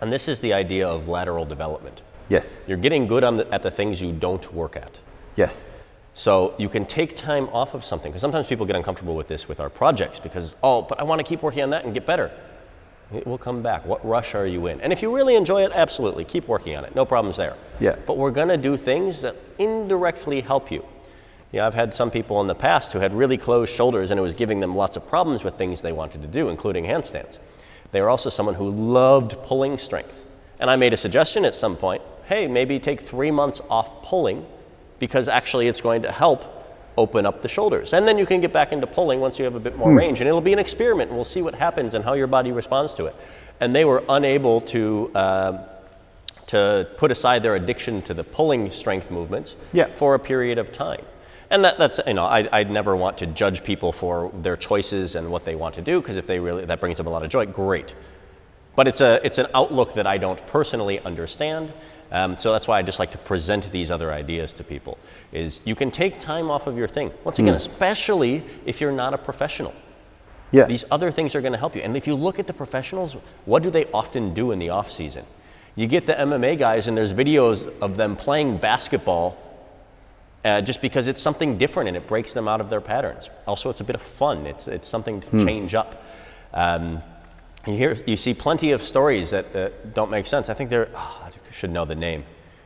And 0.05 0.13
this 0.13 0.29
is 0.29 0.41
the 0.41 0.53
idea 0.53 0.87
of 0.87 1.09
lateral 1.09 1.47
development. 1.47 2.03
Yes. 2.29 2.47
You're 2.67 2.77
getting 2.77 3.07
good 3.07 3.25
on 3.25 3.39
the, 3.39 3.51
at 3.51 3.63
the 3.63 3.71
things 3.71 4.03
you 4.03 4.13
don't 4.13 4.53
work 4.53 4.77
at. 4.77 5.01
Yes. 5.35 5.63
So 6.13 6.55
you 6.59 6.69
can 6.69 6.85
take 6.85 7.17
time 7.17 7.49
off 7.49 7.73
of 7.73 7.87
something 7.87 8.13
because 8.13 8.21
sometimes 8.21 8.47
people 8.47 8.67
get 8.67 8.77
uncomfortable 8.77 9.17
with 9.17 9.29
this 9.29 9.49
with 9.49 9.61
our 9.61 9.71
projects 9.71 10.19
because 10.19 10.57
oh, 10.63 10.83
but 10.83 11.01
I 11.01 11.05
want 11.05 11.21
to 11.21 11.25
keep 11.25 11.41
working 11.41 11.63
on 11.63 11.71
that 11.71 11.87
and 11.87 11.95
get 11.95 12.05
better. 12.05 12.31
It 13.15 13.27
will 13.27 13.39
come 13.39 13.63
back. 13.63 13.87
What 13.87 14.07
rush 14.07 14.35
are 14.35 14.47
you 14.47 14.67
in? 14.67 14.79
And 14.83 14.93
if 14.93 15.01
you 15.01 15.15
really 15.15 15.37
enjoy 15.37 15.65
it, 15.65 15.73
absolutely 15.75 16.27
keep 16.27 16.49
working 16.49 16.77
on 16.77 16.85
it. 16.85 16.95
No 16.95 17.07
problems 17.07 17.39
there. 17.39 17.57
Yeah. 17.81 17.97
But 18.07 18.19
we're 18.19 18.31
going 18.31 18.49
to 18.49 18.59
do 18.59 18.77
things 18.77 19.23
that 19.23 19.35
indirectly 19.59 20.43
help 20.43 20.71
you. 20.71 20.85
Yeah, 21.51 21.67
I've 21.67 21.73
had 21.73 21.95
some 21.95 22.11
people 22.11 22.43
in 22.43 22.47
the 22.47 22.55
past 22.55 22.93
who 22.93 22.99
had 22.99 23.15
really 23.15 23.39
closed 23.39 23.73
shoulders 23.73 24.11
and 24.11 24.21
it 24.21 24.23
was 24.23 24.35
giving 24.35 24.61
them 24.61 24.77
lots 24.77 24.99
of 24.99 25.09
problems 25.09 25.45
with 25.45 25.55
things 25.55 25.81
they 25.81 25.93
wanted 25.93 26.21
to 26.21 26.29
do, 26.29 26.51
including 26.51 26.85
handstands. 26.85 27.39
They 27.95 28.03
were 28.03 28.11
also 28.11 28.29
someone 28.29 28.57
who 28.57 28.69
loved 28.71 29.41
pulling 29.45 29.79
strength. 29.79 30.25
And 30.59 30.69
I 30.69 30.75
made 30.77 30.93
a 30.93 30.97
suggestion 30.97 31.45
at 31.45 31.55
some 31.55 31.77
point 31.77 32.03
hey, 32.27 32.49
maybe 32.49 32.81
take 32.81 33.01
three 33.03 33.31
months 33.31 33.61
off 33.69 34.03
pulling 34.03 34.47
because 34.99 35.29
actually 35.29 35.69
it's 35.69 35.83
going 35.83 36.01
to 36.03 36.11
help 36.11 36.43
open 36.97 37.27
up 37.27 37.43
the 37.43 37.49
shoulders. 37.49 37.93
And 37.93 38.09
then 38.09 38.17
you 38.17 38.25
can 38.25 38.41
get 38.41 38.51
back 38.51 38.73
into 38.73 38.87
pulling 38.87 39.21
once 39.21 39.39
you 39.39 39.45
have 39.45 39.55
a 39.55 39.61
bit 39.61 39.77
more 39.77 39.93
range. 39.95 40.21
And 40.21 40.29
it'll 40.29 40.41
be 40.41 40.55
an 40.55 40.59
experiment 40.59 41.11
and 41.11 41.17
we'll 41.19 41.25
see 41.37 41.43
what 41.43 41.55
happens 41.55 41.95
and 41.95 42.03
how 42.05 42.15
your 42.15 42.27
body 42.27 42.51
responds 42.51 42.95
to 42.95 43.05
it. 43.07 43.15
And 43.61 43.75
they 43.77 43.85
were 43.85 44.03
unable 44.09 44.61
to. 44.75 45.11
um 45.15 45.59
to 46.47 46.87
put 46.99 47.11
aside 47.11 47.43
their 47.43 47.57
addiction 47.57 48.03
to 48.03 48.13
the 48.13 48.23
pulling 48.23 48.71
strength 48.71 49.11
movements 49.11 49.57
Yeah. 49.73 49.87
for 49.95 50.15
a 50.15 50.19
period 50.19 50.59
of 50.59 50.73
time. 50.73 51.01
And 51.55 51.65
that, 51.65 51.79
that's, 51.79 52.01
you 52.05 52.15
know, 52.15 52.25
I, 52.25 52.49
I'd 52.51 52.69
never 52.69 52.97
want 52.97 53.19
to 53.19 53.27
judge 53.27 53.63
people 53.63 53.93
for 53.93 54.33
their 54.43 54.57
choices 54.57 55.15
and 55.15 55.31
what 55.31 55.45
they 55.45 55.55
want 55.55 55.77
to 55.77 55.83
do, 55.83 56.01
because 56.01 56.17
if 56.17 56.27
they 56.27 56.41
really, 56.41 56.65
that 56.65 56.81
brings 56.81 56.97
them 56.97 57.07
a 57.07 57.11
lot 57.11 57.23
of 57.23 57.31
joy, 57.31 57.47
great. 57.47 57.95
But 58.75 58.89
it's, 58.89 59.01
a, 59.01 59.25
it's 59.25 59.39
an 59.39 59.47
outlook 59.55 59.95
that 59.95 60.05
I 60.05 60.19
don't 60.19 60.45
personally 60.49 60.99
understand. 60.99 61.73
Um, 62.11 62.37
so 62.37 62.51
that's 62.51 62.67
why 62.67 62.81
I 62.81 62.83
just 62.83 62.99
like 62.99 63.13
to 63.13 63.19
present 63.19 63.71
these 63.71 63.93
other 63.93 64.13
ideas 64.13 64.53
to 64.55 64.65
people. 64.65 64.99
Is 65.31 65.61
you 65.65 65.77
can 65.77 65.93
take 65.93 66.19
time 66.19 66.51
off 66.51 66.67
of 66.67 66.77
your 66.77 66.89
thing. 66.89 67.13
Once 67.23 67.39
again, 67.39 67.55
especially 67.55 68.43
if 68.67 68.81
you're 68.81 68.91
not 68.91 69.15
a 69.15 69.19
professional. 69.19 69.75
Yeah. 70.51 70.65
These 70.65 70.85
other 70.91 71.13
things 71.13 71.37
are 71.37 71.41
going 71.41 71.53
to 71.53 71.59
help 71.59 71.77
you. 71.77 71.83
And 71.83 71.97
if 71.97 72.09
you 72.09 72.17
look 72.17 72.41
at 72.41 72.49
the 72.49 72.53
professionals, 72.53 73.17
what 73.45 73.63
do 73.63 73.71
they 73.71 73.85
often 73.93 74.35
do 74.35 74.51
in 74.51 74.59
the 74.59 74.71
off 74.71 74.91
season? 74.91 75.25
You 75.77 75.87
get 75.87 76.05
the 76.05 76.15
MMA 76.15 76.59
guys, 76.59 76.89
and 76.89 76.99
there's 76.99 77.15
videos 77.15 77.73
of 77.81 77.97
them 77.97 78.17
playing 78.17 78.59
basketball 78.59 79.39
uh, 80.45 80.61
just 80.61 80.83
because 80.83 81.07
it's 81.07 81.21
something 81.21 81.57
different 81.57 81.89
and 81.89 81.97
it 81.97 82.07
breaks 82.07 82.33
them 82.33 82.49
out 82.49 82.61
of 82.61 82.71
their 82.71 82.81
patterns. 82.81 83.31
Also, 83.47 83.71
it's 83.71 83.81
a 83.81 83.85
bit 83.85 83.95
of 83.97 84.03
fun. 84.03 84.47
It's, 84.47 84.69
it's 84.69 84.89
something 84.89 85.21
to 85.23 85.45
change 85.45 85.75
up. 85.75 86.05
Um, 86.53 87.03
you, 87.67 87.75
hear, 87.75 87.97
you 88.07 88.17
see 88.17 88.35
plenty 88.35 88.73
of 88.73 88.83
stories 88.83 89.31
that, 89.31 89.53
that 89.55 89.95
don't 89.95 90.11
make 90.11 90.27
sense. 90.27 90.49
I 90.49 90.55
think 90.55 90.71
there, 90.71 90.89
oh, 90.95 91.23
I 91.25 91.31
should 91.53 91.71
know 91.71 91.85
the 91.85 91.95
name. 91.95 92.25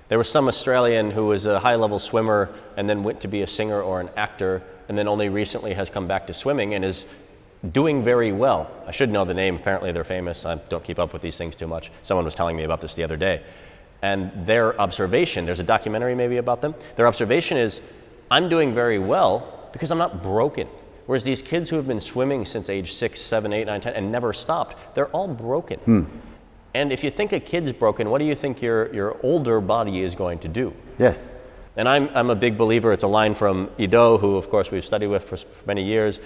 There 0.08 0.18
was 0.18 0.28
some 0.28 0.48
Australian 0.48 1.10
who 1.10 1.26
was 1.26 1.46
a 1.46 1.60
high 1.60 1.76
level 1.76 1.98
swimmer 1.98 2.50
and 2.76 2.88
then 2.88 3.04
went 3.04 3.20
to 3.20 3.28
be 3.28 3.42
a 3.42 3.46
singer 3.46 3.80
or 3.80 4.00
an 4.00 4.08
actor, 4.16 4.62
and 4.88 4.96
then 4.96 5.06
only 5.06 5.28
recently 5.28 5.74
has 5.74 5.90
come 5.90 6.08
back 6.08 6.26
to 6.28 6.32
swimming 6.32 6.74
and 6.74 6.84
is 6.84 7.04
doing 7.72 8.02
very 8.02 8.32
well. 8.32 8.70
I 8.86 8.90
should 8.90 9.10
know 9.10 9.24
the 9.24 9.34
name. 9.34 9.56
Apparently, 9.56 9.92
they're 9.92 10.04
famous. 10.04 10.46
I 10.46 10.54
don't 10.54 10.82
keep 10.82 10.98
up 10.98 11.12
with 11.12 11.22
these 11.22 11.36
things 11.36 11.54
too 11.54 11.66
much. 11.66 11.90
Someone 12.02 12.24
was 12.24 12.34
telling 12.34 12.56
me 12.56 12.64
about 12.64 12.80
this 12.80 12.94
the 12.94 13.04
other 13.04 13.16
day. 13.16 13.42
And 14.02 14.46
their 14.46 14.80
observation, 14.80 15.44
there's 15.44 15.60
a 15.60 15.64
documentary 15.64 16.14
maybe 16.14 16.37
about 16.37 16.60
them. 16.60 16.75
Their 16.96 17.06
observation 17.06 17.56
is, 17.56 17.81
I'm 18.31 18.48
doing 18.48 18.75
very 18.75 18.98
well 18.98 19.68
because 19.73 19.90
I'm 19.90 19.98
not 19.98 20.23
broken. 20.23 20.68
Whereas 21.06 21.25
these 21.25 21.42
kids 21.42 21.70
who 21.70 21.77
have 21.77 21.87
been 21.87 22.00
swimming 22.00 22.44
since 22.44 22.68
age 22.68 22.92
six, 22.92 23.20
seven, 23.20 23.52
eight, 23.52 23.66
nine, 23.66 23.81
ten, 23.81 23.94
and 23.94 24.12
never 24.12 24.33
stopped, 24.33 24.94
they're 24.94 25.08
all 25.08 25.27
broken. 25.27 25.81
Hmm. 25.81 26.04
And 26.75 26.92
if 26.92 27.02
you 27.02 27.10
think 27.10 27.33
a 27.33 27.40
kid's 27.40 27.73
broken, 27.73 28.10
what 28.10 28.18
do 28.18 28.25
you 28.27 28.35
think 28.35 28.60
your, 28.60 28.94
your 28.94 29.16
older 29.23 29.60
body 29.60 30.02
is 30.02 30.14
going 30.14 30.38
to 30.40 30.48
do? 30.48 30.75
Yes. 30.98 31.18
And 31.77 31.88
I'm, 31.88 32.10
I'm 32.14 32.31
a 32.31 32.37
big 32.37 32.58
believer, 32.58 32.92
it's 32.92 33.04
a 33.04 33.08
line 33.08 33.35
from 33.35 33.70
Ido, 33.79 34.18
who 34.18 34.37
of 34.37 34.50
course 34.50 34.70
we've 34.70 34.85
studied 34.85 35.06
with 35.06 35.25
for, 35.25 35.38
for 35.38 35.66
many 35.66 35.83
years. 35.83 36.20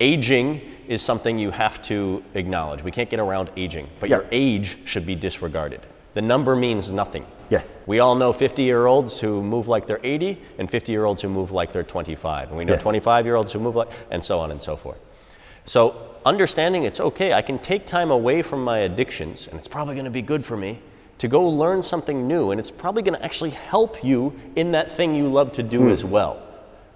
Aging 0.00 0.60
is 0.88 1.02
something 1.02 1.38
you 1.38 1.50
have 1.50 1.80
to 1.82 2.22
acknowledge. 2.34 2.82
We 2.82 2.90
can't 2.90 3.08
get 3.08 3.20
around 3.20 3.50
aging, 3.56 3.88
but 4.00 4.08
your 4.08 4.26
age 4.32 4.76
should 4.86 5.06
be 5.06 5.14
disregarded. 5.14 5.80
The 6.16 6.22
number 6.22 6.56
means 6.56 6.90
nothing. 6.90 7.26
Yes. 7.50 7.70
We 7.84 7.98
all 7.98 8.14
know 8.14 8.32
50 8.32 8.62
year 8.62 8.86
olds 8.86 9.20
who 9.20 9.42
move 9.42 9.68
like 9.68 9.86
they're 9.86 10.00
80 10.02 10.40
and 10.56 10.70
50 10.70 10.90
year 10.90 11.04
olds 11.04 11.20
who 11.20 11.28
move 11.28 11.52
like 11.52 11.72
they're 11.72 11.82
25. 11.82 12.48
And 12.48 12.56
we 12.56 12.64
know 12.64 12.72
Yes. 12.72 12.82
25 12.82 13.26
year 13.26 13.34
olds 13.36 13.52
who 13.52 13.58
move 13.58 13.76
like, 13.76 13.90
and 14.10 14.24
so 14.24 14.40
on 14.40 14.50
and 14.50 14.62
so 14.62 14.76
forth. 14.76 14.96
So, 15.66 15.94
understanding 16.24 16.84
it's 16.84 17.00
okay, 17.00 17.34
I 17.34 17.42
can 17.42 17.58
take 17.58 17.84
time 17.84 18.10
away 18.10 18.40
from 18.40 18.64
my 18.64 18.78
addictions, 18.78 19.46
and 19.46 19.58
it's 19.58 19.68
probably 19.68 19.94
going 19.94 20.06
to 20.06 20.10
be 20.10 20.22
good 20.22 20.42
for 20.42 20.56
me 20.56 20.80
to 21.18 21.28
go 21.28 21.46
learn 21.46 21.82
something 21.82 22.26
new, 22.26 22.50
and 22.50 22.58
it's 22.58 22.70
probably 22.70 23.02
going 23.02 23.18
to 23.18 23.22
actually 23.22 23.50
help 23.50 24.02
you 24.02 24.32
in 24.56 24.72
that 24.72 24.90
thing 24.90 25.14
you 25.14 25.28
love 25.28 25.52
to 25.52 25.62
do 25.62 25.80
hmm. 25.80 25.88
as 25.90 26.02
well. 26.02 26.42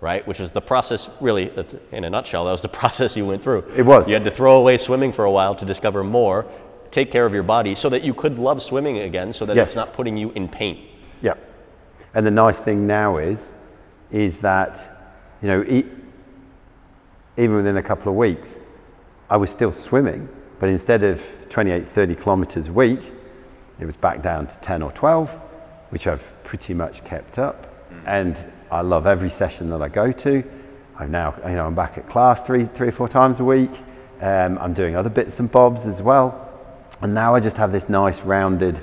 Right, 0.00 0.26
which 0.26 0.40
is 0.40 0.50
the 0.50 0.62
process. 0.62 1.10
Really, 1.20 1.52
in 1.92 2.04
a 2.04 2.08
nutshell, 2.08 2.46
that 2.46 2.52
was 2.52 2.62
the 2.62 2.68
process 2.80 3.18
you 3.18 3.26
went 3.26 3.42
through. 3.42 3.70
It 3.76 3.82
was. 3.82 4.08
You 4.08 4.14
had 4.14 4.24
to 4.24 4.30
throw 4.30 4.56
away 4.56 4.78
swimming 4.78 5.12
for 5.12 5.26
a 5.26 5.30
while 5.30 5.54
to 5.56 5.66
discover 5.66 6.02
more, 6.02 6.46
take 6.90 7.10
care 7.10 7.24
of 7.26 7.32
your 7.34 7.42
body, 7.42 7.74
so 7.74 7.88
that 7.88 8.02
you 8.02 8.12
could 8.14 8.38
love 8.38 8.60
swimming 8.62 8.98
again, 8.98 9.32
so 9.32 9.46
that 9.46 9.56
Yes. 9.56 9.68
it's 9.68 9.76
not 9.76 9.92
putting 9.92 10.16
you 10.16 10.30
in 10.34 10.48
pain. 10.48 10.78
Yeah. 11.22 11.34
And 12.14 12.26
the 12.26 12.30
nice 12.30 12.58
thing 12.58 12.86
now 12.86 13.18
is, 13.18 13.40
is 14.10 14.38
that, 14.38 14.80
you 15.40 15.48
know, 15.48 15.62
e- 15.62 15.86
even 17.36 17.56
within 17.56 17.76
a 17.76 17.82
couple 17.82 18.10
of 18.10 18.16
weeks, 18.16 18.56
I 19.28 19.36
was 19.36 19.50
still 19.50 19.72
swimming, 19.72 20.28
but 20.58 20.68
instead 20.68 21.04
of 21.04 21.22
28, 21.48 21.86
30 21.88 22.14
kilometers 22.16 22.68
a 22.68 22.72
week, 22.72 23.00
it 23.78 23.86
was 23.86 23.96
back 23.96 24.22
down 24.22 24.46
to 24.48 24.58
10 24.60 24.82
or 24.82 24.90
12, 24.92 25.30
which 25.90 26.06
I've 26.06 26.22
pretty 26.44 26.74
much 26.74 27.04
kept 27.04 27.38
up. 27.38 27.66
And 28.06 28.36
I 28.70 28.82
love 28.82 29.06
every 29.06 29.30
session 29.30 29.70
that 29.70 29.80
I 29.82 29.88
go 29.88 30.12
to. 30.12 30.44
I'm 30.98 31.10
now, 31.10 31.34
you 31.46 31.52
know, 31.54 31.66
I'm 31.66 31.74
back 31.74 31.96
at 31.96 32.08
class 32.08 32.42
three, 32.42 32.66
three 32.66 32.88
or 32.88 32.92
four 32.92 33.08
times 33.08 33.40
a 33.40 33.44
week. 33.44 33.70
Um, 34.20 34.58
I'm 34.58 34.74
doing 34.74 34.96
other 34.96 35.08
bits 35.08 35.40
and 35.40 35.50
bobs 35.50 35.86
as 35.86 36.02
well. 36.02 36.49
And 37.02 37.14
now 37.14 37.34
I 37.34 37.40
just 37.40 37.56
have 37.56 37.72
this 37.72 37.88
nice 37.88 38.20
rounded 38.20 38.78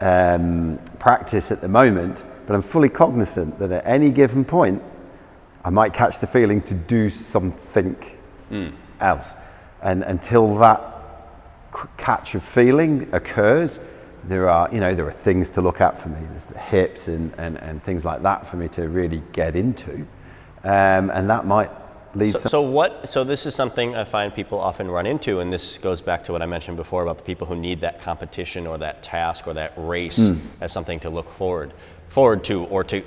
um, 0.00 0.78
practice 0.98 1.50
at 1.50 1.60
the 1.60 1.68
moment, 1.68 2.22
but 2.46 2.54
I'm 2.54 2.62
fully 2.62 2.88
cognizant 2.88 3.58
that 3.58 3.72
at 3.72 3.84
any 3.86 4.10
given 4.10 4.44
point, 4.44 4.82
I 5.64 5.70
might 5.70 5.92
catch 5.92 6.20
the 6.20 6.26
feeling 6.28 6.62
to 6.62 6.74
do 6.74 7.10
something 7.10 7.96
else. 9.00 9.28
And 9.82 10.04
until 10.04 10.56
that 10.58 10.92
catch 11.96 12.34
of 12.36 12.44
feeling 12.44 13.08
occurs, 13.12 13.80
there 14.24 14.48
are, 14.48 14.68
you 14.72 14.80
know, 14.80 14.94
there 14.94 15.06
are 15.06 15.12
things 15.12 15.50
to 15.50 15.60
look 15.60 15.80
at 15.80 16.00
for 16.00 16.08
me. 16.08 16.18
There's 16.30 16.46
the 16.46 16.58
hips 16.58 17.08
and, 17.08 17.32
and, 17.38 17.56
and 17.58 17.82
things 17.82 18.04
like 18.04 18.22
that 18.22 18.48
for 18.48 18.56
me 18.56 18.68
to 18.68 18.88
really 18.88 19.22
get 19.32 19.56
into. 19.56 20.06
Um, 20.64 21.10
and 21.10 21.28
that 21.30 21.46
might 21.46 21.70
lead 22.16 22.32
So, 22.32 22.38
some- 22.40 22.50
so 22.50 22.60
what? 22.62 23.08
So 23.08 23.24
this 23.24 23.46
is 23.46 23.54
something 23.54 23.94
I 23.94 24.04
find 24.04 24.34
people 24.34 24.58
often 24.58 24.90
run 24.90 25.06
into, 25.06 25.40
and 25.40 25.52
this 25.52 25.78
goes 25.78 26.00
back 26.00 26.24
to 26.24 26.32
what 26.32 26.42
I 26.42 26.46
mentioned 26.46 26.76
before 26.76 27.02
about 27.02 27.18
the 27.18 27.24
people 27.24 27.46
who 27.46 27.56
need 27.56 27.80
that 27.80 28.00
competition 28.00 28.66
or 28.66 28.78
that 28.78 29.02
task 29.02 29.46
or 29.46 29.54
that 29.54 29.72
race 29.76 30.28
hmm. 30.28 30.34
as 30.60 30.72
something 30.72 31.00
to 31.00 31.10
look 31.10 31.30
forward 31.30 31.72
forward 32.08 32.44
to, 32.44 32.64
or 32.66 32.84
to, 32.84 33.02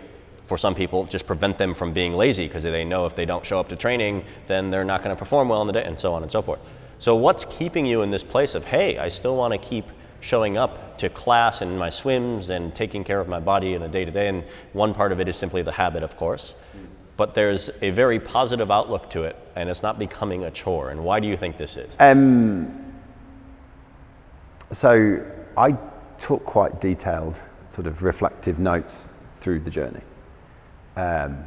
for 0.46 0.58
some 0.58 0.76
people, 0.76 1.06
just 1.06 1.26
prevent 1.26 1.58
them 1.58 1.74
from 1.74 1.94
being 1.94 2.14
lazy 2.14 2.48
because 2.48 2.64
they 2.64 2.84
know 2.84 3.06
if 3.06 3.16
they 3.16 3.26
don't 3.26 3.46
show 3.46 3.60
up 3.60 3.70
to 3.70 3.76
training, 3.76 4.24
then 4.48 4.70
they're 4.70 4.84
not 4.84 5.04
going 5.04 5.16
to 5.16 5.20
perform 5.20 5.50
well 5.50 5.62
in 5.62 5.68
the 5.68 5.74
day, 5.74 5.84
and 5.84 6.00
so 6.00 6.14
on 6.14 6.22
and 6.22 6.32
so 6.32 6.42
forth. 6.42 6.60
So 7.00 7.16
what's 7.16 7.46
keeping 7.46 7.86
you 7.86 8.02
in 8.02 8.12
this 8.12 8.24
place 8.24 8.56
of 8.56 8.66
hey, 8.66 8.98
I 8.98 9.08
still 9.08 9.36
want 9.36 9.54
to 9.54 9.58
keep 9.58 9.86
showing 10.22 10.58
up 10.58 10.98
to 10.98 11.10
class 11.10 11.62
and 11.62 11.80
my 11.80 11.90
swims 11.90 12.50
and 12.50 12.76
taking 12.76 13.06
care 13.06 13.22
of 13.22 13.30
my 13.30 13.40
body 13.40 13.74
in 13.74 13.84
a 13.84 13.88
day 13.88 14.04
to 14.04 14.12
day, 14.12 14.28
and 14.28 14.44
one 14.74 14.94
part 14.94 15.12
of 15.12 15.20
it 15.20 15.28
is 15.28 15.36
simply 15.36 15.62
the 15.62 15.72
habit, 15.72 16.04
of 16.04 16.18
course 16.18 16.54
but 17.20 17.36
there's 17.36 17.70
a 17.82 17.90
very 17.90 18.18
positive 18.18 18.72
outlook 18.72 19.10
to 19.10 19.24
it 19.24 19.36
and 19.58 19.68
it's 19.68 19.84
not 19.84 20.00
becoming 20.00 20.46
a 20.46 20.52
chore 20.52 20.90
and 20.90 21.04
why 21.04 21.20
do 21.20 21.28
you 21.28 21.36
think 21.36 21.58
this 21.58 21.76
is 21.76 21.98
Um, 22.00 22.94
so 24.72 25.22
I 25.58 25.76
took 26.18 26.46
quite 26.46 26.80
detailed, 26.80 27.36
sort 27.68 27.88
of 27.88 28.04
reflective 28.04 28.58
notes 28.58 29.10
through 29.42 29.60
the 29.60 29.70
journey 29.70 30.02
um, 30.96 31.44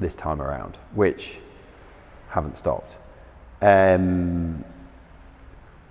this 0.00 0.14
time 0.14 0.40
around, 0.40 0.78
which 0.94 1.36
haven't 2.28 2.56
stopped. 2.56 2.96
Um, 3.60 4.64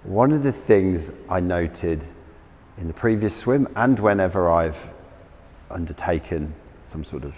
one 0.01 0.31
of 0.31 0.41
the 0.41 0.51
things 0.51 1.11
I 1.29 1.39
noted 1.39 2.03
in 2.79 2.87
the 2.87 2.93
previous 2.93 3.35
swim 3.35 3.67
and 3.75 3.99
whenever 3.99 4.51
I've 4.51 4.77
undertaken 5.69 6.55
some 6.87 7.03
sort 7.03 7.25
of 7.25 7.35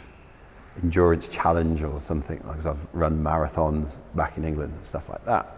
endurance 0.84 1.28
challenge 1.28 1.84
or 1.84 2.02
something, 2.02 2.42
like 2.46 2.58
'cause 2.58 2.66
I've 2.66 2.88
run 2.94 3.24
marathons 3.24 3.98
back 4.14 4.38
in 4.38 4.46
England 4.46 4.74
and 4.76 4.86
stuff 4.86 5.08
like 5.10 5.24
that. 5.26 5.52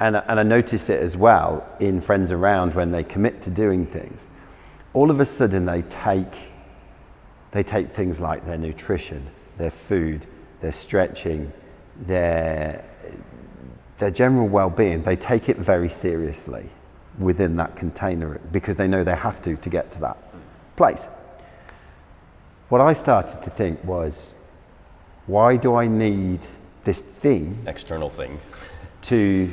And, 0.00 0.16
and 0.16 0.40
I 0.40 0.42
notice 0.42 0.88
it 0.88 1.00
as 1.00 1.16
well 1.16 1.66
in 1.80 2.00
friends 2.00 2.32
around 2.32 2.74
when 2.74 2.90
they 2.90 3.04
commit 3.04 3.42
to 3.42 3.50
doing 3.50 3.86
things. 3.86 4.20
All 4.92 5.10
of 5.10 5.20
a 5.20 5.24
sudden, 5.24 5.66
they 5.66 5.82
take, 5.82 6.34
they 7.52 7.62
take 7.62 7.94
things 7.94 8.20
like 8.20 8.44
their 8.46 8.58
nutrition, 8.58 9.28
their 9.56 9.70
food, 9.70 10.26
their 10.60 10.72
stretching, 10.72 11.52
their, 12.06 12.84
their 13.98 14.10
general 14.10 14.48
well 14.48 14.70
being, 14.70 15.02
they 15.04 15.16
take 15.16 15.48
it 15.48 15.58
very 15.58 15.88
seriously 15.88 16.68
within 17.18 17.56
that 17.56 17.76
container 17.76 18.40
because 18.50 18.74
they 18.76 18.88
know 18.88 19.04
they 19.04 19.14
have 19.14 19.40
to 19.42 19.56
to 19.56 19.68
get 19.68 19.92
to 19.92 20.00
that 20.00 20.16
place. 20.74 21.06
What 22.68 22.80
I 22.80 22.92
started 22.92 23.42
to 23.44 23.50
think 23.50 23.84
was, 23.84 24.33
why 25.26 25.56
do 25.56 25.74
I 25.74 25.86
need 25.86 26.40
this 26.84 27.00
thing 27.00 27.58
external 27.66 28.10
thing 28.10 28.38
to 29.02 29.50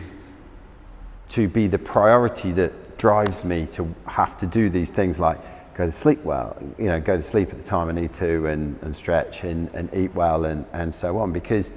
to 1.30 1.47
be 1.47 1.67
the 1.67 1.80
priority 1.80 2.51
that 2.51 2.97
drives 2.97 3.45
me 3.45 3.65
to 3.65 3.93
have 4.05 4.38
to 4.39 4.45
do 4.45 4.69
these 4.69 4.91
things 4.91 5.17
like 5.17 5.39
go 5.76 5.86
to 5.86 5.91
sleep 5.91 6.24
well, 6.24 6.57
you 6.78 6.86
know, 6.86 6.99
go 6.99 7.17
to 7.17 7.24
sleep 7.24 7.49
at 7.49 7.57
the 7.57 7.63
time 7.67 7.89
I 7.89 7.93
need 7.93 8.13
to 8.15 8.47
and, 8.47 8.78
and 8.82 8.95
stretch 8.95 9.43
and, 9.43 9.69
and 9.74 9.89
eat 9.93 10.13
well 10.13 10.45
and, 10.45 10.65
and 10.74 10.93
so 10.93 11.17
on 11.17 11.32
because 11.32 11.69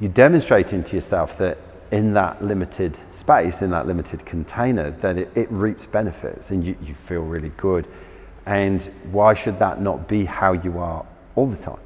you're 0.00 0.10
demonstrating 0.10 0.82
to 0.84 0.96
yourself 0.96 1.38
that 1.38 1.58
in 1.90 2.12
that 2.14 2.44
limited 2.44 2.98
space, 3.12 3.62
in 3.62 3.70
that 3.70 3.86
limited 3.86 4.26
container, 4.26 4.90
that 4.90 5.16
it, 5.16 5.30
it 5.34 5.50
reaps 5.50 5.86
benefits 5.86 6.50
and 6.50 6.64
you, 6.64 6.76
you 6.82 6.94
feel 6.94 7.22
really 7.22 7.52
good. 7.56 7.86
And 8.44 8.82
why 9.10 9.34
should 9.34 9.58
that 9.60 9.80
not 9.80 10.08
be 10.08 10.24
how 10.24 10.52
you 10.52 10.78
are 10.78 11.06
all 11.34 11.46
the 11.46 11.56
time? 11.56 11.78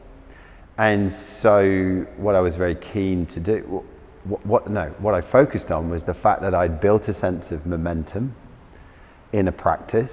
And 0.78 1.12
so, 1.12 2.06
what 2.16 2.34
I 2.34 2.40
was 2.40 2.56
very 2.56 2.74
keen 2.74 3.26
to 3.26 3.40
do, 3.40 3.84
what, 4.24 4.46
what, 4.46 4.70
no, 4.70 4.86
what 4.98 5.14
I 5.14 5.20
focused 5.20 5.70
on 5.70 5.90
was 5.90 6.04
the 6.04 6.14
fact 6.14 6.40
that 6.42 6.54
I'd 6.54 6.80
built 6.80 7.08
a 7.08 7.12
sense 7.12 7.52
of 7.52 7.66
momentum 7.66 8.34
in 9.32 9.48
a 9.48 9.52
practice, 9.52 10.12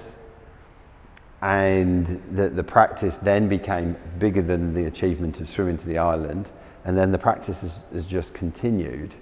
and 1.42 2.22
that 2.32 2.58
the 2.58 2.64
practice 2.64 3.16
then 3.18 3.48
became 3.48 3.96
bigger 4.18 4.42
than 4.42 4.74
the 4.74 4.86
achievement 4.86 5.40
of 5.40 5.48
swimming 5.48 5.78
to 5.78 5.86
the 5.86 5.98
island, 5.98 6.50
and 6.84 6.98
then 6.98 7.12
the 7.12 7.18
practice 7.18 7.62
has, 7.62 7.80
has 7.94 8.06
just 8.06 8.34
continued 8.34 9.14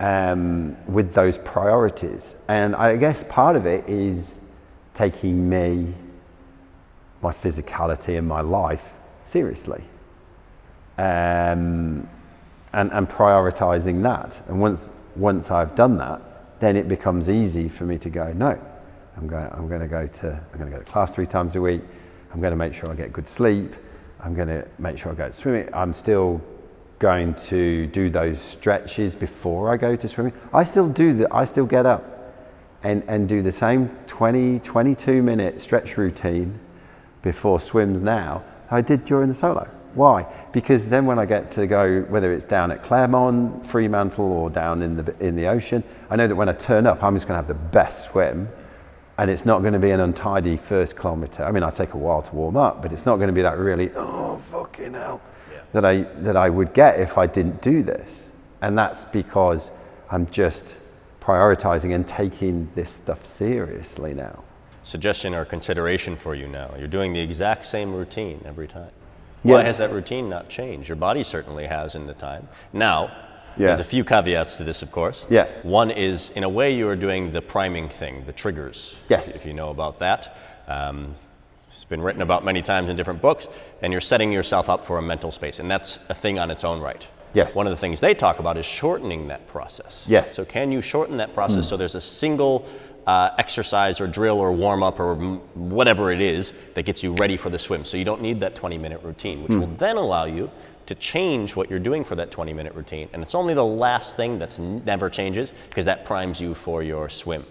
um, 0.00 0.76
with 0.92 1.14
those 1.14 1.38
priorities. 1.38 2.34
And 2.48 2.74
I 2.74 2.96
guess 2.96 3.24
part 3.28 3.54
of 3.54 3.64
it 3.66 3.88
is 3.88 4.40
taking 4.94 5.48
me, 5.48 5.94
my 7.22 7.32
physicality, 7.32 8.18
and 8.18 8.26
my 8.26 8.40
life 8.40 8.92
seriously 9.24 9.84
um, 10.98 12.08
and, 12.72 12.92
and 12.92 13.08
prioritizing 13.08 14.02
that. 14.02 14.40
And 14.48 14.60
once, 14.60 14.90
once 15.16 15.50
I've 15.50 15.74
done 15.74 15.96
that, 15.98 16.60
then 16.60 16.76
it 16.76 16.88
becomes 16.88 17.30
easy 17.30 17.68
for 17.68 17.84
me 17.84 17.98
to 17.98 18.10
go, 18.10 18.32
no, 18.32 18.60
I'm 19.16 19.26
going, 19.26 19.48
I'm 19.52 19.68
going 19.68 19.80
to 19.80 19.88
go 19.88 20.06
to, 20.06 20.28
I'm 20.52 20.58
going 20.58 20.70
to 20.70 20.76
go 20.76 20.82
to 20.82 20.90
class 20.90 21.12
three 21.12 21.26
times 21.26 21.56
a 21.56 21.60
week. 21.60 21.82
I'm 22.32 22.40
going 22.40 22.50
to 22.50 22.56
make 22.56 22.74
sure 22.74 22.90
I 22.90 22.94
get 22.94 23.12
good 23.12 23.28
sleep. 23.28 23.74
I'm 24.20 24.34
going 24.34 24.48
to 24.48 24.66
make 24.78 24.98
sure 24.98 25.12
I 25.12 25.14
go 25.14 25.30
swimming. 25.30 25.68
I'm 25.72 25.94
still 25.94 26.40
going 26.98 27.34
to 27.34 27.86
do 27.86 28.10
those 28.10 28.40
stretches 28.40 29.14
before 29.14 29.72
I 29.72 29.76
go 29.76 29.94
to 29.94 30.08
swimming. 30.08 30.32
I 30.52 30.64
still 30.64 30.88
do 30.88 31.14
that. 31.18 31.32
I 31.32 31.44
still 31.44 31.66
get 31.66 31.86
up 31.86 32.34
and, 32.82 33.04
and 33.06 33.28
do 33.28 33.42
the 33.42 33.52
same 33.52 33.88
20, 34.08 34.58
22 34.60 35.22
minute 35.22 35.60
stretch 35.60 35.96
routine 35.96 36.58
before 37.22 37.60
swims 37.60 38.02
now 38.02 38.42
I 38.70 38.80
did 38.80 39.04
during 39.04 39.28
the 39.28 39.34
solo. 39.34 39.68
Why? 39.94 40.26
Because 40.52 40.88
then 40.88 41.06
when 41.06 41.18
I 41.18 41.26
get 41.26 41.50
to 41.52 41.66
go, 41.66 42.02
whether 42.02 42.32
it's 42.32 42.44
down 42.44 42.70
at 42.70 42.82
Claremont, 42.82 43.66
Fremantle, 43.66 44.24
or 44.24 44.50
down 44.50 44.82
in 44.82 44.96
the, 44.96 45.14
in 45.18 45.34
the 45.36 45.46
ocean, 45.46 45.82
I 46.10 46.16
know 46.16 46.28
that 46.28 46.34
when 46.34 46.48
I 46.48 46.52
turn 46.52 46.86
up, 46.86 47.02
I'm 47.02 47.14
just 47.16 47.26
going 47.26 47.42
to 47.42 47.46
have 47.46 47.48
the 47.48 47.68
best 47.72 48.10
swim. 48.10 48.48
And 49.16 49.30
it's 49.30 49.44
not 49.44 49.60
going 49.60 49.72
to 49.72 49.80
be 49.80 49.90
an 49.90 50.00
untidy 50.00 50.56
first 50.56 50.94
kilometre. 50.96 51.42
I 51.42 51.50
mean, 51.50 51.64
I 51.64 51.70
take 51.70 51.94
a 51.94 51.98
while 51.98 52.22
to 52.22 52.34
warm 52.34 52.56
up, 52.56 52.82
but 52.82 52.92
it's 52.92 53.04
not 53.04 53.16
going 53.16 53.26
to 53.28 53.32
be 53.32 53.42
that 53.42 53.58
really, 53.58 53.90
oh, 53.96 54.40
fucking 54.52 54.94
hell, 54.94 55.20
that, 55.72 55.84
I, 55.84 56.02
that 56.22 56.36
I 56.36 56.48
would 56.48 56.72
get 56.72 57.00
if 57.00 57.18
I 57.18 57.26
didn't 57.26 57.60
do 57.60 57.82
this. 57.82 58.26
And 58.62 58.78
that's 58.78 59.04
because 59.06 59.70
I'm 60.10 60.30
just 60.30 60.74
prioritizing 61.20 61.94
and 61.94 62.06
taking 62.06 62.70
this 62.74 62.90
stuff 62.90 63.26
seriously 63.26 64.14
now. 64.14 64.44
suggestion 64.82 65.34
or 65.34 65.44
consideration 65.44 66.16
for 66.16 66.34
you 66.34 66.48
now 66.48 66.74
you're 66.78 66.88
doing 66.88 67.12
the 67.12 67.20
exact 67.20 67.66
same 67.66 67.92
routine 67.92 68.40
every 68.46 68.66
time 68.66 68.90
Yeah. 69.44 69.54
why 69.54 69.62
has 69.62 69.78
that 69.78 69.90
routine 69.92 70.28
not 70.28 70.48
changed 70.48 70.88
your 70.88 70.96
body 70.96 71.22
certainly 71.22 71.66
has 71.66 71.94
in 71.94 72.06
the 72.06 72.14
time 72.14 72.48
now 72.72 73.10
Yeah. 73.56 73.66
there's 73.68 73.80
a 73.80 73.84
few 73.84 74.04
caveats 74.04 74.56
to 74.58 74.64
this 74.64 74.82
of 74.82 74.90
course 74.92 75.26
Yeah. 75.30 75.46
one 75.62 75.90
is 75.90 76.30
in 76.30 76.44
a 76.44 76.48
way 76.48 76.74
you 76.74 76.88
are 76.88 76.96
doing 76.96 77.32
the 77.32 77.42
priming 77.42 77.88
thing 77.88 78.24
the 78.26 78.32
triggers 78.32 78.96
Yes. 79.08 79.28
if 79.28 79.46
you 79.46 79.52
know 79.54 79.70
about 79.70 79.98
that 80.00 80.36
um, 80.66 81.14
it's 81.72 81.84
been 81.84 82.02
written 82.02 82.22
about 82.22 82.44
many 82.44 82.62
times 82.62 82.88
in 82.90 82.96
different 82.96 83.22
books 83.22 83.46
and 83.82 83.92
you're 83.92 84.00
setting 84.00 84.32
yourself 84.32 84.68
up 84.68 84.84
for 84.84 84.98
a 84.98 85.02
mental 85.02 85.30
space 85.30 85.58
and 85.60 85.70
that's 85.70 85.98
a 86.08 86.14
thing 86.14 86.38
on 86.38 86.50
its 86.50 86.64
own 86.64 86.80
right 86.80 87.06
Yes. 87.34 87.54
One 87.54 87.66
of 87.66 87.72
the 87.72 87.76
things 87.76 88.00
they 88.00 88.14
talk 88.14 88.38
about 88.38 88.56
is 88.56 88.64
shortening 88.64 89.28
that 89.28 89.46
process. 89.48 90.02
Yes. 90.08 90.32
So 90.34 90.46
can 90.46 90.72
you 90.72 90.80
shorten 90.80 91.18
that 91.18 91.34
process 91.34 91.68
so 91.68 91.76
there's 91.76 91.94
a 91.94 92.00
single 92.00 92.64
uh, 93.08 93.34
exercise 93.38 94.02
or 94.02 94.06
drill 94.06 94.38
or 94.38 94.52
warm 94.52 94.82
up 94.82 95.00
or 95.00 95.14
whatever 95.54 96.12
it 96.12 96.20
is 96.20 96.52
that 96.74 96.82
gets 96.82 97.02
you 97.02 97.14
ready 97.14 97.38
for 97.38 97.48
the 97.48 97.58
swim. 97.58 97.86
So 97.86 97.96
you 97.96 98.04
don't 98.04 98.20
need 98.20 98.40
that 98.40 98.54
20 98.54 98.76
minute 98.76 99.02
routine, 99.02 99.42
which 99.42 99.56
will 99.56 99.66
hmm. 99.66 99.76
then 99.76 99.96
allow 99.96 100.26
you 100.26 100.50
to 100.84 100.94
change 100.94 101.56
what 101.56 101.70
you're 101.70 101.78
doing 101.78 102.04
for 102.04 102.16
that 102.16 102.30
20 102.30 102.52
minute 102.52 102.74
routine. 102.74 103.08
And 103.14 103.22
it's 103.22 103.34
only 103.34 103.54
the 103.54 103.64
last 103.64 104.16
thing 104.16 104.38
that 104.40 104.58
never 104.58 105.08
changes 105.08 105.54
because 105.70 105.86
that 105.86 106.04
primes 106.04 106.38
you 106.38 106.52
for 106.52 106.82
your 106.82 107.08
swim. 107.08 107.46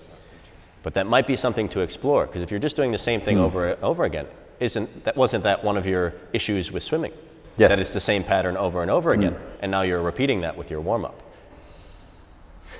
But 0.84 0.94
that 0.94 1.08
might 1.08 1.26
be 1.26 1.36
something 1.36 1.68
to 1.70 1.80
explore 1.80 2.28
because 2.28 2.44
if 2.44 2.52
you're 2.52 2.60
just 2.60 2.76
doing 2.76 2.92
the 2.92 3.00
same 3.00 3.20
thing 3.20 3.38
hmm. 3.38 3.44
over 3.44 3.70
and 3.70 3.84
over 3.84 4.04
again, 4.04 4.28
isn't 4.60 5.06
that 5.06 5.18
wasn't 5.18 5.44
that 5.46 5.64
one 5.64 5.76
of 5.76 5.88
your 5.88 6.14
issues 6.34 6.72
with 6.72 6.84
swimming? 6.84 7.14
Yes. 7.58 7.70
That 7.70 7.80
it's 7.80 7.94
the 7.94 8.00
same 8.00 8.24
pattern 8.24 8.58
over 8.58 8.84
and 8.84 8.92
over 8.92 9.12
hmm. 9.12 9.22
again, 9.22 9.36
and 9.60 9.72
now 9.72 9.82
you're 9.82 10.04
repeating 10.04 10.42
that 10.42 10.56
with 10.56 10.70
your 10.70 10.82
warm 10.82 11.04
up. 11.04 11.24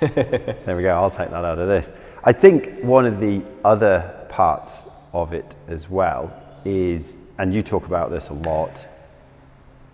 There 0.00 0.76
we 0.76 0.84
go. 0.84 0.90
I'll 0.90 1.10
take 1.10 1.30
that 1.30 1.44
out 1.44 1.58
of 1.58 1.66
this. 1.66 1.90
I 2.28 2.32
think 2.34 2.80
one 2.82 3.06
of 3.06 3.20
the 3.20 3.42
other 3.64 4.26
parts 4.28 4.70
of 5.14 5.32
it 5.32 5.54
as 5.66 5.88
well 5.88 6.30
is, 6.62 7.08
and 7.38 7.54
you 7.54 7.62
talk 7.62 7.86
about 7.86 8.10
this 8.10 8.28
a 8.28 8.34
lot, 8.34 8.84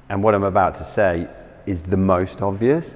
and 0.08 0.20
what 0.20 0.34
I'm 0.34 0.42
about 0.42 0.74
to 0.78 0.84
say 0.84 1.28
is 1.64 1.82
the 1.82 1.96
most 1.96 2.42
obvious, 2.42 2.92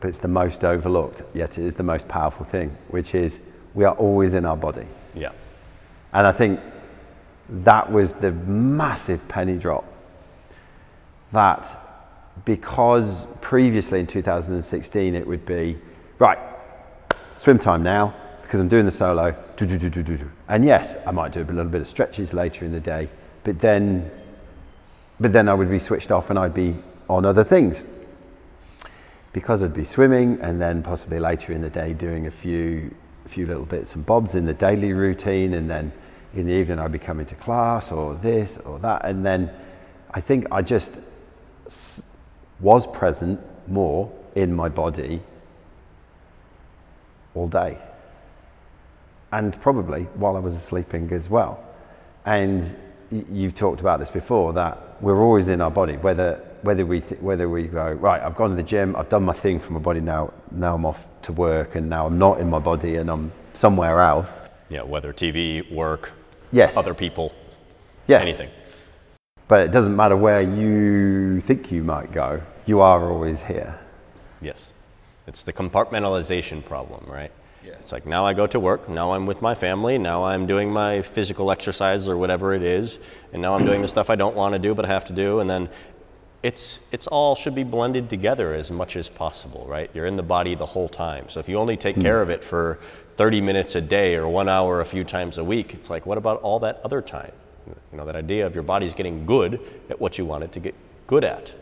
but 0.00 0.08
it's 0.08 0.20
the 0.20 0.28
most 0.28 0.64
overlooked, 0.64 1.20
yet 1.34 1.58
it 1.58 1.66
is 1.66 1.74
the 1.74 1.82
most 1.82 2.08
powerful 2.08 2.46
thing, 2.46 2.74
which 2.88 3.14
is 3.14 3.38
we 3.74 3.84
are 3.84 3.94
always 3.96 4.32
in 4.32 4.46
our 4.46 4.56
body. 4.56 4.86
Yeah. 5.14 5.32
And 6.14 6.26
I 6.26 6.32
think 6.32 6.58
that 7.50 7.92
was 7.92 8.14
the 8.14 8.32
massive 8.32 9.28
penny 9.28 9.58
drop. 9.58 9.84
That 11.32 11.68
because 12.46 13.26
previously 13.42 14.00
in 14.00 14.06
2016 14.06 15.14
it 15.14 15.26
would 15.26 15.44
be, 15.44 15.76
right, 16.18 16.38
swim 17.36 17.58
time 17.58 17.82
now, 17.82 18.14
because 18.46 18.60
I'm 18.60 18.68
doing 18.68 18.86
the 18.86 18.92
solo. 18.92 19.34
And 20.48 20.64
yes, 20.64 20.94
I 21.04 21.10
might 21.10 21.32
do 21.32 21.40
a 21.40 21.42
little 21.42 21.64
bit 21.64 21.80
of 21.80 21.88
stretches 21.88 22.32
later 22.32 22.64
in 22.64 22.70
the 22.70 22.78
day, 22.78 23.08
but 23.42 23.58
then, 23.58 24.08
but 25.18 25.32
then 25.32 25.48
I 25.48 25.54
would 25.54 25.68
be 25.68 25.80
switched 25.80 26.12
off 26.12 26.30
and 26.30 26.38
I'd 26.38 26.54
be 26.54 26.76
on 27.08 27.24
other 27.24 27.42
things. 27.42 27.82
Because 29.32 29.64
I'd 29.64 29.74
be 29.74 29.84
swimming 29.84 30.38
and 30.40 30.60
then 30.60 30.84
possibly 30.84 31.18
later 31.18 31.52
in 31.52 31.60
the 31.60 31.68
day 31.68 31.92
doing 31.92 32.28
a 32.28 32.30
few, 32.30 32.94
a 33.24 33.28
few 33.28 33.46
little 33.46 33.64
bits 33.64 33.96
and 33.96 34.06
bobs 34.06 34.36
in 34.36 34.46
the 34.46 34.54
daily 34.54 34.92
routine 34.92 35.52
and 35.52 35.68
then 35.68 35.90
in 36.32 36.46
the 36.46 36.52
evening 36.52 36.78
I'd 36.78 36.92
be 36.92 37.00
coming 37.00 37.26
to 37.26 37.34
class 37.34 37.90
or 37.90 38.14
this 38.14 38.56
or 38.64 38.78
that. 38.78 39.04
And 39.04 39.26
then 39.26 39.50
I 40.12 40.20
think 40.20 40.46
I 40.52 40.62
just 40.62 41.00
was 42.60 42.86
present 42.86 43.40
more 43.66 44.12
in 44.36 44.54
my 44.54 44.68
body 44.68 45.20
all 47.34 47.48
day 47.48 47.76
and 49.36 49.60
probably 49.60 50.04
while 50.14 50.34
I 50.36 50.40
was 50.40 50.60
sleeping 50.62 51.12
as 51.12 51.28
well. 51.28 51.62
And 52.24 52.74
you've 53.10 53.54
talked 53.54 53.80
about 53.80 54.00
this 54.00 54.08
before 54.08 54.54
that 54.54 55.02
we're 55.02 55.22
always 55.22 55.48
in 55.48 55.60
our 55.60 55.70
body, 55.70 55.96
whether 55.98 56.42
whether 56.62 56.86
we 56.86 57.00
th- 57.02 57.20
whether 57.20 57.48
we 57.48 57.64
go 57.64 57.92
right. 57.92 58.20
I've 58.22 58.34
gone 58.34 58.50
to 58.50 58.56
the 58.56 58.62
gym. 58.62 58.96
I've 58.96 59.10
done 59.10 59.24
my 59.24 59.34
thing 59.34 59.60
for 59.60 59.72
my 59.74 59.78
body 59.78 60.00
now. 60.00 60.32
Now 60.50 60.74
I'm 60.74 60.86
off 60.86 60.98
to 61.22 61.32
work, 61.32 61.74
and 61.76 61.90
now 61.90 62.06
I'm 62.06 62.18
not 62.18 62.40
in 62.40 62.48
my 62.48 62.58
body, 62.58 62.96
and 62.96 63.10
I'm 63.10 63.30
somewhere 63.52 64.00
else. 64.00 64.30
Yeah, 64.70 64.82
whether 64.82 65.12
TV, 65.12 65.70
work, 65.70 66.12
Yes. 66.50 66.76
other 66.76 66.94
people, 66.94 67.32
yeah. 68.08 68.18
anything. 68.20 68.50
But 69.48 69.60
it 69.60 69.70
doesn't 69.70 69.94
matter 69.94 70.16
where 70.16 70.40
you 70.42 71.40
think 71.42 71.70
you 71.70 71.84
might 71.84 72.10
go. 72.10 72.42
You 72.64 72.80
are 72.80 73.10
always 73.12 73.40
here. 73.42 73.78
Yes. 74.40 74.72
It's 75.28 75.44
the 75.44 75.52
compartmentalization 75.52 76.64
problem, 76.64 77.04
right? 77.06 77.30
It's 77.74 77.92
like 77.92 78.06
now 78.06 78.24
I 78.24 78.32
go 78.32 78.46
to 78.46 78.60
work, 78.60 78.88
now 78.88 79.12
I'm 79.12 79.26
with 79.26 79.42
my 79.42 79.54
family, 79.54 79.98
now 79.98 80.24
I'm 80.24 80.46
doing 80.46 80.70
my 80.70 81.02
physical 81.02 81.50
exercise 81.50 82.08
or 82.08 82.16
whatever 82.16 82.54
it 82.54 82.62
is, 82.62 82.98
and 83.32 83.42
now 83.42 83.54
I'm 83.54 83.64
doing 83.64 83.82
the 83.82 83.88
stuff 83.88 84.10
I 84.10 84.16
don't 84.16 84.36
want 84.36 84.54
to 84.54 84.58
do 84.58 84.74
but 84.74 84.84
I 84.84 84.88
have 84.88 85.04
to 85.06 85.12
do, 85.12 85.40
and 85.40 85.48
then 85.48 85.68
it's 86.42 86.80
it's 86.92 87.06
all 87.06 87.34
should 87.34 87.54
be 87.54 87.64
blended 87.64 88.08
together 88.08 88.54
as 88.54 88.70
much 88.70 88.96
as 88.96 89.08
possible, 89.08 89.66
right? 89.68 89.90
You're 89.94 90.06
in 90.06 90.16
the 90.16 90.22
body 90.22 90.54
the 90.54 90.66
whole 90.66 90.88
time. 90.88 91.28
So 91.28 91.40
if 91.40 91.48
you 91.48 91.56
only 91.56 91.76
take 91.76 91.96
hmm. 91.96 92.02
care 92.02 92.22
of 92.22 92.30
it 92.30 92.44
for 92.44 92.78
30 93.16 93.40
minutes 93.40 93.74
a 93.74 93.80
day 93.80 94.14
or 94.14 94.28
1 94.28 94.48
hour 94.48 94.80
a 94.80 94.84
few 94.84 95.02
times 95.02 95.38
a 95.38 95.44
week, 95.44 95.74
it's 95.74 95.90
like 95.90 96.06
what 96.06 96.18
about 96.18 96.40
all 96.42 96.60
that 96.60 96.80
other 96.84 97.02
time? 97.02 97.32
You 97.66 97.98
know, 97.98 98.06
that 98.06 98.14
idea 98.14 98.46
of 98.46 98.54
your 98.54 98.62
body's 98.62 98.94
getting 98.94 99.26
good 99.26 99.60
at 99.90 100.00
what 100.00 100.18
you 100.18 100.24
want 100.24 100.44
it 100.44 100.52
to 100.52 100.60
get 100.60 100.74
good 101.06 101.24
at. 101.24 101.52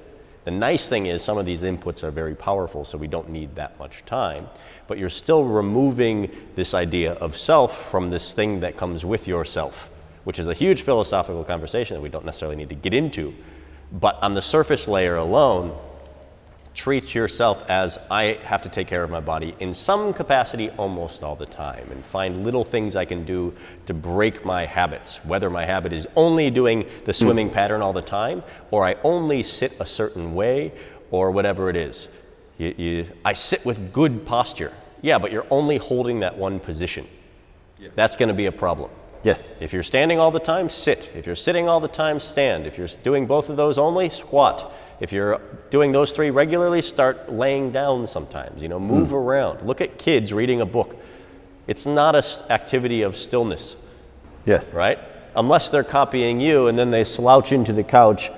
The 0.45 0.51
nice 0.51 0.89
thing 0.89 1.07
is 1.07 1.23
some 1.23 1.39
of 1.39 1.47
these 1.47 1.63
inputs 1.63 2.03
are 2.03 2.11
very 2.11 2.35
powerful, 2.35 2.85
so 2.85 2.99
we 2.99 3.07
don't 3.07 3.31
need 3.31 3.55
that 3.57 3.79
much 3.79 4.05
time. 4.05 4.47
But 4.87 4.99
you're 4.99 5.09
still 5.09 5.45
removing 5.45 6.31
this 6.55 6.75
idea 6.75 7.13
of 7.15 7.37
self 7.37 7.91
from 7.91 8.11
this 8.11 8.33
thing 8.33 8.61
that 8.61 8.77
comes 8.77 9.07
with 9.07 9.27
yourself, 9.27 9.89
which 10.25 10.39
is 10.39 10.47
a 10.47 10.55
huge 10.55 10.83
philosophical 10.83 11.45
conversation 11.45 11.97
that 11.97 12.03
we 12.03 12.11
don't 12.11 12.27
necessarily 12.27 12.57
need 12.57 12.69
to 12.69 12.75
get 12.75 12.93
into. 12.93 13.35
But 13.91 14.19
on 14.23 14.35
the 14.35 14.43
surface 14.43 14.87
layer 14.87 15.17
alone, 15.17 15.79
treat 16.75 17.15
yourself 17.15 17.63
as 17.69 17.99
I 18.11 18.39
have 18.43 18.63
to 18.63 18.69
take 18.69 18.89
care 18.89 19.05
of 19.05 19.11
my 19.11 19.21
body 19.21 19.55
in 19.61 19.73
some 19.73 20.13
capacity 20.13 20.71
almost 20.71 21.23
all 21.23 21.37
the 21.37 21.47
time 21.47 21.89
and 21.91 22.05
find 22.05 22.45
little 22.45 22.65
things 22.65 22.97
I 22.97 23.05
can 23.05 23.25
do 23.25 23.55
to 23.87 23.95
break 23.95 24.45
my 24.45 24.67
habits, 24.67 25.25
whether 25.25 25.49
my 25.49 25.65
habit 25.65 25.93
is 25.93 26.09
only 26.17 26.51
doing 26.51 26.87
the 27.05 27.13
hmm. 27.13 27.25
swimming 27.25 27.51
pattern 27.51 27.81
all 27.81 27.93
the 27.93 28.03
time 28.03 28.43
or 28.73 28.85
I 28.85 28.97
only 29.05 29.43
sit 29.43 29.77
a 29.79 29.87
certain 29.87 30.35
way 30.35 30.73
or 31.11 31.31
whatever 31.31 31.71
it 31.71 31.77
is. 31.77 32.09
You, 32.59 32.75
you, 32.77 33.07
I 33.25 33.33
sit 33.33 33.65
with 33.65 33.93
good 33.93 34.27
posture. 34.27 34.73
Yeah, 35.01 35.19
but 35.19 35.31
you're 35.31 35.47
only 35.51 35.77
holding 35.77 36.21
that 36.21 36.37
one 36.37 36.59
position. 36.59 37.07
Yeah. 37.79 37.91
That's 37.95 38.17
going 38.17 38.29
to 38.29 38.35
be 38.35 38.47
a 38.47 38.53
problem. 38.53 38.91
Yes. 39.23 39.47
If 39.61 39.73
you're 39.73 39.83
standing 39.83 40.19
all 40.19 40.31
the 40.31 40.41
time, 40.41 40.69
sit. 40.69 41.11
If 41.15 41.27
you're 41.27 41.35
sitting 41.35 41.69
all 41.69 41.81
the 41.81 41.89
time, 41.89 42.21
stand. 42.21 42.67
If 42.67 42.79
you're 42.79 42.89
doing 43.03 43.27
both 43.27 43.49
of 43.49 43.57
those 43.57 43.79
only, 43.79 44.11
squat. 44.11 44.73
If 45.01 45.13
you're 45.13 45.41
doing 45.71 45.93
those 45.93 46.13
three 46.13 46.31
regularly, 46.31 46.81
start 46.83 47.33
laying 47.33 47.73
down 47.73 48.07
sometimes. 48.07 48.63
You 48.63 48.69
know, 48.69 48.79
move 48.79 49.13
around. 49.13 49.67
Look 49.67 49.81
at 49.81 49.99
kids 49.99 50.33
reading 50.33 50.61
a 50.61 50.67
book. 50.67 50.97
It's 51.67 51.87
not 51.87 52.15
an 52.15 52.23
activity 52.51 53.03
of 53.03 53.17
stillness, 53.17 53.77
Yes. 54.47 54.67
right? 54.73 54.99
Unless 55.35 55.71
they're 55.71 55.83
copying 55.85 56.41
you 56.41 56.69
and 56.69 56.79
then 56.79 56.91
they 56.91 57.05
slouch 57.05 57.53
into 57.53 57.73
the 57.73 57.83
couch 57.83 58.31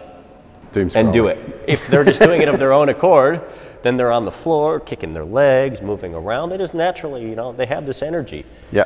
Doom 0.72 0.90
and 0.94 1.12
do 1.12 1.26
it. 1.26 1.38
If 1.66 1.86
they're 1.88 2.04
just 2.04 2.20
doing 2.20 2.40
it 2.40 2.48
of 2.48 2.58
their 2.58 2.72
own 2.72 2.88
accord, 2.96 3.42
then 3.82 3.96
they're 3.96 4.12
on 4.12 4.24
the 4.24 4.30
floor, 4.32 4.80
kicking 4.80 5.12
their 5.12 5.24
legs, 5.24 5.82
moving 5.82 6.14
around. 6.14 6.48
They 6.50 6.56
just 6.58 6.74
naturally, 6.74 7.22
you 7.28 7.34
know, 7.34 7.52
they 7.52 7.66
have 7.66 7.84
this 7.84 8.02
energy. 8.02 8.46
Yeah. 8.72 8.84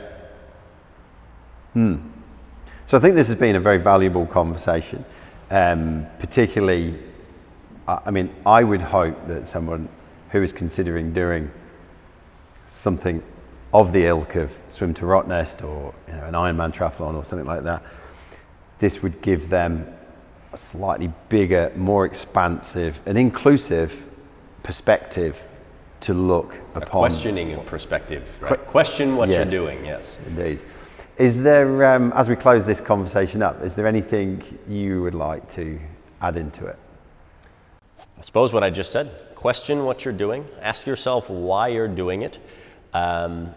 Hmm. 1.74 1.96
So 2.86 2.96
I 2.98 3.00
think 3.00 3.14
this 3.14 3.28
has 3.28 3.36
been 3.36 3.54
a 3.54 3.60
very 3.60 3.78
valuable 3.78 4.26
conversation, 4.26 5.04
um, 5.50 6.06
particularly. 6.18 6.98
I 7.88 8.10
mean, 8.10 8.30
I 8.46 8.62
would 8.62 8.80
hope 8.82 9.26
that 9.28 9.48
someone 9.48 9.88
who 10.30 10.42
is 10.42 10.52
considering 10.52 11.12
doing 11.12 11.50
something 12.72 13.22
of 13.72 13.92
the 13.92 14.06
ilk 14.06 14.36
of 14.36 14.50
swim 14.68 14.94
to 14.94 15.02
Rottnest 15.04 15.62
or 15.64 15.94
you 16.08 16.14
know, 16.14 16.24
an 16.24 16.34
Ironman 16.34 16.72
triathlon 16.72 17.14
or 17.14 17.24
something 17.24 17.46
like 17.46 17.64
that, 17.64 17.82
this 18.78 19.02
would 19.02 19.20
give 19.22 19.48
them 19.48 19.86
a 20.52 20.56
slightly 20.56 21.12
bigger, 21.28 21.72
more 21.76 22.04
expansive, 22.04 23.00
and 23.06 23.16
inclusive 23.18 23.92
perspective 24.62 25.36
to 26.00 26.14
look 26.14 26.54
A 26.74 26.78
upon. 26.78 27.00
questioning 27.02 27.52
and 27.52 27.64
perspective. 27.66 28.28
Right? 28.40 28.64
Question 28.66 29.16
what 29.16 29.28
Yes. 29.28 29.36
you're 29.36 29.62
doing, 29.64 29.84
yes. 29.84 30.18
Indeed. 30.26 30.60
Is 31.18 31.42
there, 31.42 31.84
um, 31.94 32.12
as 32.16 32.28
we 32.28 32.36
close 32.36 32.64
this 32.64 32.80
conversation 32.80 33.42
up, 33.42 33.62
is 33.62 33.74
there 33.76 33.86
anything 33.86 34.42
you 34.66 35.02
would 35.02 35.14
like 35.14 35.46
to 35.54 35.78
add 36.22 36.36
into 36.36 36.66
it? 36.66 36.78
I 38.20 38.22
suppose 38.22 38.52
what 38.52 38.62
I 38.62 38.68
just 38.68 38.92
said. 38.92 39.10
Question 39.34 39.84
what 39.84 40.04
you're 40.04 40.12
doing. 40.12 40.46
Ask 40.60 40.86
yourself 40.86 41.30
why 41.30 41.68
you're 41.68 41.88
doing 41.88 42.20
it. 42.20 42.38
Um, 42.92 43.54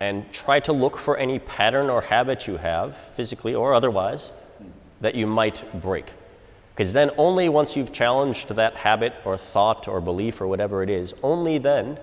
and 0.00 0.32
try 0.32 0.58
to 0.60 0.72
look 0.72 0.96
for 0.96 1.18
any 1.18 1.38
pattern 1.38 1.90
or 1.90 2.00
habit 2.00 2.46
you 2.46 2.56
have, 2.56 2.96
physically 3.14 3.54
or 3.54 3.74
otherwise, 3.74 4.32
that 5.02 5.14
you 5.14 5.26
might 5.26 5.82
break. 5.82 6.06
Because 6.74 6.94
then, 6.94 7.10
only 7.18 7.50
once 7.50 7.76
you've 7.76 7.92
challenged 7.92 8.48
that 8.54 8.74
habit 8.74 9.12
or 9.26 9.36
thought 9.36 9.86
or 9.86 10.00
belief 10.00 10.40
or 10.40 10.46
whatever 10.46 10.82
it 10.82 10.88
is, 10.88 11.12
only 11.22 11.58
then 11.58 11.98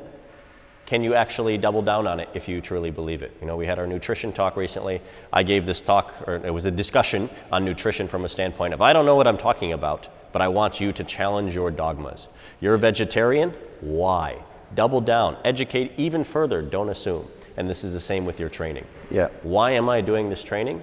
can 0.88 1.04
you 1.04 1.14
actually 1.14 1.58
double 1.58 1.82
down 1.82 2.08
on 2.08 2.22
it 2.22 2.30
if 2.34 2.48
you 2.48 2.62
truly 2.62 2.92
believe 2.92 3.22
it? 3.22 3.36
You 3.42 3.48
know, 3.48 3.58
we 3.58 3.68
had 3.68 3.78
our 3.78 3.86
nutrition 3.86 4.32
talk 4.32 4.56
recently. 4.56 5.02
I 5.34 5.44
gave 5.44 5.66
this 5.66 5.82
talk, 5.82 6.14
or 6.26 6.36
it 6.36 6.54
was 6.54 6.64
a 6.64 6.72
discussion 6.72 7.30
on 7.52 7.66
nutrition 7.66 8.08
from 8.08 8.24
a 8.24 8.30
standpoint 8.30 8.74
of 8.74 8.82
I 8.82 8.94
don't 8.94 9.06
know 9.06 9.18
what 9.18 9.28
I'm 9.28 9.38
talking 9.38 9.74
about, 9.74 10.08
but 10.32 10.42
I 10.42 10.48
want 10.48 10.80
you 10.80 10.94
to 10.94 11.04
challenge 11.04 11.54
your 11.54 11.72
dogmas. 11.72 12.30
You're 12.62 12.76
a 12.76 12.80
vegetarian? 12.80 13.54
Why? 13.82 14.42
Double 14.76 15.02
down, 15.02 15.36
educate 15.44 15.92
even 15.98 16.24
further, 16.24 16.62
don't 16.62 16.90
assume. 16.90 17.28
And 17.58 17.70
this 17.70 17.84
is 17.84 17.92
the 17.92 18.00
same 18.00 18.26
with 18.26 18.40
your 18.40 18.50
training. 18.50 18.86
Yeah. 19.12 19.28
Why 19.44 19.72
am 19.72 19.90
I 19.90 20.00
doing 20.00 20.30
this 20.30 20.42
training? 20.42 20.82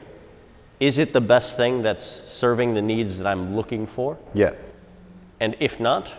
Is 0.81 0.99
it 0.99 1.15
the 1.15 1.21
best 1.23 1.57
thing 1.57 1.83
that's 1.83 2.05
serving 2.05 2.75
the 2.75 2.83
needs 2.83 3.17
that 3.17 3.27
I'm 3.27 3.57
looking 3.57 3.87
for? 3.87 4.19
Yeah. 4.35 4.53
And 5.41 5.57
if 5.61 5.81
not, 5.81 6.13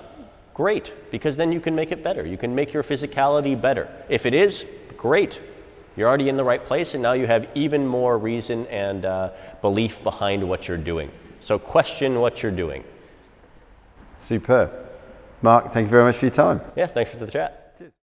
great, 0.56 0.94
because 1.12 1.38
then 1.38 1.52
you 1.52 1.60
can 1.60 1.76
make 1.76 1.92
it 1.92 2.02
better. 2.02 2.26
You 2.26 2.38
can 2.38 2.56
make 2.56 2.74
your 2.74 2.82
physicality 2.82 3.60
better. 3.60 3.88
If 4.10 4.26
it 4.26 4.34
is, 4.34 4.66
great. 4.98 5.40
You're 5.96 6.08
already 6.08 6.30
in 6.30 6.38
the 6.38 6.44
right 6.44 6.64
place, 6.64 6.96
and 6.96 7.04
now 7.04 7.14
you 7.14 7.28
have 7.28 7.52
even 7.54 7.86
more 7.86 8.18
reason 8.18 8.66
and 8.68 9.06
uh, 9.06 9.30
belief 9.62 10.02
behind 10.02 10.48
what 10.48 10.68
you're 10.68 10.78
doing. 10.78 11.12
So 11.42 11.60
question 11.60 12.20
what 12.20 12.42
you're 12.42 12.52
doing. 12.52 12.84
Superb. 14.24 14.72
Mark, 15.42 15.72
thank 15.74 15.86
you 15.86 15.92
very 15.92 16.06
much 16.06 16.16
for 16.16 16.26
your 16.26 16.34
time. 16.34 16.62
Yeah, 16.76 16.88
thanks 16.88 17.12
for 17.12 17.18
the 17.18 17.28
chat. 17.28 17.65